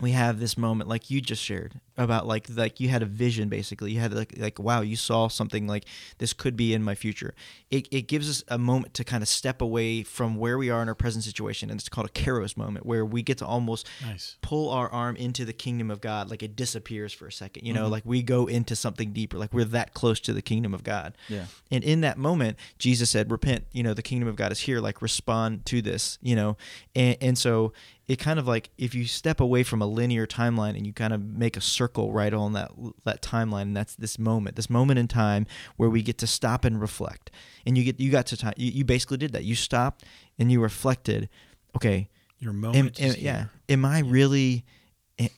we 0.00 0.12
have 0.12 0.40
this 0.40 0.56
moment 0.58 0.88
like 0.88 1.10
you 1.10 1.20
just 1.20 1.42
shared 1.42 1.80
about 1.96 2.26
like 2.26 2.46
like 2.50 2.80
you 2.80 2.88
had 2.88 3.02
a 3.02 3.06
vision 3.06 3.48
basically 3.48 3.92
you 3.92 4.00
had 4.00 4.14
like 4.14 4.34
like 4.38 4.58
wow 4.58 4.80
you 4.80 4.96
saw 4.96 5.28
something 5.28 5.66
like 5.66 5.84
this 6.18 6.32
could 6.32 6.56
be 6.56 6.72
in 6.72 6.82
my 6.82 6.94
future 6.94 7.34
it, 7.70 7.86
it 7.90 8.02
gives 8.02 8.28
us 8.30 8.42
a 8.48 8.56
moment 8.58 8.94
to 8.94 9.04
kind 9.04 9.22
of 9.22 9.28
step 9.28 9.60
away 9.60 10.02
from 10.02 10.36
where 10.36 10.56
we 10.56 10.70
are 10.70 10.80
in 10.82 10.88
our 10.88 10.94
present 10.94 11.22
situation 11.22 11.70
and 11.70 11.78
it's 11.78 11.88
called 11.88 12.06
a 12.06 12.10
kairos 12.10 12.56
moment 12.56 12.86
where 12.86 13.04
we 13.04 13.22
get 13.22 13.38
to 13.38 13.46
almost 13.46 13.86
Nice. 14.06 14.36
pull 14.40 14.70
our 14.70 14.88
arm 14.90 15.16
into 15.16 15.44
the 15.44 15.52
kingdom 15.52 15.90
of 15.90 16.00
god 16.00 16.30
like 16.30 16.42
it 16.42 16.56
disappears 16.56 17.12
for 17.12 17.26
a 17.26 17.32
second 17.32 17.66
you 17.66 17.74
know 17.74 17.82
mm-hmm. 17.82 17.92
like 17.92 18.02
we 18.06 18.22
go 18.22 18.46
into 18.46 18.74
something 18.74 19.12
deeper 19.12 19.36
like 19.36 19.52
we're 19.52 19.64
that 19.64 19.92
close 19.92 20.18
to 20.20 20.32
the 20.32 20.42
kingdom 20.42 20.72
of 20.72 20.84
god 20.84 21.14
Yeah. 21.28 21.44
and 21.70 21.84
in 21.84 22.00
that 22.02 22.16
moment, 22.16 22.56
Jesus 22.78 23.10
said, 23.10 23.30
Repent, 23.30 23.66
you 23.72 23.82
know, 23.82 23.92
the 23.92 24.02
kingdom 24.02 24.28
of 24.28 24.36
God 24.36 24.52
is 24.52 24.60
here, 24.60 24.80
like 24.80 25.02
respond 25.02 25.66
to 25.66 25.82
this, 25.82 26.18
you 26.22 26.34
know. 26.34 26.56
And, 26.94 27.16
and 27.20 27.38
so 27.38 27.72
it 28.08 28.18
kind 28.18 28.38
of 28.38 28.46
like 28.46 28.70
if 28.78 28.94
you 28.94 29.04
step 29.04 29.40
away 29.40 29.62
from 29.62 29.82
a 29.82 29.86
linear 29.86 30.26
timeline 30.26 30.76
and 30.76 30.86
you 30.86 30.92
kind 30.92 31.12
of 31.12 31.22
make 31.22 31.56
a 31.56 31.60
circle 31.60 31.81
right 31.88 32.32
on 32.32 32.52
that 32.52 32.70
that 33.04 33.22
timeline, 33.22 33.62
and 33.62 33.76
that's 33.76 33.94
this 33.96 34.18
moment, 34.18 34.56
this 34.56 34.70
moment 34.70 34.98
in 34.98 35.08
time 35.08 35.46
where 35.76 35.90
we 35.90 36.02
get 36.02 36.18
to 36.18 36.26
stop 36.26 36.64
and 36.64 36.80
reflect. 36.80 37.30
And 37.66 37.76
you 37.76 37.84
get 37.84 38.00
you 38.00 38.10
got 38.10 38.26
to 38.26 38.36
time. 38.36 38.54
You, 38.56 38.70
you 38.70 38.84
basically 38.84 39.18
did 39.18 39.32
that. 39.32 39.44
You 39.44 39.54
stopped 39.54 40.04
and 40.38 40.50
you 40.50 40.60
reflected. 40.60 41.28
Okay, 41.76 42.08
Your 42.38 42.52
am, 42.52 42.60
moment. 42.60 43.00
am- 43.00 43.06
is 43.06 43.18
yeah, 43.18 43.46
am 43.68 43.84
I 43.84 44.00
really? 44.00 44.64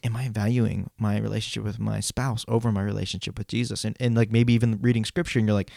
Am 0.02 0.16
I 0.16 0.28
valuing 0.28 0.88
my 0.98 1.18
relationship 1.18 1.64
with 1.64 1.78
my 1.78 2.00
spouse 2.00 2.44
over 2.48 2.72
my 2.72 2.82
relationship 2.82 3.36
with 3.36 3.48
Jesus? 3.48 3.84
And 3.84 3.96
and 4.00 4.14
like 4.14 4.30
maybe 4.30 4.52
even 4.54 4.80
reading 4.80 5.04
scripture, 5.04 5.38
and 5.38 5.48
you're 5.48 5.54
like, 5.54 5.70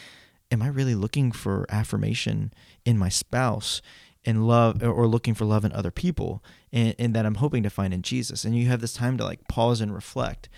am 0.52 0.62
I 0.62 0.68
really 0.68 0.96
looking 0.96 1.32
for 1.32 1.66
affirmation 1.70 2.54
in 2.86 2.98
my 2.98 3.10
spouse 3.10 3.82
and 4.28 4.48
love 4.48 4.84
or 4.84 5.08
looking 5.08 5.34
for 5.34 5.46
love 5.46 5.66
in 5.66 5.72
other 5.72 5.90
people 5.90 6.44
and, 6.72 6.94
and 7.00 7.16
that 7.16 7.26
I'm 7.26 7.36
hoping 7.36 7.64
to 7.64 7.70
find 7.72 7.94
in 7.94 8.04
Jesus? 8.04 8.46
And 8.46 8.56
you 8.56 8.68
have 8.68 8.82
this 8.82 8.94
time 8.94 9.18
to 9.18 9.24
like 9.24 9.48
pause 9.48 9.82
and 9.82 9.92
reflect. 9.94 10.50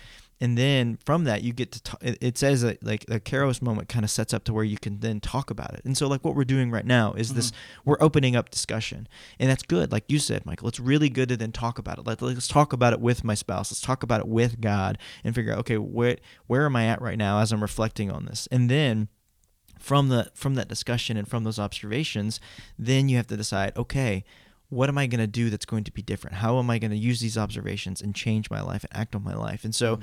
And 0.42 0.56
then 0.56 0.98
from 1.04 1.24
that, 1.24 1.42
you 1.42 1.52
get 1.52 1.70
to 1.72 1.82
talk. 1.82 2.00
It 2.02 2.38
says 2.38 2.62
that 2.62 2.82
like 2.82 3.04
the 3.04 3.20
Kairos 3.20 3.60
moment 3.60 3.90
kind 3.90 4.04
of 4.06 4.10
sets 4.10 4.32
up 4.32 4.44
to 4.44 4.54
where 4.54 4.64
you 4.64 4.78
can 4.78 5.00
then 5.00 5.20
talk 5.20 5.50
about 5.50 5.74
it. 5.74 5.82
And 5.84 5.96
so, 5.96 6.08
like 6.08 6.24
what 6.24 6.34
we're 6.34 6.44
doing 6.44 6.70
right 6.70 6.86
now 6.86 7.12
is 7.12 7.34
this: 7.34 7.50
mm-hmm. 7.50 7.90
we're 7.90 7.98
opening 8.00 8.36
up 8.36 8.48
discussion, 8.48 9.06
and 9.38 9.50
that's 9.50 9.62
good. 9.62 9.92
Like 9.92 10.04
you 10.08 10.18
said, 10.18 10.46
Michael, 10.46 10.68
it's 10.68 10.80
really 10.80 11.10
good 11.10 11.28
to 11.28 11.36
then 11.36 11.52
talk 11.52 11.78
about 11.78 11.98
it. 11.98 12.06
Let, 12.06 12.22
let's 12.22 12.48
talk 12.48 12.72
about 12.72 12.94
it 12.94 13.00
with 13.00 13.22
my 13.22 13.34
spouse. 13.34 13.70
Let's 13.70 13.82
talk 13.82 14.02
about 14.02 14.20
it 14.20 14.28
with 14.28 14.62
God, 14.62 14.96
and 15.24 15.34
figure 15.34 15.52
out 15.52 15.58
okay, 15.58 15.76
where 15.76 16.16
where 16.46 16.64
am 16.64 16.74
I 16.74 16.86
at 16.86 17.02
right 17.02 17.18
now 17.18 17.40
as 17.40 17.52
I'm 17.52 17.60
reflecting 17.60 18.10
on 18.10 18.24
this, 18.24 18.48
and 18.50 18.70
then 18.70 19.08
from 19.80 20.08
the 20.08 20.30
from 20.34 20.54
that 20.54 20.68
discussion 20.68 21.16
and 21.16 21.26
from 21.26 21.44
those 21.44 21.58
observations, 21.58 22.38
then 22.78 23.08
you 23.08 23.16
have 23.16 23.26
to 23.28 23.36
decide, 23.36 23.76
okay, 23.76 24.24
what 24.68 24.88
am 24.88 24.98
I 24.98 25.06
going 25.06 25.20
to 25.20 25.26
do 25.26 25.50
that's 25.50 25.66
going 25.66 25.84
to 25.84 25.92
be 25.92 26.02
different? 26.02 26.36
How 26.36 26.58
am 26.58 26.70
I 26.70 26.78
going 26.78 26.92
to 26.92 26.96
use 26.96 27.20
these 27.20 27.36
observations 27.36 28.00
and 28.00 28.14
change 28.14 28.50
my 28.50 28.60
life 28.60 28.84
and 28.84 29.00
act 29.00 29.14
on 29.14 29.24
my 29.24 29.34
life? 29.34 29.64
And 29.64 29.74
so, 29.74 29.96
mm-hmm. 29.96 30.02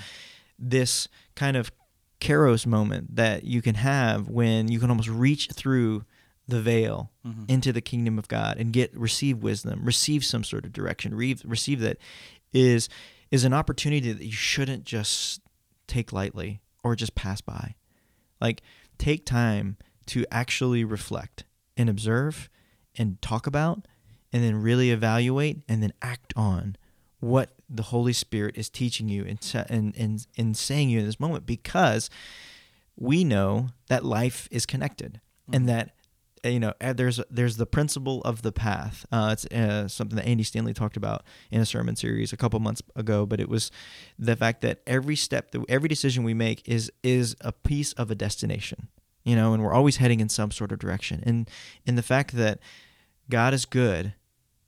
this 0.60 1.08
kind 1.36 1.56
of 1.56 1.72
Kairos 2.20 2.66
moment 2.66 3.16
that 3.16 3.44
you 3.44 3.62
can 3.62 3.76
have 3.76 4.28
when 4.28 4.68
you 4.70 4.80
can 4.80 4.90
almost 4.90 5.10
reach 5.10 5.50
through 5.54 6.04
the 6.48 6.62
veil 6.62 7.12
mm-hmm. 7.26 7.44
into 7.48 7.72
the 7.72 7.82
kingdom 7.82 8.18
of 8.18 8.28
God 8.28 8.58
and 8.58 8.74
get 8.74 8.96
receive 8.98 9.38
wisdom, 9.44 9.82
receive 9.84 10.26
some 10.26 10.44
sort 10.44 10.66
of 10.66 10.74
direction, 10.74 11.14
re- 11.16 11.38
receive 11.46 11.80
that 11.82 11.98
is 12.54 12.90
is 13.30 13.44
an 13.44 13.54
opportunity 13.54 14.12
that 14.12 14.24
you 14.24 14.32
shouldn't 14.32 14.86
just 14.86 15.42
take 15.86 16.14
lightly 16.14 16.62
or 16.84 16.96
just 16.96 17.16
pass 17.16 17.42
by. 17.42 17.76
Like 18.40 18.62
take 18.98 19.26
time 19.26 19.78
to 20.08 20.26
actually 20.32 20.84
reflect 20.84 21.44
and 21.76 21.90
observe 21.90 22.50
and 22.98 23.22
talk 23.22 23.48
about 23.48 23.88
and 24.34 24.44
then 24.44 24.62
really 24.62 24.92
evaluate 24.92 25.60
and 25.68 25.82
then 25.82 25.94
act 26.02 26.34
on 26.36 26.76
what 27.20 27.52
the 27.70 27.84
Holy 27.84 28.14
Spirit 28.14 28.58
is 28.58 28.70
teaching 28.70 29.10
you 29.10 29.26
and 29.26 29.40
and 29.70 29.96
and, 29.98 30.28
and 30.38 30.58
saying 30.58 30.90
you 30.90 31.00
in 31.00 31.06
this 31.06 31.20
moment 31.20 31.46
because 31.46 32.10
we 32.96 33.24
know 33.24 33.70
that 33.88 34.04
life 34.04 34.48
is 34.52 34.66
connected 34.66 35.20
and 35.52 35.62
mm-hmm. 35.62 35.78
that 35.78 35.92
you 36.44 36.60
know 36.60 36.74
uh, 36.82 36.94
there's 36.94 37.20
there's 37.30 37.58
the 37.58 37.66
principle 37.66 38.22
of 38.22 38.42
the 38.42 38.52
path. 38.52 39.06
Uh, 39.12 39.30
it's 39.32 39.46
uh, 39.48 39.88
something 39.88 40.16
that 40.16 40.26
andy 40.26 40.44
stanley 40.44 40.74
talked 40.74 40.98
about 40.98 41.24
in 41.52 41.62
a 41.62 41.66
sermon 41.66 41.96
series 41.96 42.34
a 42.34 42.38
couple 42.38 42.60
months 42.60 42.82
ago 42.96 43.26
but 43.26 43.40
it 43.40 43.50
was 43.50 43.72
the 44.18 44.36
fact 44.36 44.62
that 44.62 44.82
every 44.88 45.16
step 45.16 45.54
every 45.70 45.90
decision 45.90 46.24
we 46.24 46.34
make 46.34 46.68
is 46.68 46.92
is 47.04 47.36
a 47.42 47.52
piece 47.52 47.94
of 47.94 48.12
a 48.12 48.16
destination 48.16 48.88
you 49.28 49.36
know 49.36 49.54
and 49.54 49.62
we're 49.62 49.74
always 49.74 49.98
heading 49.98 50.22
in 50.22 50.30
some 50.30 50.52
sort 50.52 50.72
of 50.72 50.80
direction. 50.80 51.22
And 51.26 51.50
and 51.86 51.98
the 51.98 52.04
fact 52.04 52.32
that 52.34 52.60
god 53.30 53.54
is 53.54 53.66
good 53.66 54.14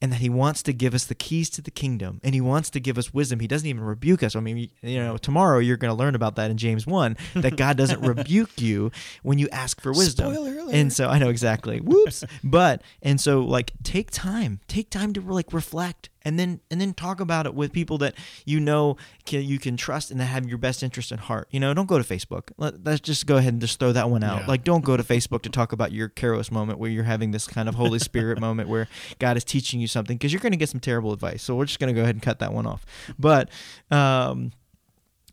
and 0.01 0.11
that 0.13 0.21
he 0.21 0.29
wants 0.29 0.63
to 0.63 0.73
give 0.73 0.93
us 0.93 1.05
the 1.05 1.15
keys 1.15 1.49
to 1.51 1.61
the 1.61 1.71
kingdom 1.71 2.21
and 2.23 2.33
he 2.33 2.41
wants 2.41 2.69
to 2.69 2.79
give 2.79 2.97
us 2.97 3.13
wisdom. 3.13 3.39
He 3.39 3.47
doesn't 3.47 3.67
even 3.67 3.83
rebuke 3.83 4.23
us. 4.23 4.35
I 4.35 4.39
mean, 4.39 4.69
you 4.81 4.99
know, 4.99 5.17
tomorrow 5.17 5.59
you're 5.59 5.77
going 5.77 5.91
to 5.91 5.97
learn 5.97 6.15
about 6.15 6.35
that 6.37 6.49
in 6.49 6.57
James 6.57 6.87
1 6.87 7.17
that 7.35 7.57
God 7.57 7.77
doesn't 7.77 8.01
rebuke 8.05 8.61
you 8.61 8.91
when 9.23 9.39
you 9.39 9.49
ask 9.51 9.81
for 9.81 9.91
wisdom. 9.91 10.27
And 10.71 10.93
so 10.93 11.09
I 11.09 11.19
know 11.19 11.29
exactly. 11.29 11.79
Whoops. 11.81 12.23
but 12.43 12.81
and 13.01 13.19
so 13.19 13.41
like 13.41 13.73
take 13.83 14.11
time. 14.11 14.59
Take 14.67 14.89
time 14.89 15.13
to 15.13 15.21
like 15.21 15.51
reflect 15.51 16.09
and 16.23 16.37
then 16.37 16.59
and 16.69 16.79
then 16.79 16.93
talk 16.93 17.19
about 17.19 17.45
it 17.45 17.53
with 17.53 17.71
people 17.71 17.97
that 17.99 18.15
you 18.45 18.59
know 18.59 18.97
can, 19.25 19.43
you 19.43 19.59
can 19.59 19.77
trust 19.77 20.11
and 20.11 20.19
that 20.19 20.25
have 20.25 20.47
your 20.47 20.57
best 20.57 20.83
interest 20.83 21.11
at 21.11 21.19
heart. 21.21 21.47
You 21.51 21.59
know, 21.59 21.73
don't 21.73 21.87
go 21.87 21.97
to 21.97 22.03
Facebook. 22.03 22.51
Let, 22.57 22.83
let's 22.83 23.01
just 23.01 23.25
go 23.25 23.37
ahead 23.37 23.53
and 23.53 23.61
just 23.61 23.79
throw 23.79 23.91
that 23.91 24.09
one 24.09 24.23
out. 24.23 24.41
Yeah. 24.41 24.47
Like 24.47 24.63
don't 24.63 24.83
go 24.83 24.97
to 24.97 25.03
Facebook 25.03 25.41
to 25.43 25.49
talk 25.49 25.71
about 25.71 25.91
your 25.91 26.09
Kairos 26.09 26.51
moment 26.51 26.79
where 26.79 26.89
you're 26.89 27.03
having 27.03 27.31
this 27.31 27.47
kind 27.47 27.69
of 27.69 27.75
Holy 27.75 27.99
Spirit 27.99 28.39
moment 28.41 28.69
where 28.69 28.87
God 29.19 29.37
is 29.37 29.43
teaching 29.43 29.79
you 29.79 29.87
something 29.87 30.17
because 30.17 30.33
you're 30.33 30.41
going 30.41 30.51
to 30.51 30.57
get 30.57 30.69
some 30.69 30.79
terrible 30.79 31.13
advice. 31.13 31.43
So 31.43 31.55
we're 31.55 31.65
just 31.65 31.79
going 31.79 31.93
to 31.93 31.97
go 31.97 32.03
ahead 32.03 32.15
and 32.15 32.21
cut 32.21 32.39
that 32.39 32.53
one 32.53 32.65
off. 32.65 32.85
But 33.17 33.49
um 33.91 34.51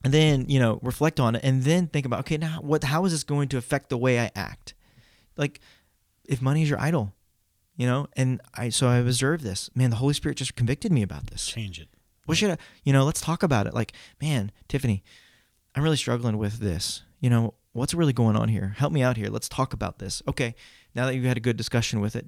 and 0.05 0.15
then, 0.15 0.49
you 0.49 0.61
know, 0.61 0.79
reflect 0.83 1.19
on 1.19 1.35
it 1.35 1.41
and 1.43 1.65
then 1.65 1.89
think 1.89 2.07
about 2.07 2.21
okay, 2.21 2.37
now 2.37 2.61
what 2.61 2.85
how 2.85 3.05
is 3.07 3.13
this 3.13 3.25
going 3.25 3.49
to 3.49 3.57
affect 3.57 3.89
the 3.89 3.99
way 3.99 4.21
I 4.21 4.31
act? 4.37 4.75
Like 5.37 5.61
if 6.25 6.41
money 6.41 6.63
is 6.63 6.71
your 6.71 6.81
idol, 6.81 7.13
you 7.77 7.87
know, 7.87 8.09
and 8.17 8.41
I 8.55 8.71
so 8.71 8.89
I 8.89 8.97
observed 8.97 9.45
this. 9.45 9.71
Man, 9.75 9.91
the 9.91 9.97
Holy 9.97 10.15
Spirit 10.15 10.39
just 10.39 10.57
convicted 10.57 10.93
me 10.93 11.03
about 11.03 11.29
this. 11.29 11.47
Change 11.47 11.79
it. 11.79 11.89
What 12.25 12.39
should 12.39 12.51
I, 12.51 12.59
you 12.83 12.93
know, 12.93 13.05
let's 13.05 13.21
talk 13.21 13.43
about 13.43 13.67
it. 13.67 13.75
Like, 13.75 13.93
man, 14.21 14.51
Tiffany, 14.69 15.05
I'm 15.75 15.83
really 15.83 15.97
struggling 15.97 16.39
with 16.39 16.59
this. 16.59 17.03
You 17.21 17.31
know, 17.31 17.55
what's 17.73 17.95
really 17.95 18.13
going 18.13 18.37
on 18.37 18.49
here? 18.49 18.75
Help 18.77 18.93
me 18.93 19.03
out 19.03 19.17
here. 19.17 19.29
Let's 19.29 19.49
talk 19.49 19.73
about 19.73 19.99
this. 19.99 20.23
Okay, 20.27 20.55
now 20.95 21.07
that 21.07 21.15
you've 21.15 21.25
had 21.25 21.37
a 21.37 21.41
good 21.41 21.57
discussion 21.57 22.01
with 22.01 22.17
it, 22.17 22.27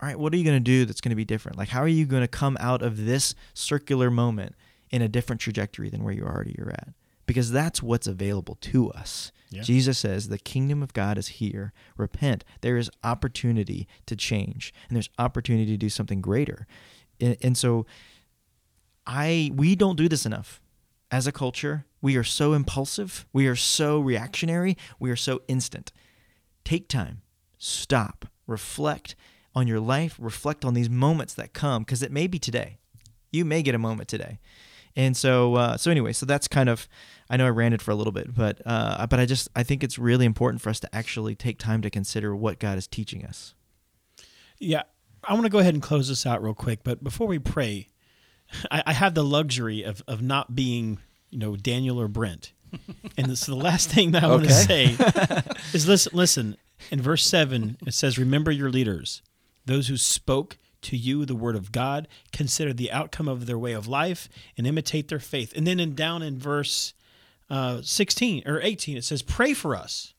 all 0.00 0.08
right, 0.08 0.18
what 0.18 0.32
are 0.32 0.36
you 0.36 0.44
going 0.44 0.56
to 0.56 0.60
do 0.60 0.84
that's 0.84 1.00
going 1.00 1.10
to 1.10 1.16
be 1.16 1.24
different? 1.24 1.56
Like, 1.56 1.70
how 1.70 1.80
are 1.80 1.88
you 1.88 2.04
going 2.04 2.22
to 2.22 2.28
come 2.28 2.56
out 2.60 2.82
of 2.82 3.04
this 3.04 3.34
circular 3.54 4.10
moment 4.10 4.54
in 4.90 5.02
a 5.02 5.08
different 5.08 5.40
trajectory 5.40 5.88
than 5.90 6.04
where 6.04 6.12
you 6.12 6.24
already 6.24 6.56
are 6.60 6.70
at? 6.70 6.88
Because 7.28 7.52
that's 7.52 7.82
what's 7.82 8.08
available 8.08 8.56
to 8.62 8.90
us. 8.90 9.30
Yeah. 9.50 9.62
Jesus 9.62 9.98
says 9.98 10.28
the 10.28 10.38
kingdom 10.38 10.82
of 10.82 10.92
God 10.92 11.16
is 11.16 11.28
here. 11.28 11.72
Repent. 11.96 12.44
There 12.60 12.76
is 12.76 12.90
opportunity 13.04 13.86
to 14.06 14.16
change, 14.16 14.74
and 14.88 14.96
there's 14.96 15.10
opportunity 15.18 15.70
to 15.70 15.76
do 15.76 15.88
something 15.88 16.20
greater. 16.20 16.66
And, 17.20 17.36
and 17.40 17.56
so, 17.56 17.86
I 19.06 19.50
we 19.54 19.76
don't 19.76 19.96
do 19.96 20.08
this 20.08 20.26
enough 20.26 20.60
as 21.10 21.26
a 21.26 21.32
culture. 21.32 21.86
We 22.02 22.16
are 22.16 22.24
so 22.24 22.52
impulsive. 22.52 23.26
We 23.32 23.46
are 23.46 23.56
so 23.56 24.00
reactionary. 24.00 24.76
We 24.98 25.10
are 25.10 25.16
so 25.16 25.42
instant. 25.48 25.92
Take 26.64 26.88
time, 26.88 27.22
stop, 27.56 28.26
reflect 28.46 29.16
on 29.54 29.66
your 29.66 29.80
life, 29.80 30.16
reflect 30.20 30.64
on 30.64 30.74
these 30.74 30.90
moments 30.90 31.34
that 31.34 31.54
come 31.54 31.82
because 31.82 32.02
it 32.02 32.12
may 32.12 32.26
be 32.26 32.38
today. 32.38 32.78
You 33.32 33.44
may 33.44 33.62
get 33.62 33.74
a 33.74 33.78
moment 33.78 34.08
today. 34.08 34.38
And 34.98 35.16
so, 35.16 35.54
uh, 35.54 35.76
so 35.76 35.92
anyway, 35.92 36.12
so 36.12 36.26
that's 36.26 36.48
kind 36.48 36.68
of. 36.68 36.88
I 37.30 37.36
know 37.36 37.46
I 37.46 37.50
ranted 37.50 37.80
for 37.80 37.92
a 37.92 37.94
little 37.94 38.12
bit, 38.12 38.34
but 38.34 38.60
uh, 38.66 39.06
but 39.06 39.20
I 39.20 39.26
just 39.26 39.48
I 39.54 39.62
think 39.62 39.84
it's 39.84 39.96
really 39.96 40.26
important 40.26 40.60
for 40.60 40.70
us 40.70 40.80
to 40.80 40.94
actually 40.94 41.36
take 41.36 41.58
time 41.58 41.82
to 41.82 41.90
consider 41.90 42.34
what 42.34 42.58
God 42.58 42.76
is 42.76 42.88
teaching 42.88 43.24
us. 43.24 43.54
Yeah, 44.58 44.82
I 45.22 45.34
want 45.34 45.44
to 45.44 45.50
go 45.50 45.60
ahead 45.60 45.74
and 45.74 45.82
close 45.82 46.08
this 46.08 46.26
out 46.26 46.42
real 46.42 46.52
quick, 46.52 46.80
but 46.82 47.04
before 47.04 47.28
we 47.28 47.38
pray, 47.38 47.90
I, 48.72 48.82
I 48.86 48.92
have 48.92 49.14
the 49.14 49.22
luxury 49.22 49.84
of, 49.84 50.02
of 50.08 50.20
not 50.20 50.56
being, 50.56 50.98
you 51.30 51.38
know, 51.38 51.54
Daniel 51.54 52.00
or 52.00 52.08
Brent. 52.08 52.52
And 53.16 53.38
so 53.38 53.52
the 53.52 53.62
last 53.62 53.88
thing 53.94 54.10
that 54.10 54.24
I 54.24 54.28
want 54.28 54.44
to 54.44 54.52
say 54.52 54.96
is 55.72 55.86
listen, 55.86 56.16
listen. 56.16 56.56
In 56.90 57.00
verse 57.00 57.24
7, 57.24 57.78
it 57.86 57.94
says, 57.94 58.18
Remember 58.18 58.50
your 58.50 58.70
leaders, 58.70 59.22
those 59.64 59.88
who 59.88 59.96
spoke 59.96 60.58
to 60.82 60.96
you 60.96 61.24
the 61.24 61.34
word 61.34 61.56
of 61.56 61.72
God, 61.72 62.08
consider 62.32 62.72
the 62.72 62.92
outcome 62.92 63.28
of 63.28 63.46
their 63.46 63.58
way 63.58 63.72
of 63.72 63.88
life, 63.88 64.28
and 64.56 64.66
imitate 64.66 65.08
their 65.08 65.18
faith. 65.18 65.52
And 65.56 65.66
then 65.66 65.80
in, 65.80 65.94
down 65.94 66.22
in 66.22 66.38
verse 66.38 66.94
uh, 67.50 67.80
16 67.82 68.42
or 68.46 68.60
18, 68.60 68.96
it 68.96 69.04
says, 69.04 69.22
Pray 69.22 69.54
for 69.54 69.74
us. 69.74 70.14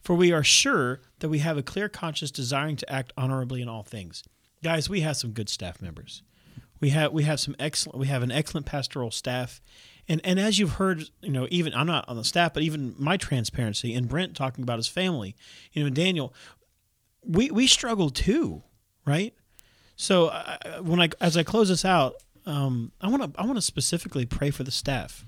For 0.00 0.16
we 0.16 0.32
are 0.32 0.42
sure 0.42 1.00
that 1.20 1.28
we 1.28 1.38
have 1.38 1.56
a 1.56 1.62
clear 1.62 1.88
conscience 1.88 2.32
desiring 2.32 2.76
to 2.76 2.92
act 2.92 3.12
honorably 3.16 3.62
in 3.62 3.68
all 3.68 3.84
things. 3.84 4.24
Guys, 4.62 4.90
we 4.90 5.00
have 5.00 5.16
some 5.16 5.30
good 5.30 5.48
staff 5.48 5.80
members. 5.80 6.22
We 6.80 6.90
have 6.90 7.12
we 7.12 7.22
have 7.22 7.38
some 7.38 7.54
excellent 7.60 8.00
we 8.00 8.08
have 8.08 8.24
an 8.24 8.32
excellent 8.32 8.66
pastoral 8.66 9.12
staff. 9.12 9.60
And 10.08 10.20
and 10.24 10.40
as 10.40 10.58
you've 10.58 10.74
heard, 10.74 11.04
you 11.20 11.30
know, 11.30 11.46
even 11.50 11.72
I'm 11.74 11.86
not 11.86 12.08
on 12.08 12.16
the 12.16 12.24
staff, 12.24 12.52
but 12.52 12.64
even 12.64 12.96
my 12.98 13.16
transparency 13.16 13.94
and 13.94 14.08
Brent 14.08 14.34
talking 14.34 14.64
about 14.64 14.78
his 14.78 14.88
family, 14.88 15.36
you 15.72 15.84
know, 15.84 15.90
Daniel, 15.90 16.34
we 17.24 17.52
we 17.52 17.68
struggle 17.68 18.10
too, 18.10 18.64
right? 19.06 19.32
So 19.96 20.28
I- 20.30 20.80
when 20.80 21.00
I 21.00 21.08
as 21.20 21.36
I 21.36 21.42
close 21.42 21.68
this 21.68 21.84
out, 21.84 22.14
um, 22.46 22.92
I 23.00 23.08
want 23.08 23.22
to 23.34 23.40
I 23.40 23.44
want 23.44 23.56
to 23.56 23.62
specifically 23.62 24.26
pray 24.26 24.50
for 24.50 24.64
the 24.64 24.70
staff 24.72 25.24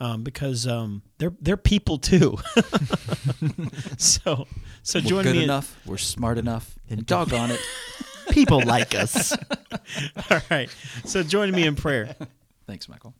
um, 0.00 0.22
because 0.22 0.66
um, 0.66 1.02
they're 1.18 1.32
they're 1.40 1.56
people 1.56 1.98
too. 1.98 2.38
so 3.98 4.46
so 4.82 4.98
We're 4.98 5.08
join 5.08 5.22
good 5.24 5.36
me. 5.36 5.44
enough. 5.44 5.76
We're 5.86 5.98
smart 5.98 6.38
enough. 6.38 6.74
And 6.88 7.04
doggone 7.06 7.50
it. 7.52 7.60
People 8.30 8.62
like 8.64 8.94
us. 8.94 9.32
all 10.30 10.40
right. 10.50 10.68
So 11.04 11.22
join 11.22 11.50
me 11.52 11.66
in 11.66 11.76
prayer. 11.76 12.16
Thanks, 12.66 12.88
Michael. 12.88 13.14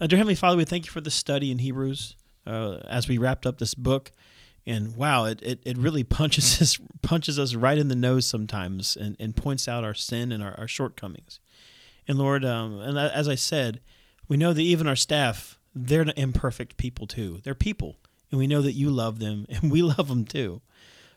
Uh, 0.00 0.06
dear 0.06 0.16
Heavenly 0.18 0.34
Father, 0.34 0.56
we 0.56 0.64
thank 0.64 0.86
you 0.86 0.92
for 0.92 1.00
the 1.00 1.10
study 1.10 1.50
in 1.50 1.58
Hebrews 1.58 2.16
uh, 2.46 2.78
as 2.88 3.08
we 3.08 3.18
wrapped 3.18 3.46
up 3.46 3.58
this 3.58 3.74
book. 3.74 4.12
And 4.70 4.94
wow, 4.94 5.24
it, 5.24 5.42
it, 5.42 5.60
it 5.64 5.76
really 5.76 6.04
punches 6.04 6.62
us 6.62 6.78
punches 7.02 7.38
us 7.38 7.54
right 7.54 7.76
in 7.76 7.88
the 7.88 7.96
nose 7.96 8.24
sometimes 8.24 8.96
and, 8.96 9.16
and 9.18 9.34
points 9.34 9.66
out 9.66 9.82
our 9.82 9.94
sin 9.94 10.30
and 10.30 10.42
our, 10.42 10.54
our 10.58 10.68
shortcomings. 10.68 11.40
And 12.06 12.18
Lord, 12.18 12.44
um, 12.44 12.80
and 12.80 12.96
as 12.96 13.28
I 13.28 13.34
said, 13.34 13.80
we 14.28 14.36
know 14.36 14.52
that 14.52 14.62
even 14.62 14.86
our 14.86 14.96
staff 14.96 15.58
they're 15.74 16.06
imperfect 16.16 16.76
people 16.76 17.06
too. 17.06 17.40
They're 17.42 17.54
people, 17.54 17.96
and 18.30 18.38
we 18.38 18.46
know 18.46 18.62
that 18.62 18.72
you 18.72 18.90
love 18.90 19.18
them, 19.18 19.46
and 19.50 19.72
we 19.72 19.82
love 19.82 20.08
them 20.08 20.24
too. 20.24 20.62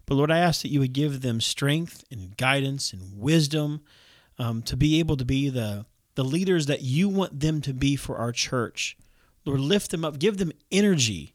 But 0.05 0.15
Lord, 0.15 0.31
I 0.31 0.39
ask 0.39 0.63
that 0.63 0.71
you 0.71 0.79
would 0.79 0.93
give 0.93 1.21
them 1.21 1.39
strength 1.39 2.03
and 2.11 2.35
guidance 2.35 2.91
and 2.91 3.19
wisdom 3.19 3.81
um, 4.37 4.61
to 4.63 4.75
be 4.75 4.99
able 4.99 5.17
to 5.17 5.25
be 5.25 5.49
the 5.49 5.85
the 6.15 6.23
leaders 6.23 6.67
that 6.67 6.81
you 6.81 7.09
want 7.09 7.39
them 7.39 7.61
to 7.61 7.73
be 7.73 7.95
for 7.95 8.17
our 8.17 8.31
church. 8.31 8.97
Lord, 9.45 9.59
lift 9.59 9.91
them 9.91 10.05
up, 10.05 10.19
give 10.19 10.37
them 10.37 10.51
energy, 10.71 11.33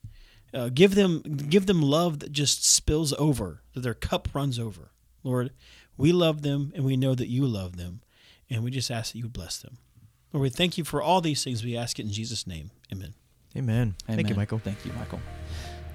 uh, 0.55 0.71
give 0.73 0.95
them 0.95 1.23
give 1.23 1.67
them 1.67 1.83
love 1.83 2.21
that 2.21 2.33
just 2.33 2.65
spills 2.65 3.13
over, 3.15 3.63
that 3.75 3.81
their 3.81 3.95
cup 3.95 4.29
runs 4.35 4.59
over. 4.59 4.91
Lord, 5.23 5.51
we 5.97 6.13
love 6.13 6.43
them, 6.43 6.73
and 6.75 6.85
we 6.85 6.97
know 6.97 7.15
that 7.15 7.29
you 7.29 7.47
love 7.47 7.77
them, 7.77 8.01
and 8.49 8.63
we 8.63 8.71
just 8.71 8.91
ask 8.91 9.13
that 9.13 9.19
you 9.19 9.29
bless 9.29 9.59
them. 9.59 9.79
Lord, 10.33 10.43
we 10.43 10.51
thank 10.51 10.79
you 10.79 10.85
for 10.85 11.03
all 11.03 11.21
these 11.21 11.43
things. 11.43 11.65
We 11.65 11.77
ask 11.77 11.99
it 11.99 12.05
in 12.07 12.13
Jesus' 12.13 12.47
name. 12.47 12.71
Amen. 12.93 13.15
Amen. 13.57 13.95
Thank 14.07 14.29
you, 14.29 14.35
Michael. 14.35 14.59
Thank 14.59 14.85
you, 14.85 14.93
Michael. 14.93 15.21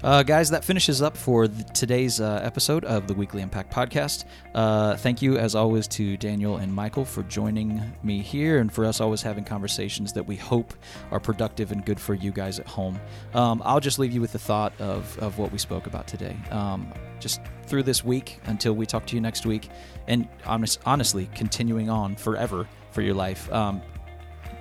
Uh, 0.04 0.22
guys, 0.22 0.50
that 0.50 0.62
finishes 0.62 1.00
up 1.00 1.16
for 1.16 1.48
th- 1.48 1.64
today's 1.72 2.20
uh, 2.20 2.38
episode 2.44 2.84
of 2.84 3.06
the 3.06 3.14
Weekly 3.14 3.40
Impact 3.40 3.72
Podcast. 3.72 4.26
Uh, 4.54 4.96
thank 4.96 5.22
you, 5.22 5.38
as 5.38 5.54
always, 5.54 5.88
to 5.88 6.18
Daniel 6.18 6.58
and 6.58 6.70
Michael 6.70 7.06
for 7.06 7.22
joining 7.22 7.80
me 8.02 8.20
here 8.20 8.58
and 8.58 8.70
for 8.70 8.84
us 8.84 9.00
always 9.00 9.22
having 9.22 9.44
conversations 9.44 10.12
that 10.12 10.26
we 10.26 10.36
hope 10.36 10.74
are 11.10 11.18
productive 11.18 11.72
and 11.72 11.86
good 11.86 11.98
for 11.98 12.12
you 12.12 12.32
guys 12.32 12.58
at 12.58 12.66
home. 12.66 13.00
Um, 13.32 13.62
I'll 13.64 13.80
just 13.80 13.98
leave 13.98 14.12
you 14.12 14.20
with 14.20 14.32
the 14.32 14.38
thought 14.38 14.78
of, 14.78 15.18
of 15.20 15.38
what 15.38 15.50
we 15.50 15.56
spoke 15.56 15.86
about 15.86 16.06
today. 16.06 16.36
Um, 16.50 16.92
just 17.18 17.40
through 17.64 17.84
this 17.84 18.04
week 18.04 18.40
until 18.44 18.74
we 18.74 18.84
talk 18.84 19.06
to 19.06 19.14
you 19.14 19.22
next 19.22 19.46
week, 19.46 19.70
and 20.06 20.28
honest, 20.44 20.80
honestly, 20.84 21.30
continuing 21.34 21.88
on 21.88 22.14
forever 22.14 22.68
for 22.90 23.00
your 23.00 23.14
life. 23.14 23.50
Um, 23.50 23.80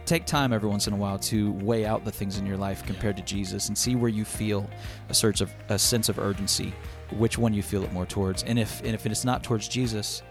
take 0.05 0.25
time 0.25 0.51
every 0.53 0.67
once 0.69 0.87
in 0.87 0.93
a 0.93 0.95
while 0.97 1.17
to 1.19 1.51
weigh 1.53 1.85
out 1.85 2.03
the 2.05 2.11
things 2.11 2.37
in 2.37 2.45
your 2.45 2.57
life 2.57 2.85
compared 2.85 3.15
to 3.17 3.23
Jesus 3.23 3.67
and 3.69 3.77
see 3.77 3.95
where 3.95 4.09
you 4.09 4.25
feel 4.25 4.69
a 5.09 5.13
search 5.13 5.41
of 5.41 5.53
a 5.69 5.79
sense 5.79 6.09
of 6.09 6.19
urgency, 6.19 6.73
which 7.11 7.37
one 7.37 7.53
you 7.53 7.63
feel 7.63 7.83
it 7.83 7.91
more 7.93 8.05
towards. 8.05 8.43
And 8.43 8.57
if 8.59 8.79
and 8.81 8.89
if 8.93 9.05
it's 9.05 9.23
not 9.25 9.43
towards 9.43 9.67
Jesus, 9.67 10.21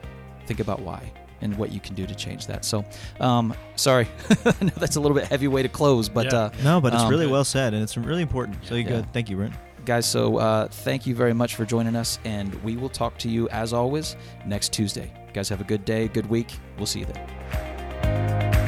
think 0.46 0.60
about 0.60 0.80
why 0.80 1.10
and 1.40 1.56
what 1.58 1.72
you 1.72 1.80
can 1.80 1.94
do 1.96 2.06
to 2.06 2.14
change 2.14 2.46
that. 2.46 2.64
So, 2.64 2.84
um, 3.18 3.52
sorry, 3.74 4.06
I 4.44 4.54
know 4.64 4.70
that's 4.76 4.94
a 4.96 5.00
little 5.00 5.16
bit 5.16 5.24
heavy 5.26 5.48
way 5.48 5.62
to 5.62 5.68
close, 5.68 6.08
but 6.08 6.26
Yeah. 6.32 6.38
uh, 6.38 6.50
No, 6.62 6.80
but 6.80 6.94
it's 6.94 7.02
Um, 7.02 7.10
really 7.10 7.26
well 7.26 7.44
said, 7.44 7.74
and 7.74 7.82
it's 7.82 7.96
really 7.96 8.22
important. 8.22 8.58
So 8.64 8.76
you 8.76 8.84
Yeah. 8.84 8.88
good. 8.90 9.12
Thank 9.12 9.28
you, 9.28 9.36
Brent. 9.36 9.54
guys, 9.84 10.06
so 10.06 10.36
uh, 10.36 10.68
thank 10.68 11.04
you 11.04 11.16
very 11.16 11.32
much 11.34 11.56
for 11.56 11.64
joining 11.64 11.96
us, 11.96 12.20
and 12.24 12.54
we 12.62 12.76
will 12.76 12.88
talk 12.88 13.18
to 13.18 13.28
you 13.28 13.48
as 13.48 13.72
always 13.72 14.14
next 14.46 14.72
Tuesday. 14.72 15.10
You 15.26 15.32
guys 15.32 15.48
have 15.48 15.60
a 15.60 15.64
good 15.64 15.84
day, 15.84 16.06
good 16.06 16.26
week. 16.30 16.52
We'll 16.76 16.86
see 16.86 17.00
you 17.00 17.06
then. 17.06 18.61